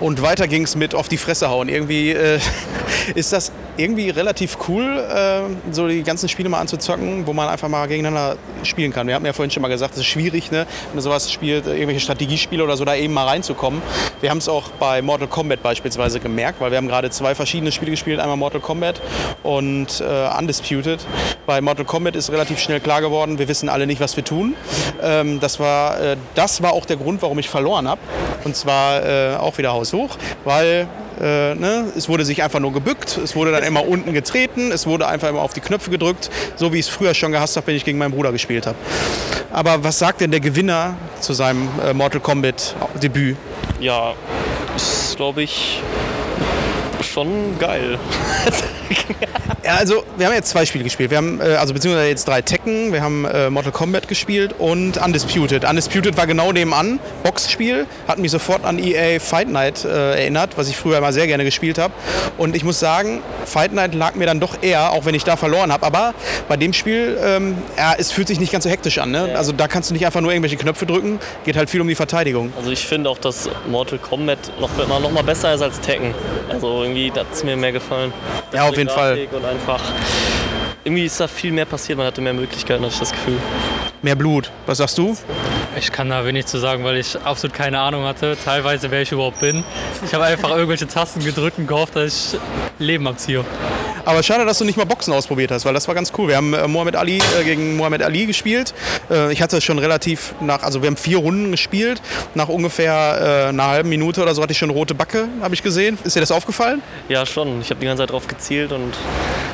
[0.00, 1.68] Und weiter ging es mit auf die Fresse hauen.
[1.68, 2.40] Irgendwie äh,
[3.14, 7.68] ist das irgendwie relativ cool, äh, so die ganzen Spiele mal anzuzocken, wo man einfach
[7.68, 9.06] mal gegeneinander spielen kann.
[9.06, 11.66] Wir haben ja vorhin schon mal gesagt, es ist schwierig, ne, wenn man sowas spielt,
[11.66, 13.82] irgendwelche Strategiespiele oder so, da eben mal reinzukommen.
[14.20, 17.72] Wir haben es auch bei Mortal Kombat beispielsweise gemerkt, weil wir haben gerade zwei verschiedene
[17.72, 19.00] Spiele gespielt, einmal Mortal Kombat
[19.42, 21.06] und äh, Undisputed.
[21.46, 24.54] Bei Mortal Kombat ist relativ schnell klar geworden, wir wissen alle nicht, was wir tun.
[25.02, 28.00] Ähm, das, war, äh, das war auch der Grund, warum ich verloren habe.
[28.44, 30.88] Und zwar äh, auch wieder haushoch, weil
[31.20, 34.86] äh, ne, es wurde sich einfach nur gebückt, es wurde dann immer unten getreten, es
[34.86, 37.68] wurde einfach immer auf die Knöpfe gedrückt, so wie ich es früher schon gehasst habe,
[37.68, 38.76] wenn ich gegen meinen Bruder gespielt habe.
[39.52, 43.36] Aber was sagt denn der Gewinner zu seinem äh, Mortal Kombat Debüt?
[43.80, 44.14] Ja,
[44.74, 45.80] ist, glaube ich,
[47.02, 47.98] schon geil.
[49.66, 51.10] Ja, also wir haben jetzt zwei Spiele gespielt.
[51.10, 54.96] Wir haben, äh, also beziehungsweise jetzt drei Tekken, wir haben äh, Mortal Kombat gespielt und
[54.96, 55.64] Undisputed.
[55.68, 60.68] Undisputed war genau nebenan, Boxspiel, hat mich sofort an EA Fight Night äh, erinnert, was
[60.68, 61.92] ich früher mal sehr gerne gespielt habe.
[62.38, 65.36] Und ich muss sagen, Fight Night lag mir dann doch eher, auch wenn ich da
[65.36, 65.84] verloren habe.
[65.84, 66.14] Aber
[66.46, 69.10] bei dem Spiel, ähm, ja, es fühlt sich nicht ganz so hektisch an.
[69.10, 69.34] Ne?
[69.36, 71.96] Also da kannst du nicht einfach nur irgendwelche Knöpfe drücken, geht halt viel um die
[71.96, 72.52] Verteidigung.
[72.56, 76.14] Also ich finde auch, dass Mortal Kombat noch, noch mal besser ist als Tekken.
[76.48, 78.12] Also irgendwie hat es mir mehr gefallen.
[78.52, 79.26] Ja, auf jeden Fall.
[79.56, 79.80] Einfach,
[80.84, 83.38] irgendwie ist da viel mehr passiert, man hatte mehr Möglichkeiten, hatte ich das Gefühl.
[84.02, 84.50] Mehr Blut.
[84.66, 85.16] Was sagst du?
[85.78, 89.12] Ich kann da wenig zu sagen, weil ich absolut keine Ahnung hatte, teilweise wer ich
[89.12, 89.64] überhaupt bin.
[90.04, 92.40] Ich habe einfach irgendwelche Tasten gedrückt und gehofft, dass ich
[92.78, 93.44] Leben abziehe.
[94.06, 96.28] Aber schade, dass du nicht mal Boxen ausprobiert hast, weil das war ganz cool.
[96.28, 98.72] Wir haben äh, Mohammed Ali äh, gegen Mohammed Ali gespielt.
[99.10, 102.00] Äh, ich hatte schon relativ nach, also wir haben vier Runden gespielt.
[102.34, 105.62] Nach ungefähr äh, einer halben Minute oder so hatte ich schon rote Backe, habe ich
[105.64, 105.98] gesehen.
[106.04, 106.82] Ist dir das aufgefallen?
[107.08, 107.60] Ja, schon.
[107.60, 108.94] Ich habe die ganze Zeit drauf gezielt und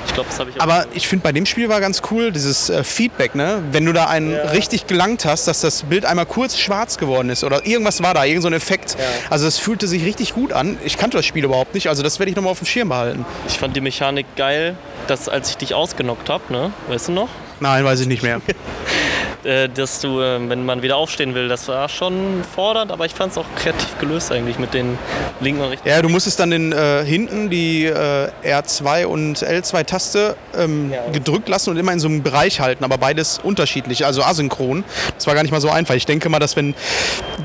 [0.07, 0.65] ich glaube, das habe ich auch.
[0.65, 3.63] Aber ich finde bei dem Spiel war ganz cool dieses äh, Feedback, ne?
[3.73, 4.51] Wenn du da einen Ja.
[4.51, 8.25] richtig gelangt hast, dass das Bild einmal kurz schwarz geworden ist oder irgendwas war da,
[8.25, 8.97] irgend so ein Effekt.
[8.99, 9.05] Ja.
[9.31, 10.79] Also es fühlte sich richtig gut an.
[10.85, 13.25] Ich kannte das Spiel überhaupt nicht, also das werde ich nochmal auf dem Schirm behalten.
[13.49, 14.77] Ich fand die Mechanik geil,
[15.07, 16.73] dass als ich dich ausgenockt habe, ne?
[16.89, 17.29] Weißt du noch?
[17.61, 18.41] Nein, weiß ich nicht mehr.
[19.45, 23.13] Äh, dass du, äh, wenn man wieder aufstehen will, das war schon fordernd, aber ich
[23.13, 24.97] fand es auch kreativ gelöst eigentlich mit den
[25.41, 25.89] linken und rechten.
[25.89, 31.11] Ja, du musstest dann den, äh, hinten die äh, R2 und L2-Taste ähm, Ja.
[31.13, 34.85] gedrückt lassen und immer in so einem Bereich halten, aber beides unterschiedlich, also asynchron.
[35.17, 35.95] Das war gar nicht mal so einfach.
[35.95, 36.75] Ich denke mal, dass wenn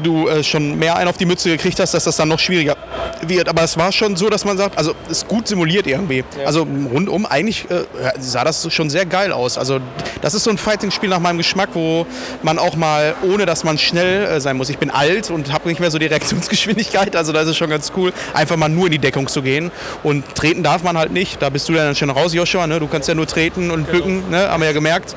[0.04, 2.78] du äh, schon mehr einen auf die Mütze gekriegt hast, dass das dann noch schwieriger
[3.24, 3.50] wird.
[3.50, 6.24] Aber es war schon so, dass man sagt, also es ist gut simuliert irgendwie.
[6.45, 6.62] Also
[6.93, 7.86] rundum eigentlich äh,
[8.20, 9.58] sah das schon sehr geil aus.
[9.58, 9.80] Also
[10.22, 12.06] das ist so ein Fighting-Spiel nach meinem Geschmack, wo wo
[12.44, 14.70] man auch mal, ohne dass man schnell äh, sein muss.
[14.70, 17.92] Ich bin alt und habe nicht mehr so die Reaktionsgeschwindigkeit, also das ist schon ganz
[17.96, 19.72] cool, einfach mal nur in die Deckung zu gehen.
[20.04, 21.42] Und treten darf man halt nicht.
[21.42, 22.68] Da bist du dann schon raus, Joshua.
[22.68, 22.80] Ne?
[22.80, 24.50] Du kannst ja nur treten und bücken, ne?
[24.50, 25.16] haben wir ja gemerkt.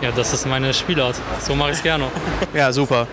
[0.00, 1.16] Ja, das ist meine Spielart.
[1.40, 2.06] So mache ich es gerne.
[2.54, 3.06] Ja, super.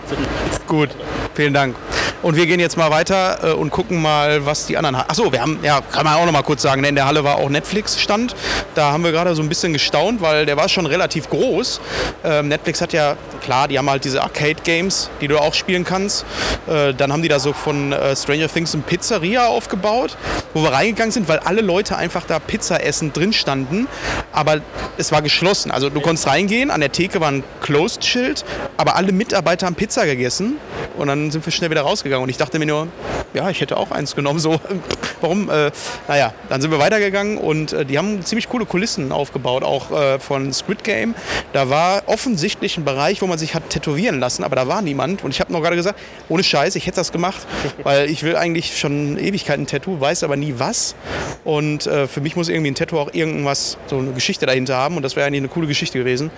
[0.67, 0.89] Gut,
[1.33, 1.75] vielen Dank.
[2.21, 5.09] Und wir gehen jetzt mal weiter äh, und gucken mal, was die anderen haben.
[5.09, 7.23] Achso, wir haben, ja, kann man auch noch mal kurz sagen, ne, in der Halle
[7.23, 8.35] war auch Netflix-Stand.
[8.75, 11.79] Da haben wir gerade so ein bisschen gestaunt, weil der war schon relativ groß.
[12.25, 16.25] Ähm, Netflix hat ja, klar, die haben halt diese Arcade-Games, die du auch spielen kannst.
[16.67, 20.17] Äh, dann haben die da so von äh, Stranger Things eine Pizzeria aufgebaut,
[20.53, 23.87] wo wir reingegangen sind, weil alle Leute einfach da Pizza essen drin standen.
[24.33, 24.57] Aber
[24.97, 25.71] es war geschlossen.
[25.71, 28.43] Also du konntest reingehen, an der Theke war ein Closed-Schild,
[28.75, 30.57] aber alle Mitarbeiter haben Pizza gegessen.
[30.97, 32.08] Und dann sind wir schnell wieder rausgegangen.
[32.17, 32.87] Und ich dachte mir nur,
[33.33, 34.39] ja, ich hätte auch eins genommen.
[34.39, 34.59] So,
[35.21, 35.49] warum?
[35.49, 35.71] Äh,
[36.07, 40.19] naja, dann sind wir weitergegangen und äh, die haben ziemlich coole Kulissen aufgebaut, auch äh,
[40.19, 41.15] von Squid Game.
[41.53, 45.23] Da war offensichtlich ein Bereich, wo man sich hat tätowieren lassen, aber da war niemand.
[45.23, 47.45] Und ich habe noch gerade gesagt, ohne Scheiß, ich hätte das gemacht,
[47.83, 50.95] weil ich will eigentlich schon Ewigkeiten ein Tattoo, weiß aber nie was.
[51.43, 54.97] Und äh, für mich muss irgendwie ein Tattoo auch irgendwas, so eine Geschichte dahinter haben.
[54.97, 56.31] Und das wäre eigentlich eine coole Geschichte gewesen.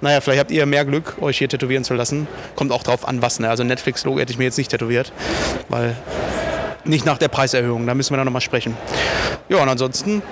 [0.00, 2.26] Naja, vielleicht habt ihr mehr Glück, euch hier tätowieren zu lassen.
[2.54, 3.40] Kommt auch drauf an, was.
[3.40, 3.48] Ne?
[3.48, 5.12] Also Netflix-Logo hätte ich mir jetzt nicht tätowiert,
[5.68, 5.96] weil
[6.84, 8.76] nicht nach der Preiserhöhung, da müssen wir dann nochmal sprechen.
[9.48, 10.22] Ja, und ansonsten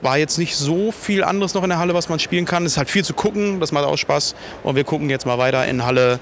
[0.00, 2.64] war jetzt nicht so viel anderes noch in der Halle, was man spielen kann.
[2.64, 4.34] Es ist halt viel zu gucken, das macht auch Spaß.
[4.62, 6.20] Und wir gucken jetzt mal weiter in Halle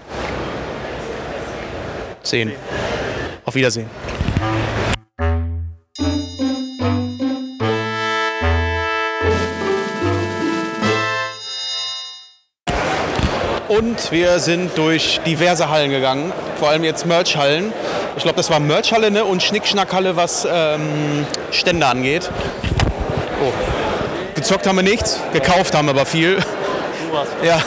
[2.23, 2.53] 10.
[3.45, 3.89] Auf Wiedersehen.
[13.97, 17.73] Und wir sind durch diverse Hallen gegangen, vor allem jetzt Merch-Hallen.
[18.19, 19.25] Ich glaube, das war Merch-Halle ne?
[19.25, 22.31] und Schnickschnack-Halle, was ähm, Stände angeht.
[23.43, 23.53] Oh.
[24.35, 26.37] Gezockt haben wir nichts, gekauft haben wir aber viel.
[27.43, 27.61] Ja,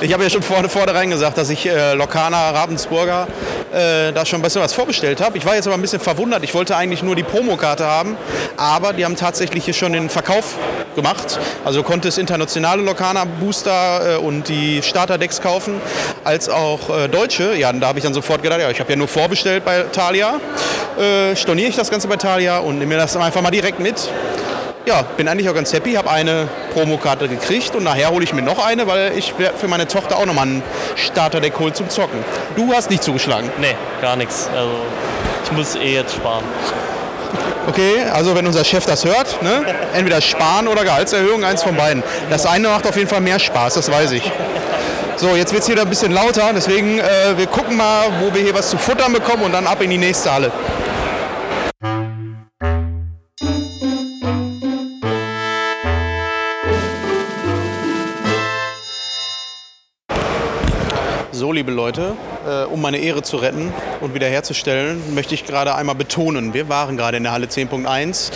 [0.00, 3.26] ich habe ja schon vorne vornherein gesagt, dass ich äh, Lokana Ravensburger
[3.72, 5.38] äh, da schon ein bisschen was vorbestellt habe.
[5.38, 6.42] Ich war jetzt aber ein bisschen verwundert.
[6.44, 8.16] Ich wollte eigentlich nur die Promokarte haben,
[8.56, 10.56] aber die haben tatsächlich hier schon den Verkauf
[10.94, 11.38] gemacht.
[11.64, 15.80] Also konnte es internationale Lokana Booster äh, und die Starter-Decks kaufen,
[16.24, 17.54] als auch äh, deutsche.
[17.54, 20.40] Ja, da habe ich dann sofort gedacht, ja, ich habe ja nur vorbestellt bei Thalia.
[20.98, 24.10] Äh, storniere ich das Ganze bei Thalia und nehme mir das einfach mal direkt mit
[24.86, 28.42] ja, bin eigentlich auch ganz happy, habe eine Promokarte gekriegt und nachher hole ich mir
[28.42, 30.62] noch eine, weil ich für meine Tochter auch nochmal einen
[30.96, 32.24] Starterdeck holen zum Zocken.
[32.56, 33.50] Du hast nicht zugeschlagen.
[33.60, 34.48] Nee, gar nichts.
[34.54, 34.72] Also
[35.44, 36.44] ich muss eh jetzt sparen.
[37.68, 39.64] Okay, also wenn unser Chef das hört, ne?
[39.94, 42.02] entweder sparen oder Gehaltserhöhung, eins von beiden.
[42.30, 44.30] Das eine macht auf jeden Fall mehr Spaß, das weiß ich.
[45.16, 47.02] So, jetzt wird es hier ein bisschen lauter, deswegen äh,
[47.36, 49.98] wir gucken mal, wo wir hier was zu futtern bekommen und dann ab in die
[49.98, 50.50] nächste Halle.
[61.90, 62.16] Leute,
[62.46, 66.96] äh, um meine Ehre zu retten und wiederherzustellen, möchte ich gerade einmal betonen, wir waren
[66.96, 68.30] gerade in der Halle 10.1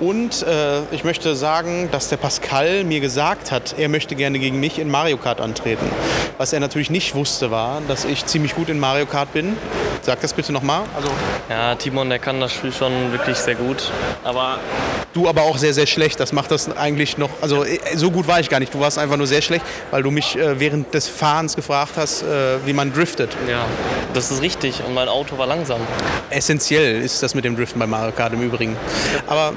[0.00, 4.58] und äh, ich möchte sagen, dass der Pascal mir gesagt hat, er möchte gerne gegen
[4.58, 5.88] mich in Mario Kart antreten.
[6.36, 9.56] Was er natürlich nicht wusste war, dass ich ziemlich gut in Mario Kart bin.
[10.02, 10.82] Sag das bitte nochmal.
[10.96, 11.08] Also,
[11.48, 13.92] Ja, Timon, der kann das Spiel schon wirklich sehr gut.
[14.24, 14.58] Aber
[15.16, 16.20] du aber auch sehr, sehr schlecht.
[16.20, 18.72] Das macht das eigentlich noch, also äh, so gut war ich gar nicht.
[18.72, 22.22] Du warst einfach nur sehr schlecht, weil du mich äh, während des Fahrens gefragt hast,
[22.22, 23.36] äh, wie man driftet.
[23.48, 23.64] ja,
[24.12, 24.82] das ist richtig.
[24.86, 25.80] Und mein Auto war langsam.
[26.30, 28.76] Essentiell ist das mit dem Driften bei Mario Kart im Übrigen.
[29.26, 29.52] Aber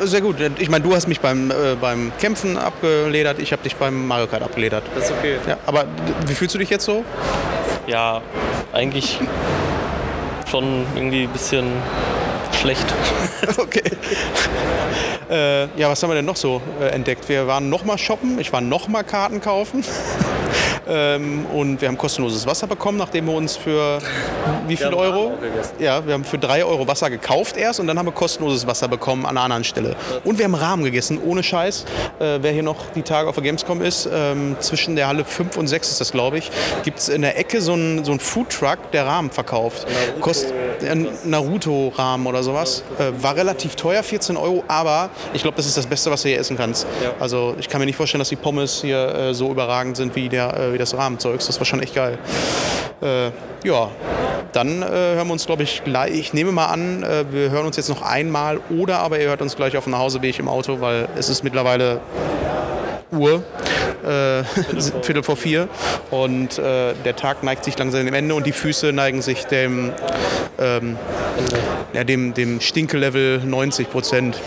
[0.00, 0.36] äh, sehr gut.
[0.58, 4.26] Ich meine, du hast mich beim, äh, beim Kämpfen abgeledert, ich habe dich beim Mario
[4.26, 4.84] Kart abgeledert.
[4.94, 5.36] Das ist okay.
[5.48, 5.86] Ja, aber
[6.26, 7.04] wie fühlst du dich jetzt so?
[7.86, 8.20] Ja,
[8.72, 9.18] eigentlich
[10.50, 11.66] schon irgendwie ein bisschen
[12.60, 12.86] schlecht.
[13.56, 13.82] Okay.
[15.30, 17.28] äh, ja, was haben wir denn noch so äh, entdeckt?
[17.28, 19.82] Wir waren noch mal shoppen, ich war noch mal Karten kaufen.
[20.88, 23.98] ähm, und wir haben kostenloses Wasser bekommen, nachdem wir uns für
[24.66, 25.38] wie viel Euro?
[25.78, 28.88] Ja, wir haben für drei Euro Wasser gekauft erst und dann haben wir kostenloses Wasser
[28.88, 29.96] bekommen an einer anderen Stelle.
[30.24, 31.84] Und wir haben Rahmen gegessen, ohne Scheiß.
[32.18, 35.56] Äh, wer hier noch die Tage auf der Gamescom ist, ähm, zwischen der Halle 5
[35.56, 36.50] und 6 ist das, glaube ich,
[36.82, 39.86] gibt es in der Ecke so einen so Foodtruck, der Rahmen verkauft.
[40.20, 40.52] Kost,
[40.88, 42.82] ein Naruto-Rahmen oder sowas.
[42.98, 46.28] Äh, war relativ teuer, 14 Euro, aber ich glaube, das ist das Beste, was du
[46.28, 46.86] hier essen kannst.
[47.18, 50.28] Also ich kann mir nicht vorstellen, dass die Pommes hier äh, so überragend sind wie,
[50.28, 51.46] der, äh, wie das Rahmenzeugs.
[51.46, 52.18] Das war schon echt geil.
[53.00, 53.30] Äh,
[53.66, 53.88] ja,
[54.52, 56.18] dann äh, hören wir uns, glaube ich, gleich.
[56.18, 59.56] Ich nehme mal an, wir hören uns jetzt noch einmal oder aber ihr hört uns
[59.56, 62.00] gleich auf dem Nachhauseweg im Auto, weil es ist mittlerweile
[63.12, 63.42] Uhr,
[64.04, 64.44] äh,
[65.02, 65.68] Viertel vor vier
[66.10, 69.92] und äh, der Tag neigt sich langsam dem Ende und die Füße neigen sich dem,
[70.58, 70.96] ähm,
[71.92, 74.40] ja, dem, dem Stinkelevel 90 Prozent.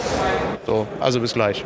[0.66, 1.66] So, also bis gleich.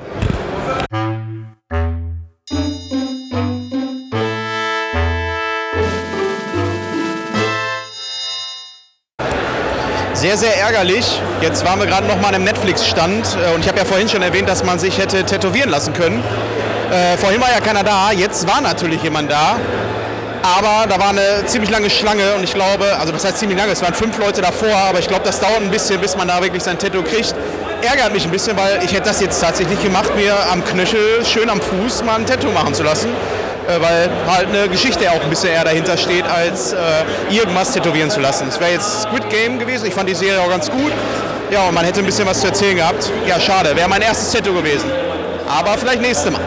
[10.13, 11.21] Sehr, sehr ärgerlich.
[11.41, 14.23] Jetzt waren wir gerade noch mal einem Netflix-Stand äh, und ich habe ja vorhin schon
[14.23, 16.23] erwähnt, dass man sich hätte tätowieren lassen können.
[16.91, 19.59] Äh, vorhin war ja keiner da, jetzt war natürlich jemand da
[20.41, 23.71] aber da war eine ziemlich lange Schlange und ich glaube, also das heißt ziemlich lange,
[23.71, 26.41] es waren fünf Leute davor, aber ich glaube, das dauert ein bisschen, bis man da
[26.41, 27.35] wirklich sein Tattoo kriegt.
[27.81, 31.49] Ärgert mich ein bisschen, weil ich hätte das jetzt tatsächlich gemacht, mir am Knöchel, schön
[31.49, 33.09] am Fuß mal ein Tattoo machen zu lassen.
[33.67, 36.77] Äh, weil halt eine Geschichte auch ein bisschen eher dahinter steht, als äh,
[37.29, 38.47] irgendwas tätowieren zu lassen.
[38.47, 40.91] Es wäre jetzt Squid Game gewesen, ich fand die Serie auch ganz gut.
[41.51, 43.11] Ja, und man hätte ein bisschen was zu erzählen gehabt.
[43.25, 44.89] Ja, schade, wäre mein erstes Tattoo gewesen.
[45.47, 46.41] Aber vielleicht nächstes Mal.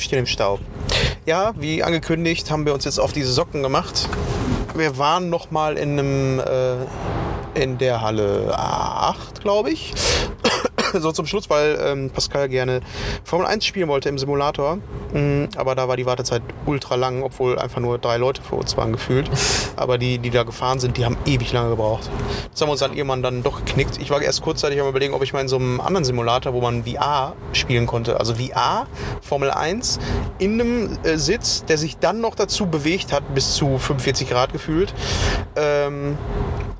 [0.00, 0.58] Stehen im Stau.
[1.26, 4.08] Ja, wie angekündigt, haben wir uns jetzt auf diese Socken gemacht.
[4.74, 9.92] Wir waren noch mal in einem äh, in der Halle 8, glaube ich.
[10.94, 12.80] so zum Schluss, weil ähm, Pascal gerne
[13.24, 14.78] Formel 1 spielen wollte im Simulator.
[15.56, 18.92] Aber da war die Wartezeit ultra lang, obwohl einfach nur drei Leute vor uns waren
[18.92, 19.30] gefühlt.
[19.76, 22.10] Aber die, die da gefahren sind, die haben ewig lange gebraucht.
[22.52, 23.98] Das haben wir uns dann irgendwann dann doch geknickt.
[24.00, 26.60] Ich war erst kurzzeitig am überlegen, ob ich mal in so einem anderen Simulator, wo
[26.60, 28.86] man VR spielen konnte, also VR,
[29.22, 29.98] Formel 1,
[30.38, 34.52] in einem äh, Sitz, der sich dann noch dazu bewegt hat, bis zu 45 Grad
[34.52, 34.94] gefühlt.
[35.56, 36.16] Ähm,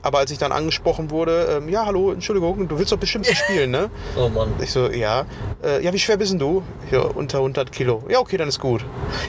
[0.02, 3.70] aber als ich dann angesprochen wurde, ähm, ja, hallo, Entschuldigung, du willst doch bestimmt spielen,
[3.70, 3.90] ne?
[4.16, 4.52] Oh Mann.
[4.60, 5.26] Ich so, ja.
[5.62, 6.62] Äh, ja, wie schwer bist denn du?
[6.90, 8.02] Ja, unter 100 Kilo.
[8.08, 8.84] Ja, okay, dann ist gut.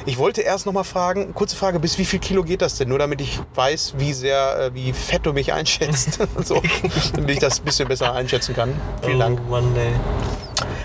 [0.06, 2.90] Ich wollte erst noch mal fragen, kurze Frage, bis wie viel Kilo geht das denn?
[2.90, 6.20] Nur damit ich weiß, wie sehr, äh, wie fett du mich einschätzt.
[6.44, 6.62] so,
[7.16, 8.74] damit ich das ein bisschen besser einschätzen kann.
[9.02, 9.40] Vielen Dank.
[9.48, 9.92] Oh Mann, ey.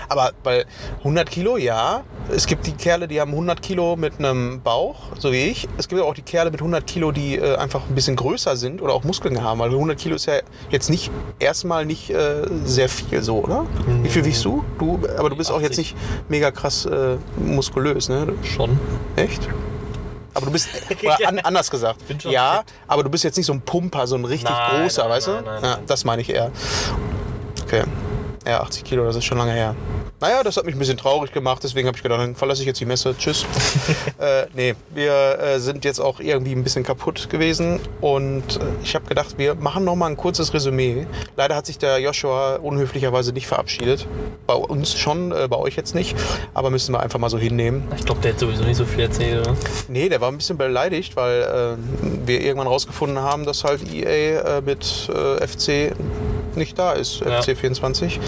[0.09, 0.65] Aber weil
[0.99, 2.03] 100 Kilo, ja.
[2.33, 5.67] Es gibt die Kerle, die haben 100 Kilo mit einem Bauch, so wie ich.
[5.77, 8.81] Es gibt auch die Kerle mit 100 Kilo, die äh, einfach ein bisschen größer sind
[8.81, 9.59] oder auch Muskeln haben.
[9.59, 10.39] Weil 100 Kilo ist ja
[10.69, 13.65] jetzt nicht erstmal nicht äh, sehr viel so, oder?
[14.03, 14.63] Wie viel wiegst du?
[14.79, 14.99] du?
[15.17, 15.93] Aber du bist auch jetzt 80.
[15.93, 15.95] nicht
[16.29, 18.33] mega krass äh, muskulös, ne?
[18.43, 18.79] Schon.
[19.15, 19.47] Echt?
[20.33, 20.69] Aber du bist,
[21.03, 22.65] oder an, anders gesagt, ja, fit.
[22.87, 25.27] aber du bist jetzt nicht so ein Pumper, so ein richtig Nein, großer, nein, weißt
[25.27, 25.31] du?
[25.31, 26.51] nein, nein, ja, das meine ich eher.
[27.63, 27.83] Okay.
[28.47, 29.75] Ja, 80 Kilo, das ist schon lange her.
[30.21, 32.67] Naja, das hat mich ein bisschen traurig gemacht, deswegen habe ich gedacht, dann verlasse ich
[32.67, 33.13] jetzt die Messe.
[33.17, 33.45] Tschüss.
[34.19, 38.95] äh, nee, wir äh, sind jetzt auch irgendwie ein bisschen kaputt gewesen und äh, ich
[38.95, 41.05] habe gedacht, wir machen noch mal ein kurzes Resümee.
[41.35, 44.07] Leider hat sich der Joshua unhöflicherweise nicht verabschiedet.
[44.47, 46.15] Bei uns schon, äh, bei euch jetzt nicht,
[46.53, 47.83] aber müssen wir einfach mal so hinnehmen.
[47.97, 49.57] Ich glaube, der hat sowieso nicht so viel erzählt, oder?
[49.89, 54.57] Nee, der war ein bisschen beleidigt, weil äh, wir irgendwann rausgefunden haben, dass halt EA
[54.57, 55.93] äh, mit äh, FC
[56.57, 57.41] nicht da ist, Ja.
[57.41, 58.19] FC 24.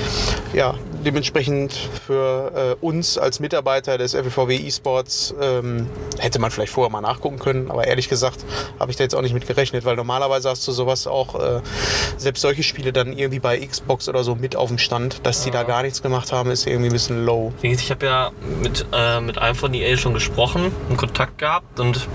[0.54, 0.76] Ja,
[1.06, 1.74] dementsprechend
[2.06, 5.88] für äh, uns als Mitarbeiter des FFVW eSports ähm,
[6.20, 8.40] hätte man vielleicht vorher mal nachgucken können, aber ehrlich gesagt
[8.80, 11.62] habe ich da jetzt auch nicht mit gerechnet, weil normalerweise hast du sowas auch, äh,
[12.18, 15.52] selbst solche Spiele dann irgendwie bei Xbox oder so mit auf dem Stand, dass die
[15.52, 17.52] da gar nichts gemacht haben, ist irgendwie ein bisschen low.
[17.62, 18.32] Ich habe ja
[18.62, 22.08] mit, äh, mit einem von EA schon gesprochen, einen Kontakt gehabt und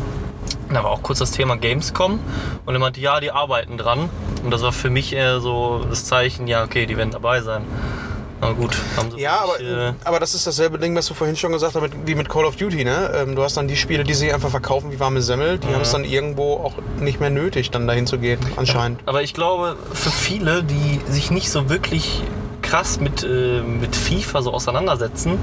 [0.71, 2.19] da war auch kurz das Thema Gamescom
[2.67, 4.09] und er meinte, ja, die arbeiten dran.
[4.45, 7.63] Und das war für mich eher so das Zeichen, ja, okay, die werden dabei sein.
[8.41, 11.35] Aber gut, haben sie Ja, aber, äh, aber das ist dasselbe Ding, was du vorhin
[11.35, 12.85] schon gesagt hast, mit, wie mit Call of Duty.
[12.85, 13.11] Ne?
[13.15, 15.59] Ähm, du hast dann die Spiele, die sich einfach verkaufen wie warme Semmel.
[15.59, 19.01] Die haben es dann irgendwo auch nicht mehr nötig, dann dahin zu gehen, anscheinend.
[19.07, 22.23] Aber ich glaube, für viele, die sich nicht so wirklich
[22.61, 25.39] krass mit, äh, mit FIFA so auseinandersetzen,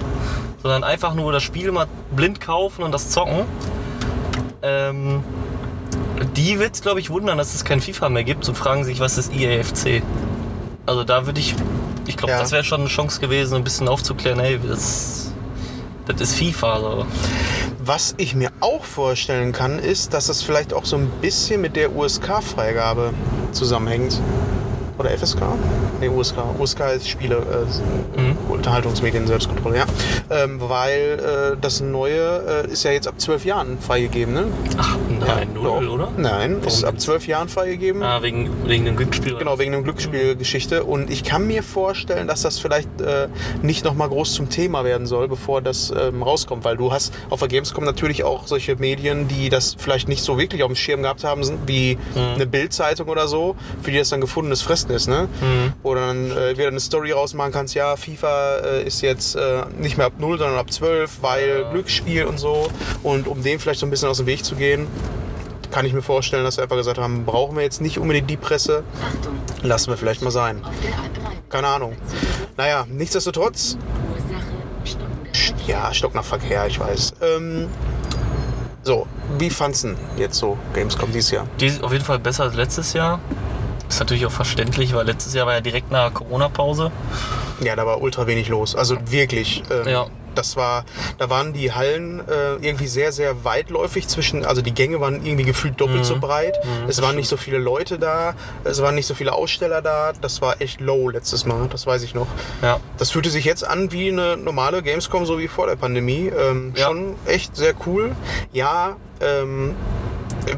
[0.62, 3.46] sondern einfach nur das Spiel mal blind kaufen und das zocken,
[4.62, 5.24] ähm,
[6.36, 9.00] die wird es, glaube ich, wundern, dass es kein FIFA mehr gibt und fragen sich,
[9.00, 10.02] was ist E EAFC?
[10.86, 11.56] Also da würde ich,
[12.08, 12.40] ich glaube, Ja.
[12.40, 15.32] das wäre schon eine Chance gewesen, ein bisschen aufzuklären, hey, das,
[16.08, 16.80] das ist FIFA.
[16.80, 17.06] So.
[17.84, 21.76] Was ich mir auch vorstellen kann, ist, dass das vielleicht auch so ein bisschen mit
[21.76, 23.14] der USK-Freigabe
[23.52, 24.20] zusammenhängt.
[25.02, 25.42] Oder FSK?
[26.00, 26.36] Nee, USK.
[26.60, 28.38] USK ist Spiele, äh, Mhm.
[28.50, 29.86] Unterhaltungsmedien, Selbstkontrolle, ja.
[30.30, 34.44] Ähm, weil äh, das Neue äh, ist ja jetzt ab zwölf Jahren freigegeben, ne?
[34.78, 36.12] Ach, nein, Ja, null, oder?
[36.18, 38.04] Nein, ist Warum ab zwölf Jahren freigegeben.
[38.04, 39.36] Ah, wegen, wegen dem Glücksspiel.
[39.38, 40.84] Genau, wegen einem Glücksspielgeschichte.
[40.84, 43.28] Und ich kann mir vorstellen, dass das vielleicht äh,
[43.64, 46.64] nicht nochmal groß zum Thema werden soll, bevor das ähm, rauskommt.
[46.64, 50.38] Weil du hast auf der Gamescom natürlich auch solche Medien, die das vielleicht nicht so
[50.38, 51.98] wirklich auf dem Schirm gehabt haben, sind, wie
[52.36, 55.08] eine Bildzeitung oder so, für die das dann gefundenes Fressen ist.
[55.08, 55.28] Ne?
[55.84, 59.64] Wo du dann äh, wieder eine Story rausmachen kannst, ja, FIFA äh, ist jetzt äh,
[59.78, 62.68] nicht mehr ab 0, sondern ab 12, weil Glücksspiel und so.
[63.04, 64.88] Und um dem vielleicht so ein bisschen aus dem Weg zu gehen,
[65.72, 68.38] kann ich mir vorstellen, dass sie einfach gesagt haben, brauchen wir jetzt nicht unbedingt die
[68.38, 68.84] Presse,
[69.62, 70.62] lassen wir vielleicht mal sein.
[70.64, 71.32] auf der A3.
[71.50, 71.96] Keine Ahnung.
[72.58, 73.78] Naja, nichtsdestotrotz,
[75.68, 77.14] ja, Stock nach Verkehr, ich weiß.
[77.22, 77.68] Ähm,
[78.84, 79.06] so,
[79.38, 81.48] wie fandst du jetzt so Gamescom dieses Jahr?
[81.60, 83.20] Die ist auf jeden Fall besser als letztes Jahr.
[83.92, 86.92] Ist natürlich auch verständlich, weil letztes Jahr war ja direkt nach Corona-Pause.
[87.60, 88.74] Ja, da war ultra wenig los.
[88.74, 89.64] Also wirklich.
[89.70, 90.06] Ähm, Ja.
[90.34, 90.86] Das war,
[91.18, 95.44] da waren die Hallen äh, irgendwie sehr, sehr weitläufig zwischen, also die Gänge waren irgendwie
[95.44, 96.04] gefühlt doppelt Mhm.
[96.06, 96.56] so breit.
[96.88, 100.14] es waren nicht so viele Leute da, es waren nicht so viele Aussteller da.
[100.22, 102.28] Das war echt low letztes Mal, das weiß ich noch.
[102.62, 102.80] Ja.
[102.98, 106.32] Das fühlte sich jetzt an wie eine normale Gamescom, so wie vor der Pandemie.
[106.34, 106.86] Ähm, Ja.
[106.88, 108.16] Schon echt sehr cool.
[108.54, 109.76] Ja, ähm,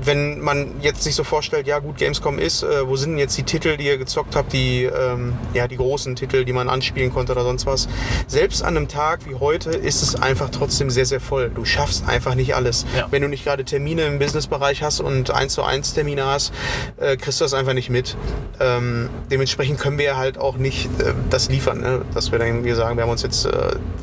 [0.03, 3.37] wenn man jetzt sich so vorstellt, ja gut, Gamescom ist, äh, wo sind denn jetzt
[3.37, 7.13] die Titel, die ihr gezockt habt, die, ähm, ja, die großen Titel, die man anspielen
[7.13, 7.87] konnte oder sonst was.
[8.27, 11.51] Selbst an einem Tag wie heute ist es einfach trotzdem sehr, sehr voll.
[11.53, 12.85] Du schaffst einfach nicht alles.
[12.95, 13.07] Ja.
[13.11, 16.53] Wenn du nicht gerade Termine im Businessbereich hast und 1 zu 1 Termine hast,
[16.97, 18.15] äh, kriegst du das einfach nicht mit.
[18.59, 22.01] Ähm, dementsprechend können wir halt auch nicht äh, das liefern, ne?
[22.13, 23.51] dass wir dann irgendwie sagen, wir haben uns jetzt, äh,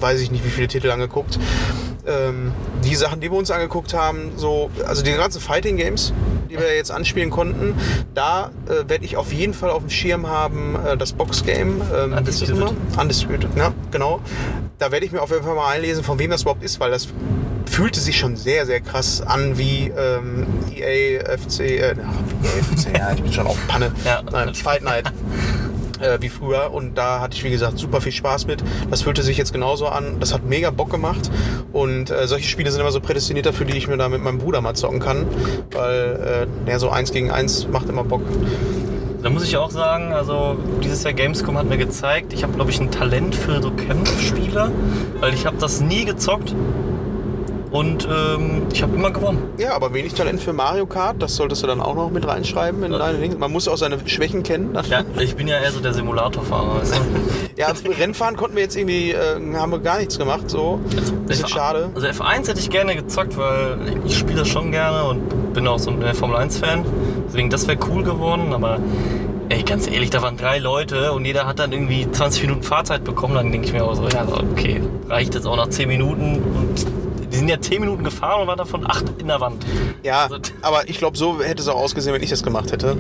[0.01, 1.39] weiß ich nicht, wie viele Titel angeguckt.
[2.07, 2.53] Ähm,
[2.85, 6.13] die Sachen, die wir uns angeguckt haben, so, also die ganzen Fighting Games,
[6.49, 7.75] die wir jetzt anspielen konnten,
[8.15, 11.83] da äh, werde ich auf jeden Fall auf dem Schirm haben äh, das Box Game.
[11.95, 12.75] Ähm, Undisputed.
[12.99, 14.21] Undisputed, ja, genau.
[14.79, 16.91] Da werde ich mir auf jeden Fall mal einlesen, von wem das überhaupt ist, weil
[16.91, 17.09] das
[17.67, 23.13] fühlte sich schon sehr, sehr krass an wie ähm, EA, FC, äh, EA, FC, ja,
[23.13, 23.93] ich bin schon auf Panne.
[24.05, 24.23] Ja.
[24.23, 25.13] Nein, Fight Night.
[26.01, 28.65] Äh, wie früher und da hatte ich wie gesagt super viel Spaß mit.
[28.91, 30.17] Das fühlte sich jetzt genauso an.
[30.19, 31.31] Das hat mega Bock gemacht
[31.73, 34.39] und äh, solche Spiele sind immer so prädestiniert dafür, die ich mir da mit meinem
[34.39, 35.27] Bruder mal zocken kann,
[35.73, 38.23] weil äh, ja, so eins gegen eins macht immer Bock.
[39.23, 42.71] Da muss ich auch sagen, also dieses Jahr Gamescom hat mir gezeigt, ich habe glaube
[42.71, 44.71] ich ein Talent für so Kämpfspiele,
[45.21, 46.55] weil ich habe das nie gezockt
[47.71, 49.43] und ähm, ich habe immer gewonnen.
[49.59, 52.83] Ja, aber wenig Talent für Mario Kart, das solltest du dann auch noch mit reinschreiben
[52.83, 53.37] in deine Dinge.
[53.37, 54.77] Man muss auch seine Schwächen kennen.
[54.89, 56.81] Ja, ich bin ja eher so der Simulatorfahrer.
[56.81, 56.91] Du?
[57.57, 57.69] Ja,
[57.99, 60.81] Rennfahren konnten wir jetzt irgendwie, äh, haben wir gar nichts gemacht, so.
[61.27, 61.91] Bisschen F- schade.
[61.95, 63.77] Also F1 hätte ich gerne gezockt, weil
[64.07, 66.85] ich spiele das schon gerne und bin auch so ein Formel 1 Fan.
[67.29, 68.79] Deswegen das wäre cool geworden, aber
[69.51, 73.05] ey, ganz ehrlich, da waren drei Leute und jeder hat dann irgendwie 20 Minuten Fahrzeit
[73.05, 73.35] bekommen.
[73.35, 74.81] Dann denke ich mir auch so, ja, okay,
[75.11, 76.87] reicht jetzt auch nach 10 Minuten und
[77.33, 79.65] die sind ja 10 Minuten gefahren und waren davon 8 in der Wand.
[80.03, 82.97] Ja, Also- aber ich glaube, so hätte es auch ausgesehen, wenn ich das gemacht hätte.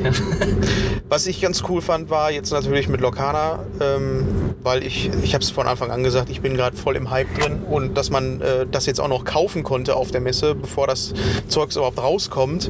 [1.08, 5.42] Was ich ganz cool fand, war jetzt natürlich mit Lokana, ähm, weil ich, ich habe
[5.42, 8.40] es von Anfang an gesagt, ich bin gerade voll im Hype drin und dass man
[8.40, 11.12] äh, das jetzt auch noch kaufen konnte auf der Messe, bevor das
[11.48, 12.68] Zeugs überhaupt rauskommt,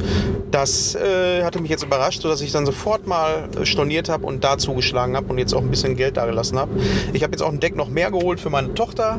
[0.51, 4.43] das äh, hatte mich jetzt überrascht, sodass ich dann sofort mal äh, storniert habe und
[4.43, 6.71] da zugeschlagen habe und jetzt auch ein bisschen Geld da gelassen habe.
[7.13, 9.19] Ich habe jetzt auch ein Deck noch mehr geholt für meine Tochter,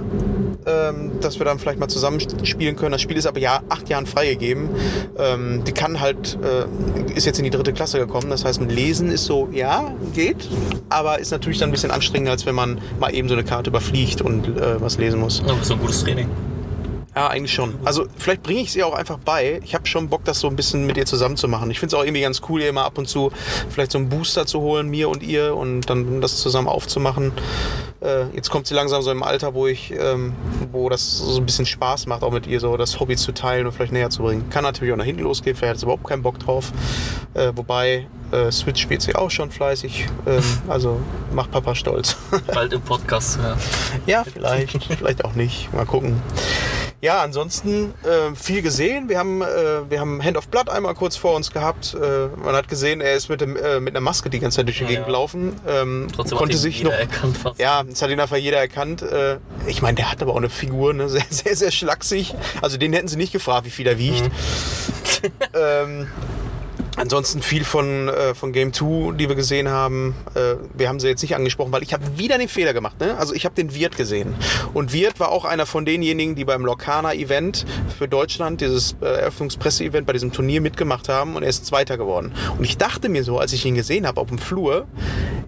[0.65, 2.91] ähm, dass wir dann vielleicht mal zusammen spielen können.
[2.91, 4.69] Das Spiel ist aber ja acht Jahren freigegeben.
[5.17, 8.29] Ähm, die kann halt, äh, ist jetzt in die dritte Klasse gekommen.
[8.29, 10.49] Das heißt, mit Lesen ist so, ja, geht,
[10.89, 13.69] aber ist natürlich dann ein bisschen anstrengender, als wenn man mal eben so eine Karte
[13.69, 15.39] überfliegt und äh, was lesen muss.
[15.39, 16.27] Ist so ein gutes Training.
[17.13, 17.77] Ja, eigentlich schon.
[17.83, 19.59] Also vielleicht bringe ich sie auch einfach bei.
[19.65, 21.69] Ich habe schon Bock, das so ein bisschen mit ihr zusammen zu machen.
[21.69, 23.31] Ich finde es auch irgendwie ganz cool, ihr mal ab und zu
[23.69, 27.33] vielleicht so einen Booster zu holen, mir und ihr, und dann das zusammen aufzumachen.
[27.99, 30.33] Äh, jetzt kommt sie langsam so im Alter, wo ich, ähm,
[30.71, 33.65] wo das so ein bisschen Spaß macht, auch mit ihr so das Hobby zu teilen
[33.65, 34.49] und vielleicht näher zu bringen.
[34.49, 36.71] Kann natürlich auch nach hinten losgehen, vielleicht hat sie überhaupt keinen Bock drauf.
[37.33, 40.07] Äh, wobei äh, Switch spielt sie auch schon fleißig.
[40.25, 40.99] Ähm, also
[41.31, 42.15] macht Papa stolz.
[42.53, 43.57] Bald im Podcast zu hören.
[44.05, 45.73] Ja, vielleicht, vielleicht auch nicht.
[45.73, 46.21] Mal gucken.
[47.03, 49.09] Ja, ansonsten äh, viel gesehen.
[49.09, 51.95] Wir haben, äh, wir haben Hand of Blood einmal kurz vor uns gehabt.
[51.99, 54.67] Äh, man hat gesehen, er ist mit, dem, äh, mit einer Maske die ganze Zeit
[54.67, 54.89] durch die Ja.
[54.89, 55.59] Gegend gelaufen.
[55.67, 56.97] Ähm, Trotzdem konnte hat ihn sich jeder noch.
[56.99, 57.59] erkannt fast.
[57.59, 59.01] Ja, das hat ihn einfach jeder erkannt.
[59.01, 61.09] Äh, ich meine, der hat aber auch eine Figur, ne?
[61.09, 62.35] sehr, sehr, sehr schlaksig.
[62.61, 64.29] Also den hätten sie nicht gefragt, wie viel er wiegt.
[65.55, 66.07] ähm,
[66.97, 70.13] Ansonsten viel von, äh, von Game 2, die wir gesehen haben.
[70.35, 72.99] Äh, wir haben sie jetzt nicht angesprochen, weil ich habe wieder den Fehler gemacht.
[72.99, 73.18] Ne?
[73.18, 74.35] Also ich habe den Wirt gesehen.
[74.73, 77.65] Und Wirt war auch einer von denjenigen, die beim Lorcana-Event
[77.97, 81.38] für Deutschland, dieses äh, Eröffnungspresse-Event bei diesem Turnier mitgemacht haben.
[81.38, 82.34] Und er ist Zweiter geworden.
[82.57, 84.85] Und ich dachte mir so, als ich ihn gesehen habe auf dem Flur,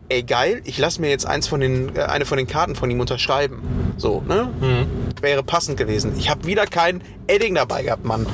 [0.08, 2.90] ey geil, ich lasse mir jetzt eins von den, äh, eine von den Karten von
[2.90, 3.94] ihm unterschreiben.
[3.98, 4.50] So, ne?
[5.22, 6.14] Wäre passend gewesen.
[6.18, 8.26] Ich habe wieder kein Edding dabei gehabt, Mann.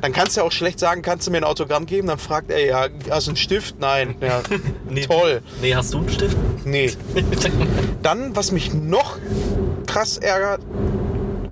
[0.00, 2.08] Dann kannst du ja auch schlecht sagen, kannst du mir ein Autogramm geben?
[2.08, 3.76] Dann fragt er, ja, hast du einen Stift?
[3.80, 4.16] Nein.
[4.20, 4.42] Ja,
[4.90, 5.02] Nee.
[5.06, 5.42] toll.
[5.60, 6.36] Nee, hast du einen Stift?
[6.64, 6.90] Nee.
[8.02, 9.18] Dann, was mich noch
[9.86, 10.60] krass ärgert,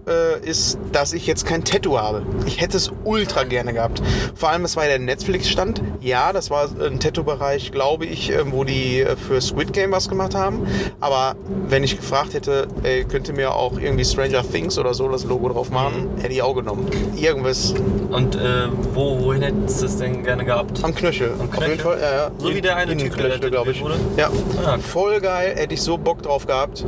[0.08, 2.22] äh, ist, dass ich jetzt kein Tattoo habe.
[2.46, 4.02] Ich hätte es ultra gerne gehabt.
[4.34, 5.82] Vor allem, es war ja der Netflix-Stand.
[6.00, 10.08] Ja, das war ein Tattoo-Bereich, glaube ich, äh, wo die äh, für Squid Game was
[10.08, 10.66] gemacht haben.
[11.00, 11.36] Aber
[11.68, 15.24] wenn ich gefragt hätte, ey, könnt ihr mir auch irgendwie Stranger Things oder so das
[15.24, 16.86] Logo drauf machen, hätte ich auch genommen.
[17.16, 17.74] Irgendwas
[18.10, 20.82] Und äh, wo, wohin hättest du es denn gerne gehabt?
[20.84, 21.32] am Knöchel.
[21.40, 21.78] Am Auf jeden Knöchel?
[21.78, 22.30] Fall, ja, ja.
[22.38, 23.82] So wie der eine Typ, der Innenknöchel, glaube ich.
[23.82, 23.96] wurde?
[24.16, 24.30] Ja,
[24.66, 24.78] Ah.
[24.78, 25.54] voll geil.
[25.56, 26.84] Hätte ich so Bock drauf gehabt.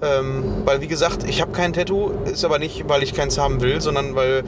[0.00, 3.60] Ähm, weil, wie gesagt, ich habe kein Tattoo, ist aber nicht, weil ich keins haben
[3.60, 4.44] will, sondern weil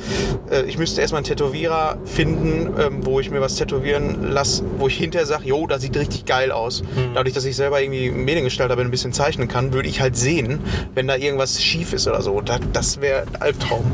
[0.51, 4.89] äh, ich müsste erstmal einen Tätowierer finden, ähm, wo ich mir was tätowieren lasse, wo
[4.89, 6.83] ich hinterher sage, jo, das sieht richtig geil aus.
[7.15, 10.61] Dadurch, dass ich selber irgendwie Mediengestalter bin, ein bisschen zeichnen kann, würde ich halt sehen,
[10.95, 12.41] wenn da irgendwas schief ist oder so.
[12.41, 13.85] Da, das wäre ein Albtraum.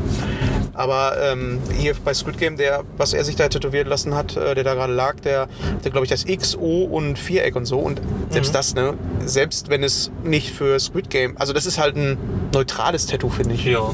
[0.76, 4.54] Aber ähm, hier bei Squid Game, der, was er sich da tätowieren lassen hat, äh,
[4.54, 5.48] der da gerade lag, der,
[5.82, 7.78] der glaube ich, das X, O und Viereck und so.
[7.78, 8.94] Und selbst das, ne,
[9.24, 12.18] selbst wenn es nicht für Squid Game, also das ist halt ein
[12.52, 13.64] neutrales Tattoo, finde ich.
[13.64, 13.90] Ja,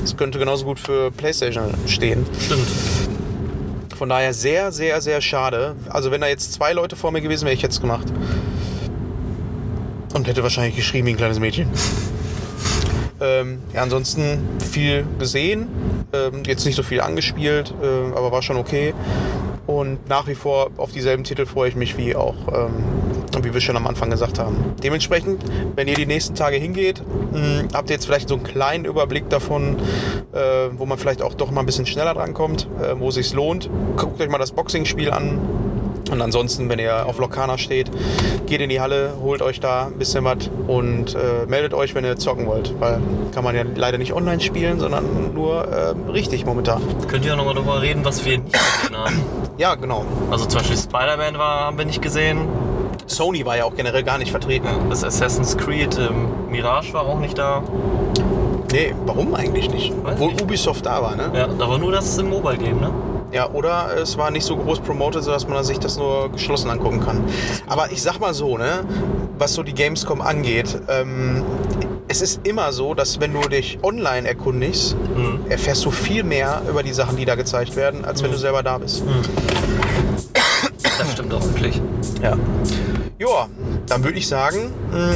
[0.00, 2.26] Das könnte genauso gut für PlayStation stehen.
[2.40, 2.66] stimmt.
[3.96, 5.76] Von daher sehr, sehr, sehr schade.
[5.88, 8.08] Also wenn da jetzt zwei Leute vor mir gewesen wäre, ich hätte es gemacht.
[10.14, 11.68] Und hätte wahrscheinlich geschrieben wie ein kleines Mädchen.
[13.24, 14.38] Ähm, ja, ansonsten
[14.70, 15.68] viel gesehen.
[16.12, 18.92] Ähm, jetzt nicht so viel angespielt, äh, aber war schon okay.
[19.66, 23.62] Und nach wie vor auf dieselben Titel freue ich mich wie auch, ähm, wie wir
[23.62, 24.56] schon am Anfang gesagt haben.
[24.82, 25.42] Dementsprechend,
[25.74, 27.02] wenn ihr die nächsten Tage hingeht,
[27.32, 29.76] mh, habt ihr jetzt vielleicht so einen kleinen Überblick davon,
[30.32, 33.32] äh, wo man vielleicht auch doch mal ein bisschen schneller drankommt, äh, wo es sich
[33.32, 33.70] lohnt.
[33.96, 35.40] Guckt euch mal das Boxing-Spiel an.
[36.10, 37.90] Und ansonsten, wenn ihr auf Lokana steht,
[38.46, 42.04] geht in die Halle, holt euch da ein bisschen was und äh, meldet euch, wenn
[42.04, 42.74] ihr zocken wollt.
[42.78, 43.00] Weil
[43.32, 46.82] kann man ja leider nicht online spielen, sondern nur äh, richtig momentan.
[47.08, 49.22] Könnt ihr auch nochmal darüber reden, was wir nicht gesehen haben?
[49.56, 50.04] Ja, genau.
[50.30, 52.48] Also zum Beispiel Spider-Man war, haben wir nicht gesehen.
[53.06, 54.66] Sony war ja auch generell gar nicht vertreten.
[54.90, 57.62] Das Assassin's Creed ähm, Mirage war auch nicht da.
[58.72, 59.92] Nee, warum eigentlich nicht?
[60.02, 60.42] Weiß Obwohl nicht.
[60.42, 61.30] Ubisoft da war, ne?
[61.34, 62.90] Ja, da war nur das im Mobile-Game, ne?
[63.34, 67.00] Ja, oder es war nicht so groß promoted, sodass man sich das nur geschlossen angucken
[67.00, 67.24] kann.
[67.66, 68.84] Aber ich sag mal so, ne,
[69.38, 71.42] was so die Gamescom angeht, ähm,
[72.06, 75.40] es ist immer so, dass wenn du dich online erkundigst, Mhm.
[75.50, 78.62] erfährst du viel mehr über die Sachen, die da gezeigt werden, als wenn du selber
[78.62, 79.02] da bist.
[80.98, 81.80] Das stimmt auch wirklich.
[82.22, 82.36] Ja.
[83.18, 83.48] Ja,
[83.88, 85.14] dann würde ich sagen, mh,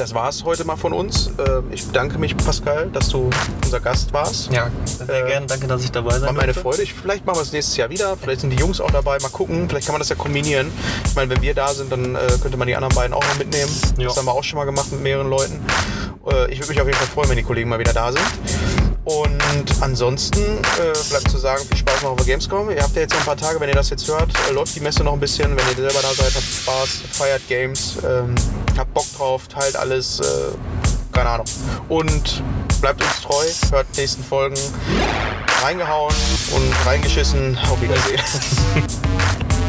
[0.00, 1.26] das war es heute mal von uns.
[1.38, 3.28] Äh, Ich bedanke mich, Pascal, dass du
[3.64, 4.50] unser Gast warst.
[4.50, 5.46] Ja, sehr Äh, gerne.
[5.46, 6.54] Danke, dass ich dabei sein War meine.
[6.54, 6.82] Freude.
[6.82, 8.16] Ich, vielleicht machen wir es nächstes Jahr wieder.
[8.16, 9.18] Vielleicht sind die Jungs auch dabei.
[9.20, 9.68] Mal gucken.
[9.68, 10.72] Vielleicht kann man das ja kombinieren.
[11.06, 13.38] Ich meine, wenn wir da sind, dann äh, könnte man die anderen beiden auch noch
[13.38, 13.70] mitnehmen.
[13.98, 14.08] Ja.
[14.08, 15.60] Das haben wir auch schon mal gemacht mit mehreren Leuten.
[16.26, 18.89] Äh, ich würde mich auf jeden Fall freuen, wenn die Kollegen mal wieder da sind.
[19.04, 19.42] Und
[19.80, 22.70] ansonsten äh, bleibt zu sagen, viel Spaß noch auf der Gamescom.
[22.70, 24.74] Ihr habt ja jetzt noch ein paar Tage, wenn ihr das jetzt hört, äh, läuft
[24.76, 25.56] die Messe noch ein bisschen.
[25.56, 28.34] Wenn ihr selber da seid, habt Spaß, feiert Games, ähm,
[28.76, 30.24] habt Bock drauf, teilt alles, äh,
[31.12, 31.46] keine Ahnung.
[31.88, 32.42] Und
[32.80, 34.56] bleibt uns treu, hört die nächsten Folgen.
[35.62, 36.14] Reingehauen
[36.54, 37.58] und reingeschissen.
[37.70, 38.20] Auf Wiedersehen.